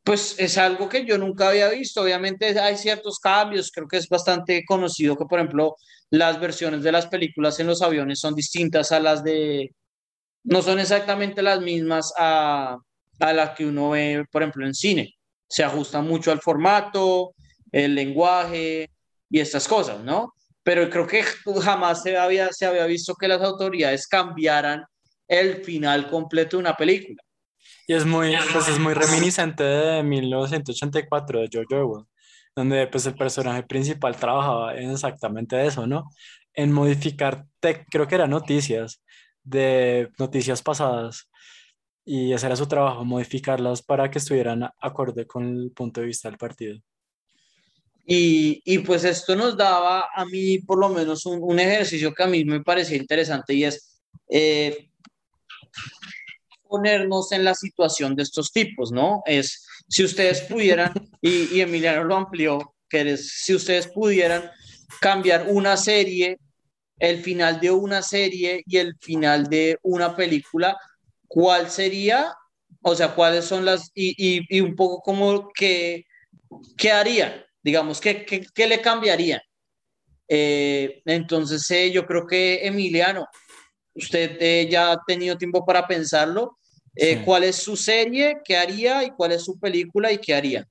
pues 0.04 0.36
es 0.40 0.58
algo 0.58 0.88
que 0.88 1.06
yo 1.06 1.18
nunca 1.18 1.50
había 1.50 1.70
visto. 1.70 2.02
Obviamente 2.02 2.58
hay 2.60 2.78
ciertos 2.78 3.20
cambios, 3.20 3.72
creo 3.72 3.88
que 3.88 3.98
es 3.98 4.08
bastante 4.08 4.64
conocido 4.66 5.18
que, 5.18 5.26
por 5.26 5.40
ejemplo, 5.40 5.76
las 6.10 6.40
versiones 6.40 6.84
de 6.84 6.92
las 6.92 7.08
películas 7.08 7.60
en 7.60 7.68
los 7.68 7.82
aviones 7.82 8.20
son 8.20 8.34
distintas 8.34 8.92
a 8.92 9.00
las 9.00 9.24
de, 9.24 9.76
no 10.44 10.62
son 10.62 10.80
exactamente 10.80 11.42
las 11.42 11.60
mismas 11.62 12.14
a, 12.18 12.78
a 13.20 13.34
las 13.34 13.50
que 13.52 13.66
uno 13.66 13.90
ve, 13.92 14.26
por 14.32 14.44
ejemplo, 14.44 14.66
en 14.66 14.74
cine. 14.74 15.14
Se 15.50 15.64
ajusta 15.64 16.02
mucho 16.02 16.32
al 16.32 16.42
formato, 16.42 17.34
el 17.72 17.96
lenguaje 17.96 18.90
y 19.30 19.40
estas 19.40 19.68
cosas, 19.68 20.02
¿no? 20.04 20.34
Pero 20.64 20.90
creo 20.90 21.06
que 21.06 21.24
jamás 21.62 22.04
se 22.04 22.18
había, 22.18 22.52
se 22.54 22.66
había 22.66 22.86
visto 22.86 23.16
que 23.16 23.28
las 23.28 23.42
autoridades 23.42 24.08
cambiaran 24.08 24.86
el 25.28 25.64
final 25.64 26.10
completo 26.10 26.58
de 26.58 26.62
una 26.62 26.76
película. 26.76 27.22
Y 27.88 27.94
es 27.94 28.06
muy, 28.06 28.34
pues 28.54 28.68
es 28.68 28.80
muy 28.80 28.94
reminiscente 28.94 29.64
de 29.64 30.04
1984 30.04 31.42
de 31.42 31.50
George 31.52 31.76
Orwell, 31.76 32.06
donde 32.56 32.88
pues 32.88 33.06
el 33.06 33.16
personaje 33.16 33.64
principal 33.64 34.16
trabajaba 34.16 34.76
en 34.78 34.92
exactamente 34.92 35.66
eso, 35.66 35.88
¿no? 35.88 36.10
En 36.54 36.72
modificar, 36.72 37.46
creo 37.62 38.08
que 38.08 38.16
eran 38.16 38.30
noticias, 38.30 39.02
de 39.44 40.10
noticias 40.20 40.62
pasadas, 40.62 41.30
y 42.04 42.34
ese 42.34 42.46
era 42.46 42.56
su 42.56 42.68
trabajo, 42.68 43.04
modificarlas 43.04 43.82
para 43.82 44.10
que 44.10 44.20
estuvieran 44.20 44.64
acorde 44.82 45.28
con 45.28 45.46
el 45.46 45.72
punto 45.72 46.02
de 46.02 46.08
vista 46.08 46.30
del 46.30 46.38
partido. 46.38 46.80
Y, 48.06 48.62
y 48.64 48.80
pues 48.80 49.04
esto 49.04 49.36
nos 49.36 49.58
daba 49.58 50.08
a 50.16 50.26
mí 50.26 50.60
por 50.60 50.80
lo 50.80 50.88
menos 50.88 51.26
un, 51.26 51.40
un 51.42 51.60
ejercicio 51.60 52.14
que 52.14 52.24
a 52.24 52.28
mí 52.28 52.46
me 52.46 52.64
parecía 52.64 52.96
interesante 52.96 53.54
y 53.54 53.66
es 53.66 54.02
eh, 54.30 54.87
ponernos 56.68 57.32
en 57.32 57.44
la 57.44 57.56
situación 57.56 58.16
de 58.16 58.24
estos 58.24 58.52
tipos, 58.52 58.92
¿no? 58.92 59.22
Es 59.26 59.66
si 59.88 60.04
ustedes 60.04 60.42
pudieran, 60.42 60.94
y, 61.22 61.60
Emiliano 61.60 62.04
lo 62.04 62.16
amplió, 62.16 62.76
que 62.90 63.14
es 63.14 63.30
si 63.44 63.56
ustedes 63.56 63.88
pudieran 63.88 64.50
cambiar 65.02 65.48
una 65.50 65.78
serie, 65.78 66.40
el 67.00 67.22
final 67.22 67.60
de 67.60 67.72
una 67.72 68.02
serie 68.02 68.64
y 68.66 68.78
el 68.78 68.96
final 69.00 69.48
de 69.48 69.78
una 69.84 70.16
película, 70.16 70.78
¿cuál 71.28 71.70
sería? 71.70 72.34
O 72.82 72.96
sea, 72.96 73.14
¿cuáles 73.14 73.46
son 73.46 73.66
las, 73.66 73.92
y, 73.94 74.46
y, 74.50 74.62
un 74.62 74.76
poco 74.76 75.02
como 75.02 75.50
que, 75.54 76.06
¿qué 76.78 76.92
harían? 76.92 77.44
Digamos, 77.62 78.00
¿qué, 78.02 78.26
qué, 78.26 78.46
qué 78.54 78.68
le 78.68 78.82
cambiarían? 78.82 79.42
Eh, 80.28 81.02
entonces, 81.06 81.70
eh, 81.72 81.92
yo 81.92 82.06
creo 82.06 82.28
que 82.28 82.66
Emiliano, 82.66 83.28
usted 83.96 84.38
eh, 84.40 84.68
ya 84.70 84.92
ha 84.92 85.04
tenido 85.06 85.38
tiempo 85.38 85.66
para 85.66 85.88
pensarlo. 85.88 86.57
Eh, 86.98 87.18
Sí. 87.18 87.24
¿Cuál 87.24 87.44
es 87.44 87.56
su 87.58 87.76
serie? 87.76 88.40
¿Qué 88.44 88.58
haría? 88.58 89.04
¿Y 89.04 89.12
cuál 89.12 89.32
es 89.32 89.44
su 89.44 89.60
película? 89.60 90.12
¿Y 90.12 90.18
qué 90.18 90.34
haría? 90.34 90.68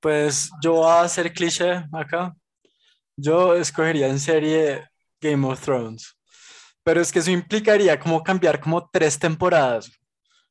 Pues 0.00 0.50
yo 0.62 0.74
voy 0.74 0.88
a 0.88 1.00
hacer 1.02 1.32
cliché 1.32 1.84
acá. 1.92 2.34
Yo 3.16 3.54
escogería 3.54 4.08
en 4.08 4.20
serie 4.20 4.84
Game 5.20 5.46
of 5.46 5.60
Thrones. 5.60 6.14
Pero 6.84 7.00
es 7.00 7.10
que 7.10 7.18
eso 7.18 7.30
implicaría 7.30 7.98
como 7.98 8.22
cambiar 8.22 8.60
como 8.60 8.88
tres 8.88 9.18
temporadas. 9.18 9.90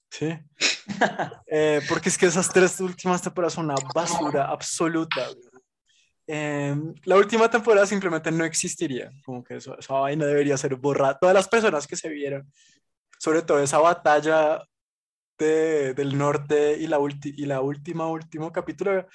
¿Sí? 0.09 0.37
Eh, 1.47 1.81
porque 1.89 2.09
es 2.09 2.17
que 2.17 2.25
esas 2.27 2.47
tres 2.49 2.79
últimas 2.79 3.21
temporadas 3.21 3.53
son 3.53 3.65
una 3.65 3.75
basura 3.93 4.45
absoluta. 4.45 5.27
Eh, 6.27 6.75
la 7.03 7.15
última 7.15 7.49
temporada 7.49 7.85
simplemente 7.85 8.31
no 8.31 8.45
existiría. 8.45 9.11
Como 9.23 9.43
que 9.43 9.55
eso, 9.55 9.77
esa 9.77 9.93
vaina 9.95 10.25
debería 10.25 10.57
ser 10.57 10.75
borrada. 10.75 11.17
Todas 11.17 11.33
las 11.33 11.47
personas 11.47 11.87
que 11.87 11.95
se 11.95 12.09
vieron, 12.09 12.51
sobre 13.19 13.41
todo 13.41 13.59
esa 13.59 13.79
batalla 13.79 14.61
de- 15.37 15.93
del 15.93 16.17
norte 16.17 16.77
y 16.77 16.87
la, 16.87 16.99
ulti- 16.99 17.33
y 17.35 17.45
la 17.45 17.61
última, 17.61 18.07
último 18.07 18.51
capítulo, 18.51 19.05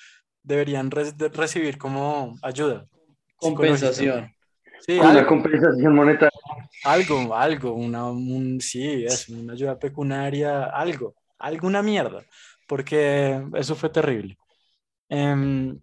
deberían 0.43 0.91
re- 0.91 1.13
de- 1.13 1.29
recibir 1.29 1.79
como 1.79 2.37
ayuda. 2.43 2.87
Compensación. 3.37 4.35
Sí, 4.87 4.99
Una 4.99 5.11
algo, 5.11 5.29
compensación 5.29 5.95
monetaria. 5.95 6.31
algo, 6.85 7.35
algo, 7.35 7.73
una, 7.75 8.07
un, 8.11 8.61
sí, 8.61 9.05
es 9.05 9.29
una 9.29 9.53
ayuda 9.53 9.79
pecuniaria, 9.79 10.65
algo, 10.65 11.15
alguna 11.39 11.83
mierda, 11.83 12.23
porque 12.67 13.43
eso 13.55 13.75
fue 13.75 13.91
terrible. 13.91 14.39
Em, 15.09 15.79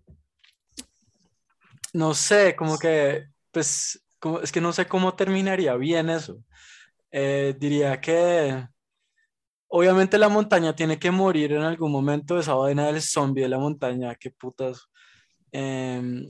no 1.93 2.13
sé, 2.13 2.55
como 2.55 2.77
que, 2.77 3.25
pues, 3.51 4.03
como- 4.19 4.39
es 4.39 4.51
que 4.51 4.61
no 4.61 4.73
sé 4.73 4.87
cómo 4.87 5.13
terminaría 5.15 5.75
bien 5.75 6.09
eso. 6.09 6.37
Eh, 7.11 7.55
diría 7.57 7.99
que 8.01 8.67
obviamente 9.67 10.17
la 10.17 10.29
montaña 10.29 10.75
tiene 10.75 10.99
que 10.99 11.11
morir 11.11 11.53
en 11.53 11.61
algún 11.61 11.91
momento, 11.91 12.39
esa 12.39 12.53
vaina 12.55 12.87
del 12.87 13.01
zombie 13.01 13.43
de 13.43 13.49
la 13.49 13.59
montaña, 13.59 14.15
qué 14.15 14.31
putas. 14.31 14.87
Em, 15.51 16.29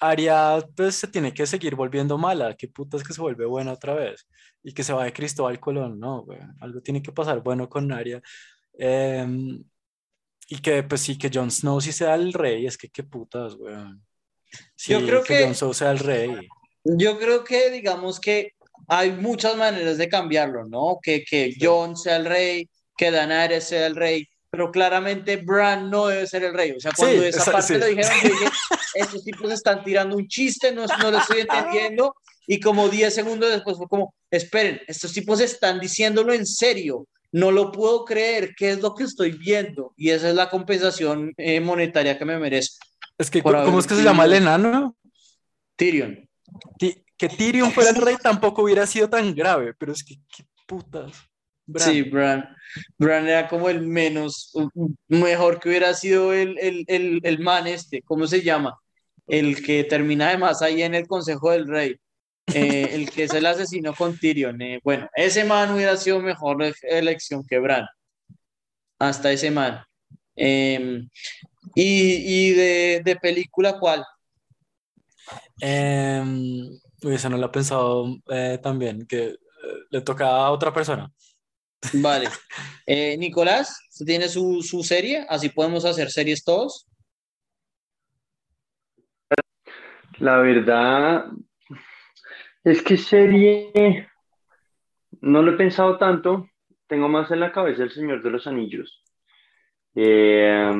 Aria 0.00 0.58
pues 0.76 0.96
se 0.96 1.08
tiene 1.08 1.32
que 1.32 1.46
seguir 1.46 1.74
volviendo 1.74 2.18
mala, 2.18 2.54
qué 2.54 2.68
putas 2.68 3.02
que 3.02 3.14
se 3.14 3.20
vuelve 3.20 3.46
buena 3.46 3.72
otra 3.72 3.94
vez 3.94 4.28
y 4.62 4.72
que 4.74 4.84
se 4.84 4.92
va 4.92 5.04
de 5.04 5.12
Cristóbal 5.12 5.58
Colón, 5.60 5.98
no, 5.98 6.22
güey, 6.22 6.38
algo 6.60 6.80
tiene 6.82 7.02
que 7.02 7.12
pasar 7.12 7.40
bueno 7.42 7.68
con 7.68 7.90
Aria. 7.92 8.20
Em, 8.78 9.64
y 10.48 10.58
que 10.58 10.82
pues 10.82 11.00
sí, 11.00 11.16
que 11.18 11.30
Jon 11.32 11.50
Snow 11.50 11.80
sí 11.80 11.92
sea 11.92 12.14
el 12.14 12.32
rey, 12.32 12.66
es 12.66 12.76
que 12.76 12.88
qué 12.88 13.02
putas, 13.02 13.54
güey. 13.56 13.74
Sí, 14.76 14.92
Yo 14.92 15.00
creo 15.04 15.22
que- 15.24 15.44
Jon 15.44 15.54
Snow 15.54 15.74
sea 15.74 15.90
el 15.92 15.98
rey. 15.98 16.48
Yo 16.84 17.18
creo 17.18 17.42
que, 17.42 17.70
digamos 17.70 18.20
que 18.20 18.52
hay 18.88 19.12
muchas 19.12 19.56
maneras 19.56 19.98
de 19.98 20.08
cambiarlo, 20.08 20.66
¿no? 20.66 20.98
Que, 21.02 21.24
que 21.24 21.54
Jon 21.60 21.96
sea 21.96 22.16
el 22.16 22.24
rey, 22.26 22.68
que 22.96 23.10
Daenerys 23.10 23.64
sea 23.64 23.86
el 23.86 23.96
rey, 23.96 24.26
pero 24.50 24.70
claramente 24.70 25.36
Bran 25.36 25.90
no 25.90 26.06
debe 26.06 26.26
ser 26.26 26.44
el 26.44 26.54
rey. 26.54 26.72
O 26.72 26.80
sea, 26.80 26.92
cuando 26.96 27.20
Sí, 27.22 27.28
esa 27.28 27.50
parte 27.52 27.74
sí. 27.74 27.78
lo 27.80 27.86
dijeron, 27.86 28.10
yo 28.22 28.28
dije, 28.28 28.46
estos 28.94 29.24
tipos 29.24 29.50
están 29.52 29.84
tirando 29.84 30.16
un 30.16 30.26
chiste, 30.28 30.72
no, 30.72 30.86
no 30.86 31.10
lo 31.10 31.18
estoy 31.18 31.40
entendiendo. 31.40 32.14
Y 32.46 32.60
como 32.60 32.88
10 32.88 33.12
segundos 33.12 33.50
después 33.50 33.76
fue 33.76 33.88
como, 33.88 34.14
esperen, 34.30 34.80
estos 34.86 35.12
tipos 35.12 35.40
están 35.40 35.80
diciéndolo 35.80 36.32
en 36.32 36.46
serio. 36.46 37.06
No 37.32 37.50
lo 37.50 37.72
puedo 37.72 38.04
creer, 38.04 38.54
¿qué 38.56 38.70
es 38.70 38.80
lo 38.80 38.94
que 38.94 39.02
estoy 39.04 39.32
viendo? 39.32 39.92
Y 39.96 40.10
esa 40.10 40.28
es 40.30 40.34
la 40.36 40.48
compensación 40.48 41.34
eh, 41.36 41.60
monetaria 41.60 42.16
que 42.16 42.24
me 42.24 42.38
merezco. 42.38 42.86
Es 43.18 43.30
que, 43.30 43.42
¿cómo 43.42 43.78
es 43.80 43.86
que 43.86 43.96
se 43.96 44.02
llama 44.04 44.24
el 44.26 44.34
enano? 44.34 44.96
Tyrion. 45.74 46.28
Ti- 46.78 47.02
que 47.16 47.28
Tyrion 47.28 47.72
fuera 47.72 47.90
el 47.90 47.96
rey 47.96 48.16
tampoco 48.22 48.62
hubiera 48.62 48.86
sido 48.86 49.08
tan 49.08 49.34
grave, 49.34 49.74
pero 49.74 49.92
es 49.92 50.04
que 50.04 50.16
qué 50.34 50.44
putas. 50.66 51.12
Bran. 51.68 51.88
Sí, 51.88 52.02
Bran. 52.02 52.56
Bran 52.96 53.26
era 53.26 53.48
como 53.48 53.68
el 53.68 53.80
menos, 53.82 54.52
mejor 55.08 55.58
que 55.58 55.68
hubiera 55.68 55.94
sido 55.94 56.32
el, 56.32 56.56
el, 56.58 56.84
el, 56.86 57.20
el 57.24 57.38
man 57.40 57.66
este, 57.66 58.02
¿cómo 58.02 58.26
se 58.26 58.42
llama? 58.42 58.78
El 59.26 59.60
que 59.64 59.82
termina 59.84 60.28
además 60.28 60.62
ahí 60.62 60.82
en 60.82 60.94
el 60.94 61.08
Consejo 61.08 61.50
del 61.50 61.66
Rey, 61.66 61.96
eh, 62.54 62.90
el 62.92 63.10
que 63.10 63.24
es 63.24 63.34
el 63.34 63.46
asesino 63.46 63.94
con 63.94 64.16
Tyrion. 64.16 64.60
eh, 64.62 64.80
bueno, 64.84 65.08
ese 65.16 65.44
man 65.44 65.72
hubiera 65.74 65.96
sido 65.96 66.20
mejor 66.20 66.62
e- 66.62 66.72
elección 66.82 67.44
que 67.44 67.58
Bran. 67.58 67.86
Hasta 69.00 69.32
ese 69.32 69.50
man. 69.50 69.82
Eh, 70.36 71.02
y 71.74 72.48
y 72.48 72.50
de, 72.52 73.02
de 73.04 73.16
película, 73.16 73.78
¿cuál? 73.80 74.04
Uy, 77.02 77.14
eso 77.14 77.28
no 77.28 77.36
lo 77.36 77.46
he 77.46 77.50
pensado 77.50 78.06
eh, 78.28 78.58
también, 78.62 79.06
que 79.06 79.26
eh, 79.26 79.38
le 79.90 80.00
toca 80.00 80.28
a 80.28 80.50
otra 80.50 80.72
persona. 80.72 81.10
Vale. 81.94 82.28
Eh, 82.88 83.16
Nicolás, 83.18 83.84
¿usted 83.90 84.06
tiene 84.06 84.28
su, 84.28 84.62
su 84.62 84.84
serie? 84.84 85.26
Así 85.28 85.48
podemos 85.48 85.84
hacer 85.84 86.08
series 86.08 86.44
todos. 86.44 86.86
La 90.18 90.36
verdad 90.36 91.26
es 92.62 92.80
que 92.82 92.96
serie 92.96 94.08
no 95.20 95.42
lo 95.42 95.52
he 95.52 95.56
pensado 95.56 95.98
tanto. 95.98 96.48
Tengo 96.86 97.08
más 97.08 97.28
en 97.32 97.40
la 97.40 97.50
cabeza 97.50 97.82
El 97.82 97.90
Señor 97.90 98.22
de 98.22 98.30
los 98.30 98.46
Anillos. 98.46 99.02
Eh, 99.96 100.72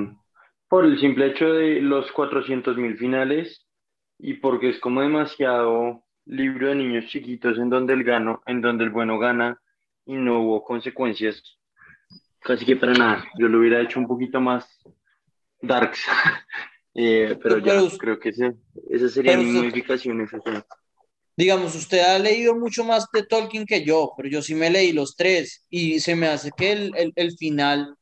por 0.69 0.85
el 0.85 1.01
simple 1.01 1.27
hecho 1.27 1.47
de 1.53 1.81
los 1.81 2.13
400 2.13 2.77
mil 2.77 2.97
finales 2.97 3.67
y 4.19 4.35
porque 4.35 4.71
es 4.71 4.79
como 4.79 5.01
demasiado 5.01 6.06
libro 6.27 6.69
de 6.69 6.75
niños 6.75 7.07
chiquitos 7.07 7.59
en 7.59 7.71
donde 7.71 7.93
el 7.95 8.05
gano, 8.05 8.43
en 8.47 8.61
donde 8.61 8.85
el 8.85 8.91
bueno 8.91 9.19
gana 9.19 9.61
y 10.05 10.15
no 10.15 10.41
hubo 10.43 10.63
consecuencias 10.65 11.43
casi 12.41 12.65
que 12.65 12.77
para 12.77 12.93
nada. 12.93 13.25
Yo 13.39 13.49
lo 13.49 13.59
hubiera 13.61 13.81
hecho 13.81 13.99
un 13.99 14.07
poquito 14.07 14.41
más 14.41 14.67
darks. 15.61 16.05
Eh, 16.99 17.37
pero 17.43 17.59
ya, 17.59 17.75
Pero- 17.75 17.91
creo 17.99 18.19
que 18.19 18.31
ese, 18.31 18.55
esa 18.89 19.11
sería 19.11 19.37
mi 19.37 19.45
modificación. 19.45 20.27
Digamos, 21.37 21.75
usted 21.75 21.99
ha 22.01 22.19
leído 22.19 22.57
mucho 22.57 22.85
más 22.85 23.07
de 23.13 23.23
Tolkien 23.27 23.67
que 23.67 23.85
yo, 23.85 24.15
pero 24.17 24.31
yo 24.31 24.41
sí 24.41 24.55
me 24.55 24.71
leí 24.71 24.93
los 24.93 25.15
tres 25.15 25.67
y 25.69 26.01
se 26.01 26.17
me 26.17 26.27
hace 26.27 26.53
que 26.57 26.73
el, 26.73 26.93
el- 26.97 27.13
el 27.17 27.33
final 27.37 27.95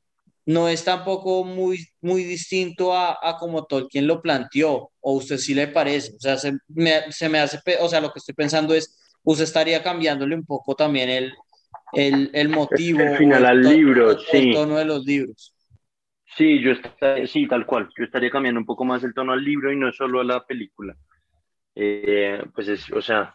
no 0.47 0.69
es 0.69 0.85
tampoco 0.85 1.45
muy, 1.45 1.87
muy 2.01 2.23
distinto 2.25 2.93
a, 2.95 3.19
a 3.23 3.37
como 3.39 3.65
Tolkien 3.65 4.07
lo 4.07 4.21
planteó, 4.21 4.91
o 5.01 5.13
usted 5.13 5.39
sí 5.39 5.55
le 5.55 5.69
parece. 5.69 6.13
O 6.17 6.21
sea, 6.21 6.37
se 6.37 6.59
me, 6.69 7.11
se 7.11 7.29
me 7.29 7.39
hace, 7.39 7.59
o 7.81 7.89
sea, 7.89 8.01
lo 8.01 8.11
que 8.11 8.19
estoy 8.19 8.35
pensando 8.35 8.75
es, 8.75 9.19
usted 9.23 9.45
estaría 9.45 9.83
cambiándole 9.83 10.35
un 10.35 10.45
poco 10.45 10.75
también 10.75 11.09
el, 11.09 11.33
el, 11.93 12.31
el 12.35 12.49
motivo, 12.49 13.01
El 13.01 13.17
final 13.17 13.47
al 13.47 13.63
libro, 13.63 14.09
o 14.09 14.11
el 14.11 14.19
sí. 14.31 14.53
tono 14.53 14.77
de 14.77 14.85
los 14.85 15.05
libros. 15.05 15.55
Sí, 16.37 16.61
yo 16.61 16.73
estaría, 16.73 17.27
sí, 17.27 17.47
tal 17.47 17.65
cual. 17.65 17.89
Yo 17.97 18.05
estaría 18.05 18.31
cambiando 18.31 18.61
un 18.61 18.67
poco 18.67 18.85
más 18.85 19.05
el 19.05 19.15
tono 19.15 19.33
al 19.33 19.45
libro 19.45 19.73
y 19.73 19.77
no 19.77 19.93
solo 19.93 20.21
a 20.21 20.25
la 20.25 20.45
película. 20.45 20.97
Eh, 21.77 22.43
pues 22.55 22.69
es, 22.69 22.91
o 22.93 23.01
sea, 23.01 23.33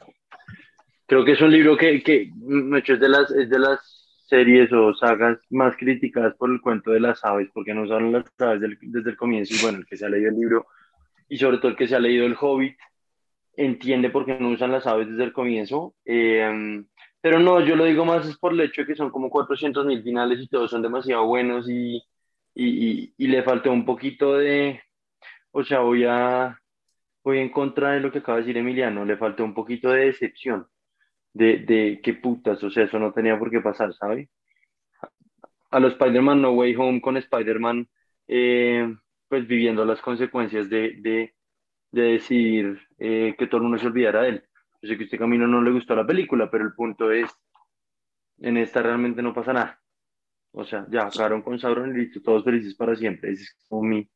creo 1.06 1.26
que 1.26 1.32
es 1.32 1.42
un 1.42 1.52
libro 1.52 1.78
que, 1.78 2.04
que 2.04 2.32
es 2.86 3.00
de 3.00 3.10
las, 3.10 3.32
es 3.32 3.50
de 3.50 3.60
las 3.60 3.99
series 4.30 4.72
o 4.72 4.94
sagas 4.94 5.40
más 5.50 5.76
criticadas 5.76 6.36
por 6.36 6.52
el 6.52 6.62
cuento 6.62 6.92
de 6.92 7.00
las 7.00 7.24
aves, 7.26 7.50
porque 7.54 7.74
no 7.74 7.88
son 7.88 8.12
las 8.12 8.26
aves 8.40 8.62
desde 8.82 9.10
el 9.10 9.18
comienzo, 9.18 9.56
y 9.56 9.62
bueno, 9.62 9.80
el 9.80 9.86
que 9.86 9.98
se 9.98 10.06
ha 10.06 10.10
leído 10.10 10.30
el 10.30 10.36
libro, 10.36 10.68
y 11.28 11.38
sobre 11.38 11.58
todo 11.58 11.70
el 11.70 11.78
que 11.78 11.88
se 11.88 11.96
ha 11.96 12.00
leído 12.00 12.26
el 12.26 12.38
Hobbit, 12.40 12.78
entiende 13.56 14.10
por 14.10 14.26
qué 14.26 14.40
no 14.40 14.50
usan 14.50 14.72
las 14.72 14.88
aves 14.88 15.10
desde 15.10 15.24
el 15.26 15.34
comienzo. 15.34 15.96
Eh, 16.06 16.84
pero 17.22 17.40
no, 17.40 17.60
yo 17.62 17.76
lo 17.76 17.86
digo 17.86 18.06
más 18.06 18.26
es 18.28 18.38
por 18.38 18.54
el 18.54 18.62
hecho 18.62 18.82
de 18.82 18.88
que 18.88 18.96
son 18.96 19.10
como 19.12 19.30
400 19.30 19.86
mil 19.86 20.02
finales 20.04 20.40
y 20.40 20.48
todos 20.48 20.72
son 20.72 20.82
demasiado 20.82 21.26
buenos 21.26 21.70
y, 21.70 22.02
y, 22.54 22.66
y, 22.66 23.14
y 23.18 23.28
le 23.28 23.44
faltó 23.44 23.72
un 23.72 23.86
poquito 23.86 24.36
de, 24.38 24.82
o 25.52 25.64
sea, 25.64 25.80
voy 25.80 26.06
a, 26.06 26.58
voy 27.24 27.40
en 27.40 27.50
contra 27.50 27.92
de 27.92 28.00
lo 28.00 28.12
que 28.12 28.20
acaba 28.20 28.38
de 28.38 28.44
decir 28.44 28.58
Emiliano, 28.58 29.04
le 29.04 29.18
faltó 29.18 29.44
un 29.44 29.54
poquito 29.54 29.90
de 29.92 30.06
decepción, 30.06 30.68
de, 31.34 31.60
de 31.60 32.00
qué 32.04 32.14
putas, 32.14 32.64
o 32.64 32.70
sea, 32.70 32.84
eso 32.86 33.00
no 33.00 33.12
tenía 33.14 33.38
por 33.38 33.52
qué 33.52 33.62
pasar, 33.62 33.94
¿sabe? 33.94 34.30
A 35.72 35.80
los 35.80 35.94
Spider-Man 35.94 36.42
No 36.42 36.52
Way 36.52 36.76
Home 36.76 37.02
con 37.02 37.18
Spider-Man, 37.18 37.88
eh, 38.28 38.96
pues 39.28 39.48
viviendo 39.48 39.86
las 39.86 40.02
consecuencias 40.02 40.70
de, 40.70 40.96
de, 41.02 41.36
de 41.92 42.02
decir 42.02 42.80
eh, 42.98 43.36
que 43.38 43.48
todo 43.48 43.58
el 43.58 43.64
mundo 43.64 43.78
se 43.78 43.88
olvidara 43.88 44.24
de 44.24 44.30
él. 44.30 44.44
Yo 44.82 44.90
sé 44.90 44.98
que 44.98 45.04
a 45.04 45.06
este 45.06 45.18
camino 45.18 45.48
no 45.48 45.62
le 45.62 45.72
gustó 45.72 45.96
la 45.96 46.06
película, 46.06 46.50
pero 46.50 46.64
el 46.64 46.74
punto 46.74 47.12
es, 47.12 47.30
en 48.40 48.58
esta 48.58 48.82
realmente 48.82 49.22
no 49.22 49.34
pasa 49.34 49.54
nada. 49.54 49.82
O 50.52 50.64
sea, 50.64 50.88
ya 50.90 51.02
acabaron 51.06 51.42
con 51.42 51.60
Sauron 51.60 51.96
y 51.96 52.00
listo, 52.00 52.22
todos 52.22 52.44
felices 52.44 52.76
para 52.76 52.96
siempre. 52.96 53.32
Ese 53.32 53.44
es 53.44 53.66
como 53.68 53.84
mi, 53.84 54.10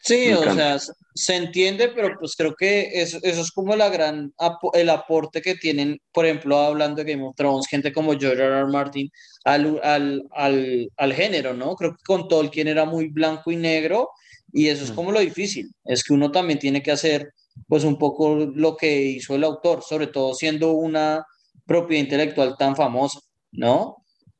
Sí, 0.00 0.32
o 0.32 0.54
sea, 0.54 0.78
se 1.14 1.36
entiende, 1.36 1.88
pero 1.88 2.16
pues 2.18 2.34
creo 2.36 2.54
que 2.54 2.90
eso, 2.92 3.18
eso 3.22 3.40
es 3.40 3.50
como 3.50 3.74
la 3.76 3.88
gran 3.88 4.32
el 4.74 4.90
aporte 4.90 5.40
que 5.42 5.54
tienen, 5.56 6.00
por 6.12 6.26
ejemplo, 6.26 6.58
hablando 6.58 7.02
de 7.02 7.12
Game 7.12 7.24
of 7.26 7.34
Thrones, 7.36 7.66
gente 7.66 7.92
como 7.92 8.12
George 8.18 8.42
R. 8.42 8.58
R. 8.60 8.66
Martin 8.66 9.10
al, 9.44 9.80
al, 9.82 10.22
al, 10.32 10.88
al 10.96 11.12
género, 11.14 11.54
¿no? 11.54 11.74
Creo 11.76 11.92
que 11.92 12.02
con 12.04 12.28
Tolkien 12.28 12.68
era 12.68 12.84
muy 12.84 13.08
blanco 13.08 13.50
y 13.50 13.56
negro 13.56 14.10
y 14.52 14.68
eso 14.68 14.84
es 14.84 14.92
Mm. 14.92 14.94
como 14.94 15.12
lo 15.12 15.20
difícil, 15.20 15.70
es 15.84 16.04
que 16.04 16.14
uno 16.14 16.30
también 16.30 16.58
tiene 16.58 16.82
que 16.82 16.92
hacer 16.92 17.32
pues 17.68 17.84
un 17.84 17.98
poco 17.98 18.34
lo 18.36 18.76
que 18.76 19.00
hizo 19.02 19.34
el 19.34 19.44
autor, 19.44 19.82
sobre 19.82 20.08
todo 20.08 20.34
siendo 20.34 20.72
una 20.72 21.24
propiedad 21.66 22.04
intelectual 22.04 22.56
tan 22.58 22.76
famosa, 22.76 23.18
¿no? 23.52 23.96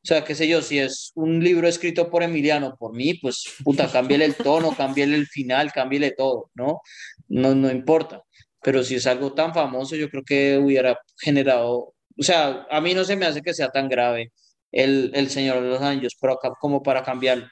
O 0.07 0.09
sea, 0.09 0.23
qué 0.23 0.37
sé 0.37 0.47
yo, 0.47 0.63
si 0.63 0.79
es 0.79 1.11
un 1.17 1.43
libro 1.43 1.67
escrito 1.67 2.09
por 2.09 2.23
Emiliano, 2.23 2.77
por 2.79 2.95
mí, 2.95 3.15
pues 3.15 3.43
puta, 3.65 3.91
cámbiale 3.91 4.25
el 4.25 4.37
tono, 4.37 4.71
cámbiale 4.77 5.17
el 5.17 5.27
final, 5.27 5.73
cámbiale 5.73 6.13
todo, 6.13 6.49
¿no? 6.55 6.81
No, 7.27 7.57
no 7.57 7.69
importa. 7.73 8.23
Pero 8.63 8.85
si 8.85 8.95
es 8.95 9.07
algo 9.09 9.33
tan 9.35 9.53
famoso, 9.53 9.97
yo 9.97 10.09
creo 10.09 10.23
que 10.23 10.59
hubiera 10.59 10.97
generado, 11.19 11.93
o 12.17 12.23
sea, 12.23 12.69
a 12.71 12.81
mí 12.81 12.95
no 12.95 13.03
se 13.03 13.17
me 13.17 13.27
hace 13.27 13.43
que 13.43 13.53
sea 13.53 13.71
tan 13.71 13.89
grave 13.89 14.31
el, 14.71 15.11
el 15.13 15.29
Señor 15.29 15.61
de 15.61 15.71
los 15.71 15.83
Anillos 15.83 16.17
pero 16.21 16.35
acá- 16.35 16.53
como 16.61 16.85
para 16.85 17.03
cambiarlo. 17.03 17.49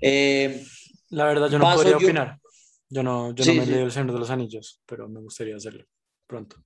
Eh, 0.00 0.64
La 1.10 1.24
verdad, 1.24 1.50
yo 1.50 1.58
no 1.58 1.64
podría 1.74 1.92
yo- 1.92 1.96
opinar. 1.98 2.38
Yo 2.90 3.02
no, 3.02 3.34
yo 3.34 3.42
Sí, 3.42 3.50
no 3.50 3.56
me 3.56 3.62
he 3.62 3.66
sí. 3.66 3.70
leído 3.72 3.86
El 3.86 3.92
Señor 3.92 4.12
de 4.12 4.18
los 4.20 4.30
Anillos, 4.30 4.80
pero 4.86 5.08
me 5.08 5.18
gustaría 5.20 5.56
hacerlo 5.56 5.84
pronto. 6.28 6.62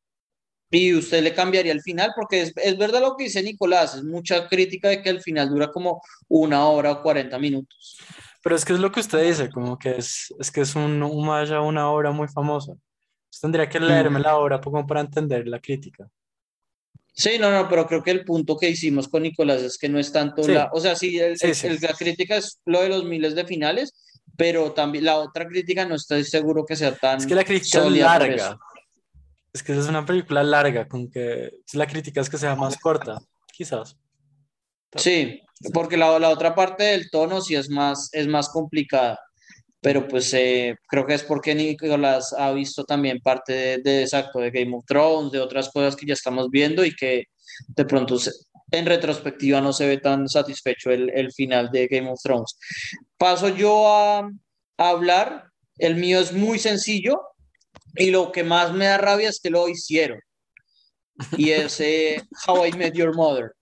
Y 0.72 0.94
usted 0.94 1.22
le 1.22 1.34
cambiaría 1.34 1.70
el 1.72 1.82
final, 1.82 2.12
porque 2.16 2.40
es, 2.42 2.52
es 2.56 2.78
verdad 2.78 3.02
lo 3.02 3.14
que 3.14 3.24
dice 3.24 3.42
Nicolás, 3.42 3.94
es 3.94 4.02
mucha 4.04 4.48
crítica 4.48 4.88
de 4.88 5.02
que 5.02 5.10
el 5.10 5.20
final 5.20 5.50
dura 5.50 5.70
como 5.70 6.00
una 6.28 6.66
hora 6.66 6.92
o 6.92 7.02
40 7.02 7.38
minutos. 7.38 7.98
Pero 8.42 8.56
es 8.56 8.64
que 8.64 8.72
es 8.72 8.80
lo 8.80 8.90
que 8.90 9.00
usted 9.00 9.22
dice, 9.22 9.50
como 9.50 9.78
que 9.78 9.96
es, 9.98 10.34
es 10.40 10.50
que 10.50 10.62
es 10.62 10.74
un, 10.74 11.02
un 11.02 11.26
maya, 11.26 11.60
una 11.60 11.90
obra 11.90 12.10
muy 12.10 12.26
famosa. 12.26 12.72
Usted 12.72 13.40
tendría 13.42 13.68
que 13.68 13.78
leerme 13.78 14.18
la 14.18 14.36
obra 14.36 14.60
como 14.60 14.86
para 14.86 15.00
entender 15.02 15.46
la 15.46 15.60
crítica. 15.60 16.08
Sí, 17.14 17.32
no, 17.38 17.50
no, 17.50 17.68
pero 17.68 17.86
creo 17.86 18.02
que 18.02 18.10
el 18.10 18.24
punto 18.24 18.56
que 18.56 18.70
hicimos 18.70 19.06
con 19.08 19.22
Nicolás 19.24 19.60
es 19.60 19.76
que 19.76 19.90
no 19.90 19.98
es 19.98 20.10
tanto 20.10 20.42
Sí. 20.42 20.52
la, 20.52 20.70
o 20.72 20.80
sea, 20.80 20.96
sí, 20.96 21.18
el- 21.18 21.36
Sí, 21.38 21.52
sí. 21.54 21.66
el- 21.66 21.78
la 21.82 21.92
crítica 21.92 22.36
es 22.36 22.58
lo 22.64 22.80
de 22.80 22.88
los 22.88 23.04
miles 23.04 23.34
de 23.34 23.44
finales, 23.44 23.92
pero 24.38 24.72
también 24.72 25.04
la 25.04 25.16
otra 25.18 25.46
crítica 25.46 25.84
no 25.84 25.96
estoy 25.96 26.24
seguro 26.24 26.64
que 26.64 26.74
sea 26.76 26.94
tan 26.96 27.18
Es 27.18 27.26
que 27.26 27.34
la 27.34 27.44
crítica 27.44 27.84
es 27.84 27.92
larga. 27.92 28.58
Es 29.52 29.62
que 29.62 29.72
es 29.72 29.86
una 29.86 30.04
película 30.06 30.42
larga, 30.42 30.88
con 30.88 31.10
que 31.10 31.50
la 31.74 31.86
crítica 31.86 32.20
es 32.20 32.30
que 32.30 32.38
sea 32.38 32.54
más 32.56 32.78
corta, 32.78 33.18
quizás. 33.52 33.96
Sí, 34.96 35.40
porque 35.72 35.96
la, 35.96 36.18
la 36.18 36.30
otra 36.30 36.54
parte 36.54 36.84
del 36.84 37.10
tono 37.10 37.40
sí 37.40 37.54
es 37.54 37.68
más, 37.68 38.08
es 38.12 38.26
más 38.28 38.48
complicada, 38.48 39.18
pero 39.80 40.06
pues 40.08 40.32
eh, 40.34 40.76
creo 40.88 41.06
que 41.06 41.14
es 41.14 41.22
porque 41.22 41.54
Nicolás 41.54 42.34
ha 42.38 42.52
visto 42.52 42.84
también 42.84 43.20
parte 43.20 43.52
de, 43.52 43.78
de 43.78 44.02
exacto, 44.02 44.38
de 44.38 44.50
Game 44.50 44.74
of 44.76 44.84
Thrones, 44.86 45.32
de 45.32 45.40
otras 45.40 45.70
cosas 45.70 45.96
que 45.96 46.06
ya 46.06 46.14
estamos 46.14 46.48
viendo 46.50 46.84
y 46.84 46.94
que 46.94 47.24
de 47.68 47.84
pronto 47.84 48.18
se- 48.18 48.32
en 48.70 48.86
retrospectiva 48.86 49.60
no 49.60 49.72
se 49.74 49.86
ve 49.86 49.98
tan 49.98 50.28
satisfecho 50.28 50.90
el, 50.90 51.10
el 51.10 51.30
final 51.32 51.70
de 51.70 51.88
Game 51.88 52.10
of 52.10 52.20
Thrones. 52.22 52.56
Paso 53.18 53.48
yo 53.50 53.86
a, 53.92 54.18
a 54.78 54.88
hablar, 54.88 55.44
el 55.78 55.96
mío 55.96 56.20
es 56.20 56.32
muy 56.32 56.58
sencillo 56.58 57.20
y 57.96 58.10
lo 58.10 58.32
que 58.32 58.44
más 58.44 58.72
me 58.72 58.86
da 58.86 58.98
rabia 58.98 59.28
es 59.28 59.40
que 59.40 59.50
lo 59.50 59.68
hicieron. 59.68 60.20
Y 61.36 61.50
es 61.50 61.80
eh, 61.80 62.22
How 62.46 62.66
I 62.66 62.72
Met 62.72 62.94
Your 62.94 63.14
Mother. 63.14 63.52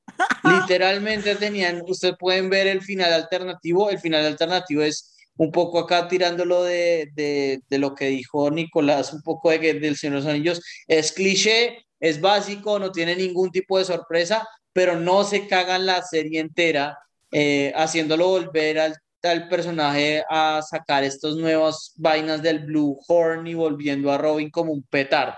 Literalmente 0.45 1.35
tenían, 1.37 1.83
ustedes 1.87 2.15
pueden 2.19 2.49
ver 2.49 2.67
el 2.67 2.83
final 2.83 3.13
alternativo. 3.13 3.91
El 3.91 3.99
final 3.99 4.25
alternativo 4.25 4.83
es 4.83 5.15
un 5.37 5.51
poco 5.51 5.79
acá 5.79 6.07
tirándolo 6.07 6.65
de, 6.65 7.11
de, 7.15 7.79
lo 7.79 7.95
que 7.95 8.07
dijo 8.07 8.51
Nicolás, 8.51 9.13
un 9.13 9.23
poco 9.23 9.51
de, 9.51 9.59
del 9.59 9.97
Señor 9.97 10.17
de 10.17 10.21
los 10.21 10.27
Anillos. 10.27 10.63
Es 10.87 11.13
cliché, 11.13 11.87
es 11.99 12.21
básico, 12.21 12.79
no 12.79 12.93
tiene 12.93 13.17
ningún 13.17 13.51
tipo 13.51 13.79
de 13.79 13.85
sorpresa, 13.85 14.47
pero 14.73 14.99
no 14.99 15.25
se 15.25 15.47
cagan 15.49 15.87
la 15.87 16.03
serie 16.03 16.41
entera 16.41 16.99
eh, 17.33 17.73
haciéndolo 17.75 18.29
volver 18.29 18.79
al, 18.79 18.97
al 19.23 19.49
personaje 19.49 20.23
a 20.29 20.61
sacar 20.63 21.05
estas 21.05 21.37
nuevas 21.37 21.95
vainas 21.97 22.43
del 22.43 22.61
Blue 22.61 22.99
Horn 23.07 23.47
y 23.47 23.55
volviendo 23.55 24.11
a 24.11 24.19
Robin 24.19 24.51
como 24.51 24.73
un 24.73 24.83
petardo. 24.83 25.37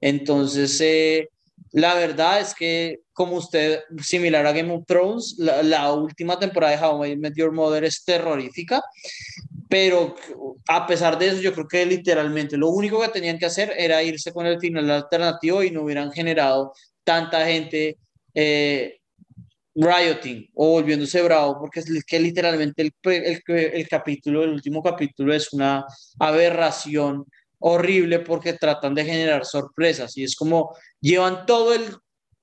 Entonces, 0.00 0.80
eh, 0.80 1.28
la 1.72 1.94
verdad 1.94 2.40
es 2.40 2.54
que, 2.54 3.00
como 3.12 3.36
usted, 3.36 3.80
similar 4.02 4.46
a 4.46 4.52
Game 4.52 4.72
of 4.72 4.84
Thrones, 4.86 5.34
la, 5.38 5.62
la 5.62 5.92
última 5.92 6.38
temporada 6.38 6.76
de 6.76 6.84
How 6.84 7.04
I 7.04 7.16
Met 7.16 7.34
Your 7.36 7.52
Mother 7.52 7.84
es 7.84 8.04
terrorífica, 8.04 8.82
pero 9.68 10.14
a 10.66 10.86
pesar 10.86 11.18
de 11.18 11.28
eso, 11.28 11.40
yo 11.40 11.52
creo 11.52 11.68
que 11.68 11.84
literalmente 11.84 12.56
lo 12.56 12.70
único 12.70 13.00
que 13.00 13.08
tenían 13.08 13.38
que 13.38 13.46
hacer 13.46 13.72
era 13.76 14.02
irse 14.02 14.32
con 14.32 14.46
el 14.46 14.58
final 14.58 14.90
alternativo 14.90 15.62
y 15.62 15.70
no 15.70 15.82
hubieran 15.82 16.10
generado 16.10 16.72
tanta 17.04 17.46
gente 17.46 17.98
eh, 18.34 18.98
rioting 19.78 20.50
o 20.54 20.72
volviéndose 20.72 21.22
bravo, 21.22 21.58
porque 21.60 21.80
es 21.80 22.04
que 22.04 22.18
literalmente 22.18 22.82
el, 22.82 22.92
el, 23.04 23.88
capítulo, 23.88 24.42
el 24.42 24.50
último 24.50 24.82
capítulo 24.82 25.32
es 25.32 25.52
una 25.52 25.84
aberración 26.18 27.24
horrible 27.60 28.20
porque 28.20 28.54
tratan 28.54 28.94
de 28.94 29.04
generar 29.04 29.44
sorpresas 29.44 30.16
y 30.16 30.24
es 30.24 30.34
como 30.34 30.74
llevan 31.00 31.46
todo 31.46 31.74
el, 31.74 31.96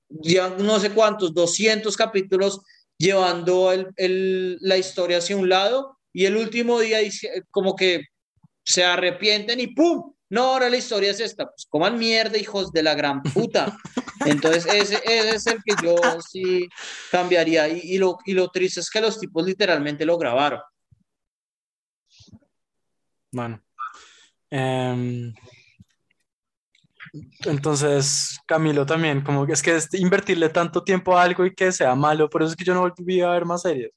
llevan 0.08 0.64
no 0.64 0.78
sé 0.80 0.90
cuántos, 0.90 1.34
200 1.34 1.94
capítulos 1.96 2.60
llevando 2.98 3.70
el, 3.70 3.88
el, 3.96 4.58
la 4.62 4.78
historia 4.78 5.18
hacia 5.18 5.36
un 5.36 5.48
lado 5.48 5.98
y 6.14 6.24
el 6.24 6.36
último 6.36 6.80
día 6.80 6.98
como 7.50 7.76
que 7.76 8.04
se 8.64 8.82
arrepienten 8.82 9.60
y 9.60 9.68
¡pum! 9.68 10.15
No, 10.28 10.42
ahora 10.42 10.68
la 10.68 10.76
historia 10.76 11.10
es 11.10 11.20
esta. 11.20 11.46
Pues 11.46 11.66
coman 11.68 11.98
mierda, 11.98 12.36
hijos 12.36 12.72
de 12.72 12.82
la 12.82 12.94
gran 12.94 13.22
puta. 13.22 13.76
Entonces, 14.24 14.66
ese, 14.66 14.96
ese 15.04 15.36
es 15.36 15.46
el 15.46 15.62
que 15.62 15.74
yo 15.82 15.96
sí 16.20 16.68
cambiaría. 17.10 17.68
Y, 17.68 17.80
y, 17.82 17.98
lo, 17.98 18.18
y 18.24 18.32
lo 18.32 18.48
triste 18.48 18.80
es 18.80 18.90
que 18.90 19.00
los 19.00 19.20
tipos 19.20 19.46
literalmente 19.46 20.04
lo 20.04 20.18
grabaron. 20.18 20.60
Bueno. 23.30 23.62
Eh, 24.50 25.32
entonces, 27.44 28.38
Camilo 28.46 28.84
también, 28.84 29.22
como 29.22 29.46
que 29.46 29.52
es 29.52 29.62
que 29.62 29.76
es 29.76 29.92
invertirle 29.94 30.48
tanto 30.48 30.82
tiempo 30.82 31.16
a 31.16 31.22
algo 31.22 31.44
y 31.46 31.54
que 31.54 31.72
sea 31.72 31.94
malo, 31.94 32.28
por 32.28 32.42
eso 32.42 32.50
es 32.50 32.56
que 32.56 32.64
yo 32.64 32.74
no 32.74 32.80
volví 32.80 33.20
a 33.20 33.30
ver 33.30 33.44
más 33.44 33.62
series. 33.62 33.92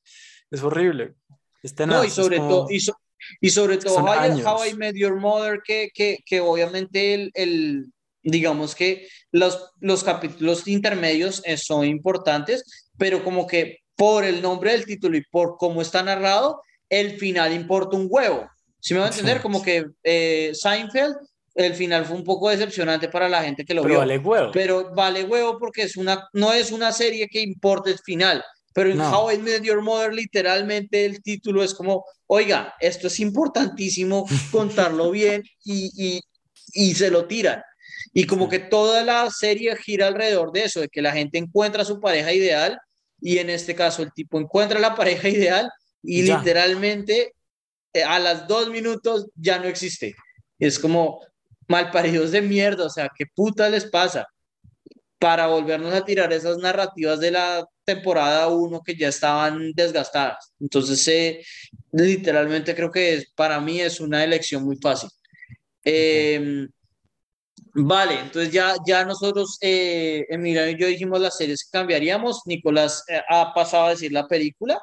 Es 0.49 0.63
horrible. 0.63 1.15
Es 1.61 1.75
tenaz, 1.75 1.97
no, 1.97 2.05
y 2.05 2.09
sobre 2.09 2.37
como... 2.37 2.49
todo, 2.49 2.67
y, 2.69 2.79
so, 2.79 2.93
y, 3.41 3.49
sobre 3.49 3.77
todo 3.77 3.97
how, 3.97 4.07
how, 4.45 4.65
I 4.65 4.73
Met 4.73 4.95
Your 4.95 5.15
Mother, 5.19 5.59
que, 5.63 5.89
que, 5.93 6.19
que 6.25 6.39
obviamente 6.41 7.13
el, 7.13 7.31
el, 7.33 7.85
digamos 8.23 8.75
que 8.75 9.07
los, 9.31 9.71
los 9.79 10.03
capítulos 10.03 10.67
intermedios 10.67 11.41
son 11.57 11.85
importantes, 11.85 12.89
pero 12.97 13.23
como 13.23 13.47
que 13.47 13.79
por 13.95 14.23
el 14.23 14.41
nombre 14.41 14.71
del 14.71 14.85
título 14.85 15.17
y 15.17 15.23
por 15.29 15.57
cómo 15.57 15.81
está 15.81 16.01
narrado, 16.01 16.61
el 16.89 17.17
final 17.17 17.53
importa 17.53 17.97
un 17.97 18.07
huevo. 18.09 18.49
Si 18.79 18.93
me 18.93 19.01
va 19.01 19.07
a 19.07 19.09
entender, 19.09 19.37
sí. 19.37 19.43
como 19.43 19.61
que 19.61 19.85
eh, 20.03 20.51
Seinfeld, 20.53 21.15
el 21.55 21.73
final 21.73 22.05
fue 22.05 22.15
un 22.15 22.23
poco 22.23 22.49
decepcionante 22.49 23.09
para 23.09 23.27
la 23.27 23.43
gente 23.43 23.65
que 23.65 23.73
lo 23.73 23.81
pero 23.81 23.95
vio. 23.95 23.99
Vale 23.99 24.17
huevo. 24.17 24.51
Pero 24.53 24.93
vale 24.95 25.23
huevo 25.23 25.57
porque 25.59 25.83
es 25.83 25.97
una, 25.97 26.29
no 26.33 26.53
es 26.53 26.71
una 26.71 26.93
serie 26.93 27.27
que 27.27 27.41
importe 27.41 27.91
el 27.91 27.99
final, 27.99 28.43
Pero 28.79 28.91
en 28.91 28.97
No. 28.97 29.11
How 29.11 29.31
I 29.33 29.37
Met 29.39 29.63
Your 29.63 29.81
Mother, 29.81 30.13
literalmente 30.13 31.03
el 31.03 31.21
título 31.21 31.61
es 31.61 31.73
como, 31.73 32.05
oiga, 32.27 32.75
esto 32.79 33.07
es 33.07 33.19
importantísimo 33.19 34.25
contarlo 34.53 35.11
bien 35.11 35.43
y, 35.65 35.91
y, 35.97 36.21
y 36.71 36.95
se 36.95 37.11
lo 37.11 37.25
tiran. 37.25 37.61
Y 38.13 38.23
como 38.23 38.47
que 38.47 38.59
toda 38.59 39.03
la 39.03 39.29
serie 39.31 39.75
gira 39.75 40.07
alrededor 40.07 40.53
de 40.53 40.63
eso, 40.63 40.79
de 40.79 40.87
que 40.87 41.01
la 41.01 41.11
gente 41.11 41.37
encuentra 41.37 41.81
a 41.81 41.85
su 41.85 41.99
pareja 41.99 42.31
ideal 42.31 42.79
y 43.19 43.39
en 43.39 43.49
este 43.49 43.75
caso 43.75 44.01
el 44.01 44.13
tipo 44.13 44.39
encuentra 44.39 44.79
la 44.79 44.95
pareja 44.95 45.27
ideal 45.27 45.69
y 46.01 46.23
Ya. 46.23 46.37
literalmente 46.37 47.33
eh, 47.91 48.03
a 48.03 48.17
las 48.17 48.47
dos 48.47 48.69
minutos 48.69 49.25
ya 49.35 49.59
no 49.59 49.67
existe. 49.67 50.15
Es 50.57 50.79
como 50.79 51.19
malparidos 51.67 52.31
de 52.31 52.41
mierda, 52.41 52.85
o 52.85 52.89
sea, 52.89 53.09
¿qué 53.13 53.25
puta 53.25 53.67
les 53.69 53.83
pasa? 53.83 54.25
Para 55.19 55.47
volvernos 55.47 55.93
a 55.93 56.05
tirar 56.05 56.31
esas 56.31 56.59
narrativas 56.59 57.19
de 57.19 57.31
la 57.31 57.67
temporada 57.93 58.47
1 58.47 58.81
que 58.85 58.95
ya 58.95 59.07
estaban 59.09 59.71
desgastadas. 59.73 60.53
Entonces, 60.59 61.07
eh, 61.07 61.41
literalmente 61.91 62.75
creo 62.75 62.91
que 62.91 63.03
es- 63.15 63.25
para 63.35 63.59
mí 63.59 63.79
es 63.81 63.99
una 63.99 64.23
elección 64.23 64.63
muy 64.63 64.77
fácil. 64.77 65.09
Eh, 65.85 66.67
Vale, 67.73 68.19
entonces 68.19 68.51
ya, 68.51 68.75
ya 68.85 69.05
nosotros, 69.05 69.57
eh, 69.61 70.25
Emiliano 70.29 70.69
y 70.71 70.77
yo 70.79 70.87
dijimos 70.87 71.19
las 71.21 71.37
series 71.37 71.63
que 71.63 71.77
cambiaríamos. 71.77 72.41
Nicolás 72.45 73.03
eh, 73.07 73.21
ha 73.29 73.53
pasado 73.53 73.85
a 73.85 73.89
decir 73.91 74.11
la 74.11 74.27
película. 74.27 74.79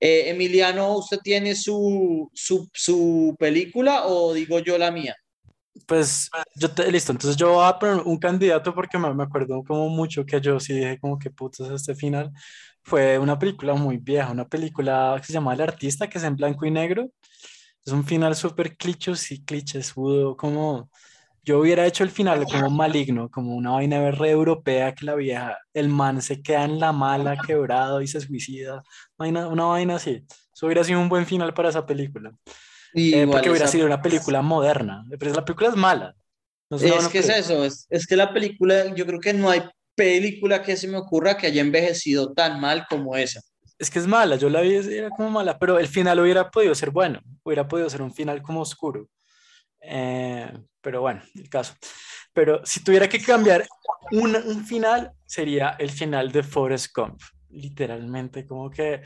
Emiliano, 0.00 0.96
¿usted 0.98 1.18
tiene 1.24 1.54
su, 1.56 2.30
su, 2.34 2.68
su 2.72 3.34
película 3.38 4.06
o 4.06 4.32
digo 4.34 4.60
yo 4.60 4.78
la 4.78 4.90
mía? 4.92 5.16
Pues 5.86 6.30
yo 6.54 6.70
te, 6.70 6.90
listo, 6.90 7.12
entonces 7.12 7.36
yo 7.36 7.54
voy 7.54 7.66
a 7.66 7.78
poner 7.78 8.02
un 8.04 8.18
candidato 8.18 8.74
porque 8.74 8.98
me, 8.98 9.12
me 9.14 9.24
acuerdo 9.24 9.62
como 9.64 9.88
mucho 9.88 10.24
que 10.24 10.40
yo 10.40 10.58
sí 10.60 10.74
dije 10.74 10.98
como 10.98 11.18
que 11.18 11.30
putas 11.30 11.70
este 11.70 11.94
final. 11.94 12.32
Fue 12.82 13.18
una 13.18 13.38
película 13.38 13.74
muy 13.74 13.98
vieja, 13.98 14.30
una 14.30 14.48
película 14.48 15.16
que 15.18 15.26
se 15.26 15.32
llama 15.32 15.54
El 15.54 15.60
Artista, 15.60 16.08
que 16.08 16.18
es 16.18 16.24
en 16.24 16.36
blanco 16.36 16.66
y 16.66 16.70
negro. 16.70 17.10
Es 17.84 17.92
un 17.92 18.04
final 18.04 18.36
súper 18.36 18.76
clichos 18.76 19.30
y 19.30 19.44
clichesudo, 19.44 20.36
como 20.36 20.90
yo 21.48 21.60
hubiera 21.60 21.86
hecho 21.86 22.04
el 22.04 22.10
final 22.10 22.44
como 22.44 22.68
maligno, 22.68 23.30
como 23.30 23.56
una 23.56 23.70
vaina 23.70 24.10
re 24.10 24.30
europea 24.30 24.94
que 24.94 25.06
la 25.06 25.14
vieja, 25.14 25.56
el 25.72 25.88
man 25.88 26.20
se 26.20 26.42
queda 26.42 26.64
en 26.64 26.78
la 26.78 26.92
mala, 26.92 27.38
quebrado 27.38 28.02
y 28.02 28.06
se 28.06 28.20
suicida, 28.20 28.82
vaina, 29.16 29.48
una 29.48 29.64
vaina 29.64 29.96
así. 29.96 30.22
Eso 30.52 30.66
hubiera 30.66 30.84
sido 30.84 31.00
un 31.00 31.08
buen 31.08 31.24
final 31.24 31.54
para 31.54 31.70
esa 31.70 31.86
película. 31.86 32.32
Eh, 32.94 33.00
igual 33.00 33.30
porque 33.30 33.50
hubiera 33.50 33.66
sido 33.66 33.86
una 33.86 34.00
película 34.00 34.42
moderna, 34.42 35.04
pero 35.18 35.32
la 35.32 35.44
película 35.44 35.70
es 35.70 35.76
mala. 35.76 36.14
No 36.70 36.76
es 36.76 37.08
que 37.08 37.20
es 37.20 37.28
eso, 37.28 37.64
es, 37.64 37.86
es 37.88 38.06
que 38.06 38.16
la 38.16 38.32
película, 38.32 38.94
yo 38.94 39.06
creo 39.06 39.20
que 39.20 39.32
no 39.32 39.48
hay 39.48 39.62
película 39.94 40.62
que 40.62 40.76
se 40.76 40.86
me 40.86 40.98
ocurra 40.98 41.36
que 41.36 41.46
haya 41.46 41.62
envejecido 41.62 42.32
tan 42.32 42.60
mal 42.60 42.86
como 42.88 43.16
esa. 43.16 43.40
Es 43.78 43.90
que 43.90 43.98
es 43.98 44.06
mala, 44.06 44.36
yo 44.36 44.50
la 44.50 44.60
vi, 44.60 44.74
era 44.74 45.08
como 45.10 45.30
mala, 45.30 45.58
pero 45.58 45.78
el 45.78 45.88
final 45.88 46.20
hubiera 46.20 46.50
podido 46.50 46.74
ser 46.74 46.90
bueno, 46.90 47.20
hubiera 47.42 47.66
podido 47.66 47.88
ser 47.88 48.02
un 48.02 48.12
final 48.12 48.42
como 48.42 48.60
oscuro. 48.60 49.08
Eh, 49.80 50.52
pero 50.80 51.00
bueno, 51.00 51.22
el 51.34 51.48
caso. 51.48 51.74
Pero 52.32 52.60
si 52.64 52.82
tuviera 52.82 53.08
que 53.08 53.20
cambiar 53.20 53.66
un, 54.10 54.36
un 54.36 54.66
final, 54.66 55.12
sería 55.24 55.76
el 55.78 55.90
final 55.90 56.30
de 56.32 56.42
Forrest 56.42 56.94
Gump. 56.94 57.20
Literalmente, 57.50 58.46
como 58.46 58.70
que 58.70 59.00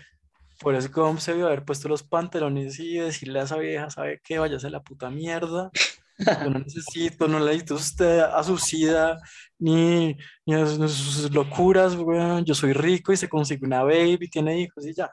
Forrest 0.62 0.92
Gump 0.94 1.18
se 1.18 1.32
debió 1.32 1.46
haber 1.48 1.64
puesto 1.64 1.88
los 1.88 2.02
pantalones 2.04 2.78
y 2.78 2.94
decirle 2.98 3.40
a 3.40 3.42
esa 3.44 3.56
vieja, 3.58 3.90
¿sabe 3.90 4.20
qué? 4.24 4.38
Váyase 4.38 4.68
a 4.68 4.70
la 4.70 4.82
puta 4.82 5.10
mierda. 5.10 5.70
Yo 6.18 6.50
no 6.50 6.58
necesito, 6.60 7.26
no 7.26 7.40
le 7.40 7.46
necesito 7.46 7.74
usted 7.74 8.20
a 8.20 8.42
su 8.44 8.56
sida, 8.58 9.20
ni, 9.58 10.16
ni 10.46 10.54
a 10.54 10.64
sus, 10.66 10.92
sus 10.92 11.30
locuras, 11.34 11.96
weón. 11.96 12.44
Yo 12.44 12.54
soy 12.54 12.72
rico 12.72 13.12
y 13.12 13.16
se 13.16 13.28
consigue 13.28 13.66
una 13.66 13.82
baby, 13.82 14.28
tiene 14.30 14.60
hijos 14.60 14.86
y 14.86 14.94
ya. 14.94 15.10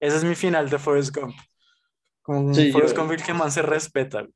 Ese 0.00 0.16
es 0.16 0.24
mi 0.24 0.34
final 0.34 0.68
de 0.68 0.78
Forrest 0.78 1.14
Gump. 1.14 1.34
Con 2.22 2.54
Sí, 2.54 2.72
Forrest 2.72 2.96
yo- 2.96 3.02
Gump 3.02 3.12
el 3.12 3.22
que 3.22 3.32
más 3.34 3.54
se 3.54 3.62
respeta. 3.62 4.26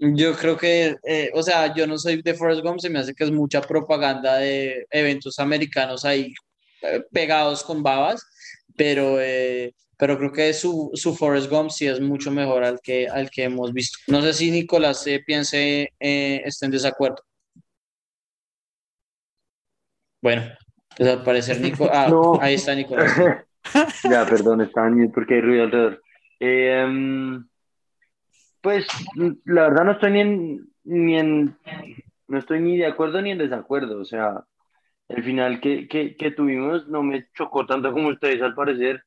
Yo 0.00 0.34
creo 0.36 0.56
que, 0.56 0.96
eh, 1.04 1.30
o 1.34 1.42
sea, 1.42 1.74
yo 1.74 1.86
no 1.86 1.98
soy 1.98 2.22
de 2.22 2.34
Forrest 2.34 2.62
Gump, 2.62 2.78
se 2.80 2.88
me 2.90 2.98
hace 3.00 3.14
que 3.14 3.24
es 3.24 3.30
mucha 3.32 3.60
propaganda 3.60 4.36
de 4.36 4.86
eventos 4.90 5.38
americanos 5.40 6.04
ahí 6.04 6.32
eh, 6.82 7.02
pegados 7.12 7.64
con 7.64 7.82
babas, 7.82 8.24
pero, 8.78 9.20
eh, 9.20 9.74
pero 9.98 10.16
creo 10.16 10.32
que 10.32 10.54
su, 10.54 10.90
su 10.94 11.14
Forrest 11.14 11.50
Gump 11.50 11.70
sí 11.70 11.86
es 11.86 12.00
mucho 12.00 12.30
mejor 12.30 12.62
al 12.64 12.80
que, 12.80 13.08
al 13.08 13.28
que 13.28 13.44
hemos 13.44 13.72
visto. 13.72 13.98
No 14.06 14.22
sé 14.22 14.32
si 14.32 14.50
Nicolás 14.50 15.04
eh, 15.06 15.22
piense, 15.26 15.92
eh, 15.98 16.42
esté 16.44 16.66
en 16.66 16.72
desacuerdo. 16.72 17.22
Bueno, 20.22 20.42
pues 20.96 21.10
al 21.10 21.22
parecer 21.24 21.60
Nico, 21.60 21.88
ah, 21.92 22.08
No. 22.08 22.40
ahí 22.40 22.54
está 22.54 22.74
Nicolás. 22.74 23.12
Ya, 24.02 24.24
perdón, 24.24 24.62
estaba 24.62 24.86
en 24.88 25.12
porque 25.12 25.34
hay 25.34 25.40
ruido 25.42 25.64
alrededor. 25.64 26.02
Mm, 26.40 27.44
pues 28.62 28.86
la 29.44 29.68
verdad 29.68 29.84
no 29.84 29.92
estoy 29.92 30.10
ni 30.12 30.20
en, 30.20 30.68
ni 30.84 31.18
en, 31.18 31.56
no 32.28 32.38
estoy 32.38 32.60
ni 32.60 32.78
de 32.78 32.86
acuerdo 32.86 33.20
ni 33.20 33.32
en 33.32 33.38
desacuerdo. 33.38 34.00
O 34.00 34.06
sea, 34.06 34.42
el 35.08 35.24
final 35.24 35.60
que, 35.60 35.88
que, 35.88 36.16
que 36.16 36.30
tuvimos 36.30 36.86
no 36.88 37.02
me 37.02 37.26
chocó 37.34 37.66
tanto 37.66 37.92
como 37.92 38.08
ustedes 38.08 38.42
al 38.42 38.54
parecer. 38.54 39.02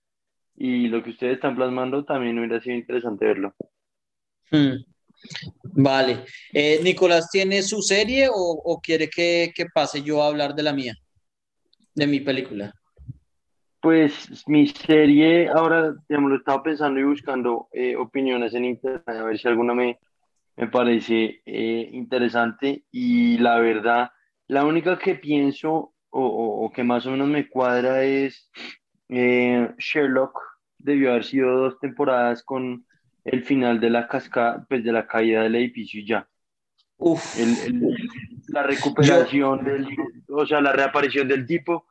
Y 0.56 0.90
lo 0.90 1.02
que 1.02 1.12
ustedes 1.12 1.36
están 1.36 1.56
plasmando 1.56 2.04
también 2.04 2.38
hubiera 2.38 2.60
sido 2.60 2.76
interesante 2.76 3.26
verlo. 3.26 3.56
Hmm. 4.52 4.84
Vale. 5.64 6.26
Eh, 6.52 6.80
Nicolás, 6.84 7.30
¿tiene 7.32 7.62
su 7.64 7.82
serie 7.82 8.28
o, 8.28 8.34
o 8.36 8.82
quiere 8.82 9.10
que, 9.10 9.52
que 9.56 9.66
pase 9.74 10.04
yo 10.04 10.22
a 10.22 10.28
hablar 10.28 10.54
de 10.54 10.64
la 10.64 10.74
mía, 10.74 10.96
de 11.96 12.06
mi 12.06 12.20
película? 12.20 12.74
Pues 13.82 14.44
mi 14.48 14.68
serie, 14.68 15.48
ahora, 15.50 15.96
digamos, 16.08 16.32
lo 16.32 16.38
estaba 16.38 16.62
pensando 16.62 17.00
y 17.00 17.04
buscando 17.04 17.68
eh, 17.72 17.96
opiniones 17.96 18.54
en 18.54 18.66
internet, 18.66 19.08
a 19.08 19.24
ver 19.24 19.40
si 19.40 19.48
alguna 19.48 19.74
me, 19.74 19.98
me 20.58 20.68
parece 20.68 21.42
eh, 21.46 21.90
interesante. 21.92 22.84
Y 22.92 23.38
la 23.40 23.58
verdad, 23.60 24.12
la 24.52 24.66
única 24.66 24.98
que 25.00 25.16
pienso 25.16 25.94
o, 26.10 26.22
o- 26.26 26.66
o 26.66 26.72
que 26.74 26.84
más 26.84 27.06
o 27.06 27.12
menos 27.12 27.28
me 27.30 27.48
cuadra 27.48 28.04
es 28.04 28.50
eh, 29.10 29.70
Sherlock. 29.78 30.38
Debió 30.78 31.12
haber 31.12 31.24
sido 31.24 31.56
dos 31.58 31.80
temporadas 31.80 32.44
con 32.44 32.86
el 33.24 33.44
final 33.46 33.80
de 33.80 33.90
la 33.90 34.08
cascada, 34.08 34.66
pues 34.68 34.84
de 34.84 34.92
la 34.92 35.08
caída 35.08 35.44
del 35.44 35.56
edificio 35.56 36.02
y 36.02 36.08
ya. 36.08 36.28
Uf, 36.98 37.40
El- 37.40 37.58
el- 37.66 37.96
la 38.50 38.64
recuperación 38.64 39.64
del, 39.64 39.88
o 40.28 40.46
sea, 40.46 40.60
la 40.60 40.74
reaparición 40.74 41.28
del 41.30 41.46
tipo, 41.46 41.86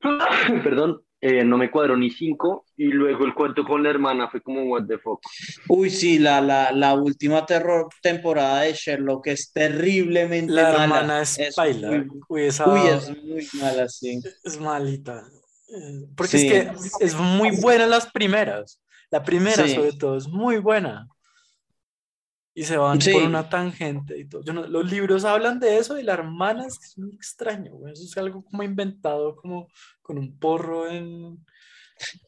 perdón, 0.62 1.02
eh, 1.20 1.44
no 1.44 1.56
me 1.58 1.70
cuadró 1.70 1.96
ni 1.96 2.10
cinco, 2.10 2.64
y 2.82 2.86
luego 2.88 3.24
el 3.24 3.34
cuento 3.34 3.64
con 3.64 3.82
la 3.82 3.90
hermana 3.90 4.28
fue 4.30 4.40
como, 4.42 4.62
what 4.64 4.86
the 4.86 4.98
fuck. 4.98 5.20
uy, 5.68 5.88
sí, 5.90 6.18
la, 6.18 6.40
la, 6.40 6.72
la 6.72 6.94
última 6.94 7.44
terror 7.46 7.88
temporada 8.02 8.62
de 8.62 8.72
Sherlock 8.74 9.26
es 9.28 9.52
terriblemente 9.52 10.52
La 10.52 10.62
mala. 10.72 10.82
hermana 10.84 11.22
es 11.22 11.38
Es 11.38 11.54
paila. 11.54 11.88
muy- 11.88 12.08
Uy, 12.28 12.42
esa 12.42 12.68
uy, 12.68 12.80
es 12.88 13.08
muy 13.24 13.46
mala, 13.60 13.88
sí. 13.88 14.20
es 14.44 14.58
malita. 14.60 15.22
Eh, 15.68 16.06
Porque 16.16 16.38
Sí. 16.38 16.48
es 16.48 16.96
que 16.98 17.04
es 17.04 17.14
muy 17.14 17.50
buena 17.60 17.86
las 17.86 18.10
primeras. 18.10 18.80
La 19.10 19.22
primera, 19.22 19.66
Sí. 19.66 19.74
sobre 19.74 19.92
todo, 19.92 20.16
es 20.16 20.26
muy 20.28 20.58
buena. 20.58 21.06
Y 22.54 22.64
se 22.64 22.76
van 22.76 23.00
Sí. 23.00 23.12
por 23.12 23.22
una 23.22 23.48
tangente 23.48 24.18
y 24.18 24.28
todo. 24.28 24.42
Yo 24.44 24.52
no- 24.52 24.66
los 24.66 24.90
libros 24.90 25.24
hablan 25.24 25.58
de 25.58 25.78
eso 25.78 25.98
y 25.98 26.02
la 26.02 26.12
hermana 26.14 26.66
es, 26.66 26.98
muy 26.98 27.14
extraño. 27.14 27.72
Eso 27.90 28.04
es 28.04 28.16
algo 28.18 28.44
como 28.44 28.62
inventado, 28.62 29.36
como 29.36 29.68
con 30.02 30.18
un 30.18 30.38
porro 30.38 30.86
en. 30.90 31.38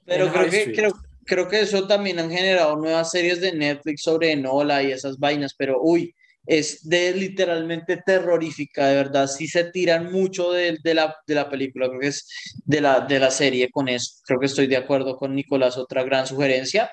Pero 0.05 0.33
creo 0.33 0.51
que, 0.51 0.73
creo, 0.73 0.93
creo 1.25 1.49
que 1.49 1.61
eso 1.61 1.87
también 1.87 2.19
han 2.19 2.31
generado 2.31 2.77
nuevas 2.77 3.11
series 3.11 3.41
de 3.41 3.53
Netflix 3.53 4.03
sobre 4.03 4.33
Enola 4.33 4.83
y 4.83 4.93
esas 4.93 5.19
vainas, 5.19 5.55
pero 5.57 5.81
uy, 5.81 6.15
es 6.47 6.87
de 6.87 7.15
literalmente 7.15 8.03
terrorífica, 8.05 8.89
de 8.89 8.97
verdad, 8.97 9.27
sí 9.27 9.47
se 9.49 9.65
tiran 9.65 10.13
mucho 10.13 10.53
de, 10.53 10.77
de 10.83 10.95
la, 10.95 11.17
de 11.27 11.35
la 11.35 11.49
película, 11.49 11.89
creo 11.89 12.01
que 12.01 12.09
es 12.09 12.29
de 12.67 12.81
la, 12.83 13.01
de 13.01 13.19
la 13.19 13.31
serie 13.31 13.71
con 13.71 13.89
eso, 13.89 14.21
creo 14.27 14.39
que 14.39 14.47
estoy 14.47 14.67
de 14.67 14.77
acuerdo 14.77 15.17
con 15.17 15.35
Nicolás, 15.35 15.79
otra 15.79 16.03
gran 16.03 16.27
sugerencia. 16.27 16.91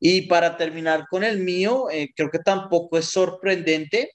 Y 0.00 0.22
para 0.22 0.56
terminar 0.56 1.06
con 1.10 1.24
el 1.24 1.40
mío, 1.40 1.90
eh, 1.90 2.10
creo 2.14 2.30
que 2.30 2.38
tampoco 2.38 2.98
es 2.98 3.06
sorprendente. 3.06 4.12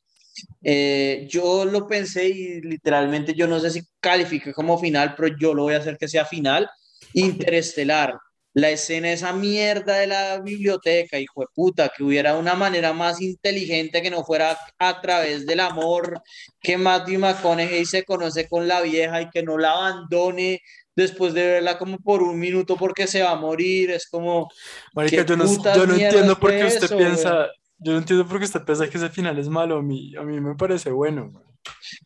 Eh, 0.64 1.28
yo 1.30 1.66
lo 1.66 1.88
pensé 1.88 2.30
y 2.30 2.62
literalmente 2.62 3.34
yo 3.34 3.48
no 3.48 3.60
sé 3.60 3.70
si 3.70 3.82
califica 4.00 4.54
como 4.54 4.80
final, 4.80 5.14
pero 5.16 5.36
yo 5.38 5.54
lo 5.54 5.64
voy 5.64 5.74
a 5.74 5.78
hacer 5.78 5.98
que 5.98 6.08
sea 6.08 6.26
final. 6.26 6.70
Interestelar. 7.14 8.18
La 8.54 8.70
escena, 8.70 9.14
esa 9.14 9.32
mierda 9.32 9.96
de 10.00 10.08
la 10.08 10.40
biblioteca, 10.42 11.18
hijo 11.18 11.40
de 11.40 11.48
puta, 11.56 11.90
que 11.96 12.04
hubiera 12.04 12.36
una 12.36 12.54
manera 12.54 12.92
más 12.92 13.22
inteligente 13.22 14.02
que 14.02 14.12
no 14.12 14.26
fuera 14.26 14.58
a 14.78 15.00
través 15.00 15.46
del 15.46 15.62
amor, 15.62 16.22
que 16.60 16.78
Matthew 16.78 17.20
McConaughey 17.20 17.86
se 17.86 18.04
conoce 18.04 18.50
con 18.50 18.68
la 18.68 18.82
vieja 18.82 19.22
y 19.22 19.30
que 19.30 19.42
no 19.42 19.58
la 19.58 19.72
abandone 19.72 20.60
después 20.96 21.34
de 21.34 21.46
verla 21.46 21.78
como 21.78 21.98
por 22.00 22.22
un 22.22 22.38
minuto 22.40 22.76
porque 22.76 23.08
se 23.08 23.24
va 23.24 23.32
a 23.32 23.36
morir. 23.36 23.92
Es 23.92 24.08
como, 24.10 24.50
Marica, 24.94 25.26
¿Qué 25.26 25.30
yo 25.30 25.38
no, 25.38 25.46
yo 25.46 25.88
no 25.88 25.94
entiendo 25.96 26.38
por 26.38 26.52
qué 26.52 26.66
usted 26.66 26.84
eso, 26.84 26.98
piensa. 26.98 27.48
Yo 27.78 27.94
no 27.94 28.00
entiendo 28.00 28.28
por 28.28 28.38
qué 28.38 28.46
usted 28.46 28.64
piensa 28.64 28.90
que 28.90 28.98
ese 28.98 29.10
final 29.10 29.40
es 29.40 29.48
malo. 29.48 29.78
A 29.78 29.82
mí, 29.82 30.14
a 30.16 30.24
mí 30.24 30.40
me 30.40 30.56
parece 30.56 30.92
bueno. 30.92 31.30
güey. 31.32 31.51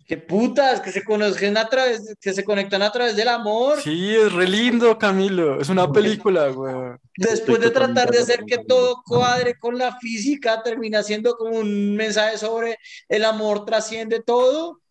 Qué 0.08 0.18
putas, 0.18 0.82
que 0.82 0.92
se 0.92 1.04
conocen 1.04 1.58
a 1.58 1.68
través, 1.68 2.16
que 2.22 2.34
se 2.34 2.44
conectan 2.44 2.82
a 2.82 2.92
través 2.92 3.16
del 3.16 3.28
amor. 3.28 3.82
Sí, 3.82 4.16
es 4.16 4.32
re 4.34 4.48
lindo, 4.48 4.98
Camilo. 4.98 5.60
Es 5.60 5.70
una 5.70 5.92
película, 5.92 6.50
güey. 6.50 6.74
Después 7.18 7.60
de 7.60 7.72
tratar 7.72 8.12
de 8.12 8.20
hacer 8.20 8.44
que 8.46 8.60
todo 8.60 9.02
cuadre 9.04 9.58
con 9.58 9.78
la 9.78 9.98
física, 9.98 10.62
termina 10.62 11.02
siendo 11.02 11.36
como 11.36 11.58
un 11.58 11.96
mensaje 11.96 12.38
sobre 12.38 12.78
el 13.10 13.26
amor 13.26 13.66
trasciende 13.66 14.22
todo. 14.22 14.82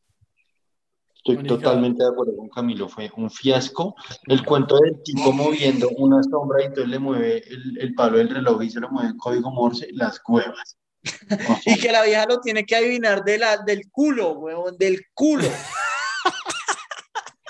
Estoy 1.16 1.42
totalmente 1.46 2.02
de 2.02 2.10
acuerdo 2.10 2.36
con 2.36 2.48
Camilo, 2.50 2.88
fue 2.88 3.10
un 3.16 3.30
fiasco. 3.30 3.94
El 4.26 4.44
cuento 4.44 4.78
del 4.78 5.02
tipo 5.02 5.32
moviendo 5.32 5.88
una 5.96 6.22
sombra 6.22 6.62
y 6.62 6.66
entonces 6.66 6.90
le 6.90 6.98
mueve 6.98 7.42
el, 7.48 7.78
el 7.80 7.94
palo 7.94 8.18
del 8.18 8.28
reloj 8.28 8.62
y 8.62 8.70
se 8.70 8.80
lo 8.80 8.90
mueve 8.90 9.10
en 9.10 9.16
código 9.16 9.50
Morse, 9.50 9.88
las 9.92 10.20
cuevas. 10.20 10.76
Y 11.66 11.78
que 11.78 11.92
la 11.92 12.02
vieja 12.02 12.26
lo 12.26 12.40
tiene 12.40 12.64
que 12.64 12.76
adivinar 12.76 13.24
de 13.24 13.38
la, 13.38 13.58
del 13.58 13.90
culo, 13.90 14.32
huevón, 14.32 14.76
del 14.78 15.06
culo. 15.14 15.48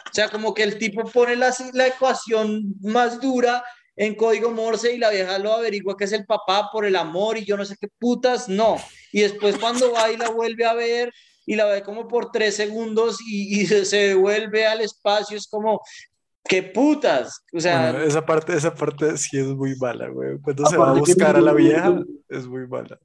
O 0.06 0.14
sea, 0.14 0.28
como 0.28 0.54
que 0.54 0.62
el 0.62 0.78
tipo 0.78 1.02
pone 1.10 1.34
la, 1.34 1.52
la 1.72 1.88
ecuación 1.88 2.76
más 2.82 3.20
dura 3.20 3.64
en 3.96 4.14
código 4.14 4.52
Morse 4.52 4.92
y 4.92 4.98
la 4.98 5.10
vieja 5.10 5.40
lo 5.40 5.52
averigua 5.52 5.96
que 5.96 6.04
es 6.04 6.12
el 6.12 6.24
papá 6.24 6.68
por 6.72 6.84
el 6.84 6.94
amor 6.94 7.36
y 7.36 7.44
yo 7.44 7.56
no 7.56 7.64
sé 7.64 7.74
qué 7.80 7.88
putas, 7.98 8.48
no. 8.48 8.76
Y 9.10 9.22
después 9.22 9.58
cuando 9.58 9.90
va 9.90 10.12
y 10.12 10.16
la 10.16 10.30
vuelve 10.30 10.66
a 10.66 10.74
ver 10.74 11.12
y 11.46 11.56
la 11.56 11.64
ve 11.64 11.82
como 11.82 12.06
por 12.06 12.30
tres 12.30 12.54
segundos 12.54 13.18
y, 13.26 13.60
y 13.60 13.66
se, 13.66 13.84
se 13.84 13.96
devuelve 14.08 14.64
al 14.66 14.82
espacio, 14.82 15.36
es 15.36 15.48
como, 15.48 15.80
qué 16.44 16.62
putas. 16.62 17.44
O 17.52 17.60
sea, 17.60 17.92
Bueno, 17.92 18.04
esa 18.04 18.24
parte, 18.24 18.56
esa 18.56 18.74
parte 18.74 19.16
sí 19.16 19.38
es 19.38 19.46
muy 19.46 19.74
mala, 19.76 20.08
güey. 20.08 20.38
Cuando 20.40 20.66
se 20.66 20.76
va 20.76 20.90
a 20.90 20.94
buscar 20.94 21.36
a 21.36 21.40
la 21.40 21.52
vieja, 21.52 22.02
es 22.28 22.46
muy 22.46 22.66
mala. 22.66 22.98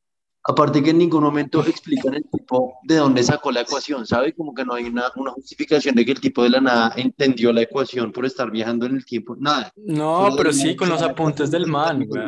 Aparte 0.50 0.82
que 0.82 0.89
en 0.89 0.97
ningún 0.97 1.24
momento 1.24 1.64
explican 1.64 2.16
el 2.16 2.24
tipo 2.28 2.80
de 2.84 2.95
dónde 2.95 3.22
sacó 3.22 3.52
la 3.52 3.62
ecuación, 3.62 4.08
¿sabe? 4.08 4.34
Como 4.34 4.52
que 4.56 4.66
no 4.66 4.74
hay 4.74 4.86
una, 4.86 5.12
una 5.16 5.30
justificación 5.32 5.93
de 5.93 6.04
que 6.04 6.12
el 6.14 6.20
tipo 6.20 6.41
de 6.41 6.50
la 6.50 6.60
nada 6.60 6.93
entendió 6.97 7.54
la 7.54 7.62
ecuación 7.62 8.12
por 8.12 8.26
estar 8.26 8.50
viajando 8.50 8.88
en 8.88 8.95
el 8.95 9.06
tiempo, 9.06 9.36
nada. 9.38 9.72
No, 9.76 10.24
Solo 10.24 10.36
pero 10.38 10.52
sí, 10.52 10.76
con 10.76 10.89
los 10.89 11.04
apuntes 11.04 11.52
del 11.52 11.68
man, 11.68 12.04
güey. 12.08 12.24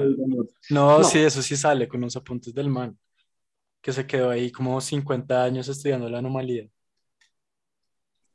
No, 0.70 1.00
No. 1.00 1.04
sí, 1.04 1.18
eso 1.18 1.42
sí 1.42 1.58
sale 1.58 1.88
con 1.88 2.00
los 2.02 2.16
apuntes 2.16 2.54
del 2.54 2.70
man. 2.70 2.96
Que 3.82 3.92
se 3.92 4.06
quedó 4.06 4.30
ahí 4.30 4.52
como 4.52 4.80
50 4.80 5.44
años 5.44 5.68
estudiando 5.68 6.08
la 6.08 6.20
anomalía. 6.20 6.68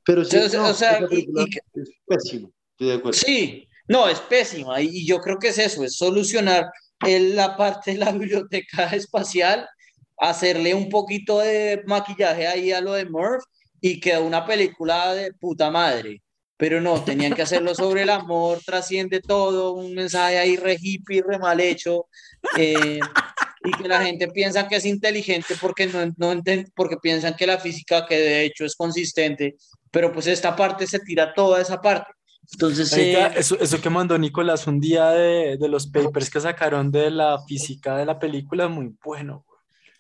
Pero 0.04 0.24
sí, 0.24 0.36
O 0.36 0.48
sea, 0.48 0.60
no, 0.62 0.68
o 0.68 0.74
sea, 0.74 1.00
y- 1.10 1.18
y 1.20 1.44
que- 1.50 1.60
es 1.74 1.90
pésimo, 2.06 2.50
estoy 2.72 2.88
de 2.88 2.94
acuerdo. 2.94 3.18
Sí, 3.18 3.68
no, 3.88 4.08
es 4.08 4.20
pésima. 4.20 4.80
Y, 4.80 4.88
y 4.88 5.06
yo 5.06 5.18
creo 5.20 5.38
que 5.38 5.48
es 5.48 5.58
eso, 5.58 5.84
es 5.84 5.96
solucionar 5.96 6.70
la 7.00 7.56
parte 7.56 7.92
de 7.92 7.98
la 7.98 8.10
biblioteca 8.12 8.84
espacial, 8.94 9.68
hacerle 10.18 10.74
un 10.74 10.88
poquito 10.88 11.38
de 11.38 11.82
maquillaje 11.86 12.46
ahí 12.46 12.72
a 12.72 12.80
lo 12.80 12.94
de 12.94 13.04
Murph 13.04 13.44
y 13.80 14.00
quedó 14.00 14.24
una 14.24 14.46
película 14.46 15.14
de 15.14 15.32
puta 15.34 15.70
madre. 15.70 16.22
Pero 16.56 16.80
no, 16.80 17.04
tenían 17.04 17.34
que 17.34 17.42
hacerlo 17.42 17.74
sobre 17.74 18.02
el 18.02 18.10
amor, 18.10 18.60
trasciende 18.64 19.20
todo, 19.20 19.74
un 19.74 19.94
mensaje 19.94 20.38
ahí 20.38 20.56
re 20.56 20.78
hippie, 20.80 21.22
re 21.22 21.38
mal 21.38 21.60
hecho, 21.60 22.06
eh, 22.56 22.98
y 23.62 23.70
que 23.72 23.88
la 23.88 24.02
gente 24.02 24.28
piensa 24.28 24.66
que 24.66 24.76
es 24.76 24.86
inteligente 24.86 25.54
porque, 25.60 25.86
no, 25.86 26.06
no 26.16 26.42
porque 26.74 26.96
piensan 26.96 27.34
que 27.36 27.46
la 27.46 27.58
física, 27.58 28.06
que 28.06 28.16
de 28.16 28.44
hecho 28.44 28.64
es 28.64 28.74
consistente, 28.74 29.56
pero 29.90 30.12
pues 30.12 30.26
esta 30.28 30.56
parte 30.56 30.86
se 30.86 31.00
tira 31.00 31.34
toda 31.34 31.60
esa 31.60 31.80
parte. 31.80 32.10
Entonces, 32.52 32.92
eh, 32.96 33.28
eso, 33.36 33.58
eso 33.58 33.80
que 33.80 33.90
mandó 33.90 34.16
Nicolás 34.16 34.66
un 34.66 34.80
día 34.80 35.10
de, 35.10 35.58
de 35.58 35.68
los 35.68 35.88
papers 35.88 36.30
que 36.30 36.40
sacaron 36.40 36.90
de 36.90 37.10
la 37.10 37.42
física 37.46 37.96
de 37.96 38.06
la 38.06 38.18
película, 38.18 38.68
muy 38.68 38.94
bueno. 39.04 39.44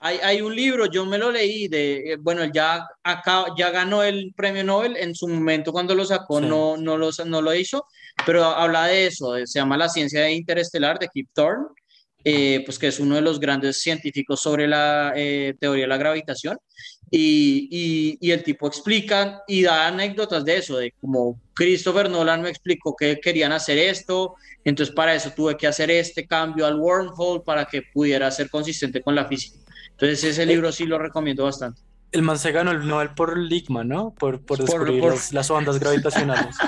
Hay, 0.06 0.18
hay 0.22 0.40
un 0.40 0.54
libro, 0.54 0.86
yo 0.86 1.04
me 1.04 1.18
lo 1.18 1.32
leí, 1.32 1.66
de, 1.66 2.12
eh, 2.12 2.16
bueno, 2.20 2.44
ya, 2.44 2.86
acá, 3.02 3.46
ya 3.58 3.70
ganó 3.70 4.04
el 4.04 4.32
premio 4.36 4.62
Nobel, 4.62 4.96
en 4.96 5.14
su 5.16 5.26
momento 5.26 5.72
cuando 5.72 5.94
lo 5.96 6.04
sacó 6.04 6.40
Sí. 6.40 6.46
no, 6.46 6.76
no, 6.76 6.96
lo, 6.96 7.10
no 7.24 7.42
lo 7.42 7.52
hizo, 7.52 7.84
pero 8.24 8.44
habla 8.44 8.86
de 8.86 9.06
eso, 9.08 9.32
de- 9.32 9.46
se 9.48 9.58
llama 9.58 9.76
La 9.76 9.88
ciencia 9.88 10.30
interestelar 10.30 10.98
de 11.00 11.08
Kip 11.08 11.28
Thorne, 11.34 11.64
eh, 12.24 12.62
pues 12.64 12.78
que 12.78 12.86
es 12.88 13.00
uno 13.00 13.16
de 13.16 13.20
los 13.20 13.40
grandes 13.40 13.80
científicos 13.80 14.40
sobre 14.40 14.68
la 14.68 15.12
eh, 15.16 15.54
teoría 15.58 15.84
de 15.84 15.88
la 15.88 15.96
gravitación, 15.96 16.56
y, 17.10 17.68
y, 17.70 18.18
y 18.20 18.30
el 18.32 18.42
tipo 18.44 18.66
explica 18.66 19.42
y 19.46 19.62
da 19.62 19.86
anécdotas 19.88 20.44
de 20.44 20.56
eso, 20.58 20.76
de 20.78 20.92
como 21.00 21.40
Christopher 21.54 22.10
Nolan 22.10 22.42
me 22.42 22.50
explicó 22.50 22.94
que 22.96 23.18
querían 23.20 23.52
hacer 23.52 23.78
esto, 23.78 24.34
entonces 24.64 24.94
para 24.94 25.14
eso 25.14 25.30
tuve 25.34 25.56
que 25.56 25.66
hacer 25.66 25.90
este 25.90 26.26
cambio 26.26 26.64
al 26.66 26.78
wormhole 26.80 27.42
para 27.44 27.64
que 27.64 27.82
pudiera 27.92 28.30
ser 28.30 28.50
consistente 28.50 29.02
con 29.02 29.14
la 29.14 29.24
física. 29.26 29.58
Entonces 29.98 30.24
ese 30.24 30.46
libro 30.46 30.70
sí 30.72 30.84
lo 30.86 30.98
recomiendo 30.98 31.44
bastante. 31.44 31.80
El 32.12 32.22
man 32.22 32.38
se 32.38 32.52
ganó 32.52 32.70
el 32.70 32.86
Nobel 32.86 33.10
por 33.10 33.36
Ligma, 33.36 33.82
¿no? 33.84 34.14
Por, 34.14 34.40
descubrir 34.44 35.00
por- 35.00 35.12
las, 35.12 35.32
las 35.32 35.50
ondas 35.50 35.78
gravitacionales. 35.80 36.56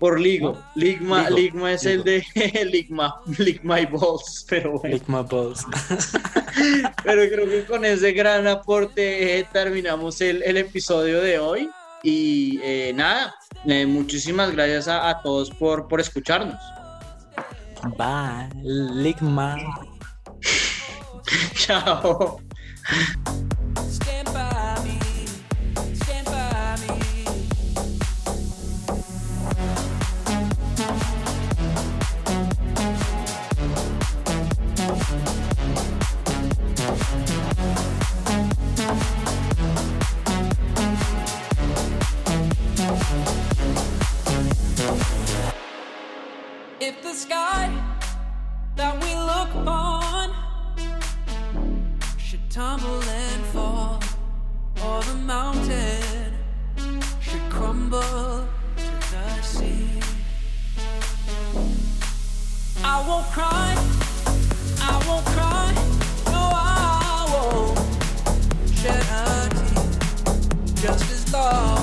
Por 0.00 0.18
Ligo. 0.18 0.58
Ligma, 0.74 1.24
Ligo, 1.28 1.36
Ligma 1.36 1.72
es 1.72 1.84
el 1.84 2.02
de 2.02 2.24
Ligma, 2.72 3.20
Ligma 3.38 3.80
y 3.80 3.86
Balls, 3.86 4.46
pero 4.48 4.78
bueno. 4.78 4.96
Ligma 4.96 5.22
Balls. 5.22 5.64
Pero 7.04 7.22
creo 7.30 7.46
que 7.46 7.64
con 7.66 7.84
ese 7.84 8.12
gran 8.12 8.46
aporte 8.48 9.38
eh, 9.38 9.46
terminamos 9.52 10.20
el, 10.22 10.42
el 10.42 10.56
episodio 10.56 11.20
de 11.20 11.38
hoy. 11.38 11.70
Y 12.02 12.58
eh, 12.62 12.92
nada, 12.94 13.34
eh, 13.66 13.84
muchísimas 13.86 14.50
gracias 14.52 14.88
a, 14.88 15.08
a 15.10 15.20
todos 15.22 15.50
por, 15.50 15.86
por 15.86 16.00
escucharnos. 16.00 16.60
Bye, 17.96 18.48
Ligma. 18.62 19.56
Chao. 21.54 22.40
Stand 23.86 24.26
by 24.32 24.82
me, 24.82 24.98
stand 25.94 26.26
by 26.26 26.76
me. 26.82 27.24
If 46.80 47.02
the 47.04 47.14
sky 47.14 47.89
tumble 52.60 53.02
and 53.04 53.42
fall, 53.54 53.98
or 54.84 55.00
the 55.04 55.14
mountain 55.14 56.34
should 57.18 57.46
crumble 57.48 58.46
to 58.76 58.90
the 59.12 59.40
sea. 59.40 59.88
I 62.84 62.96
won't 63.08 63.26
cry, 63.36 63.70
I 64.90 64.94
won't 65.06 65.26
cry, 65.34 65.68
no, 66.34 66.42
I 66.52 67.26
won't 67.32 67.78
shed 68.78 69.06
a 69.20 69.48
tear, 69.54 70.82
just 70.82 71.10
as 71.16 71.32
long. 71.32 71.79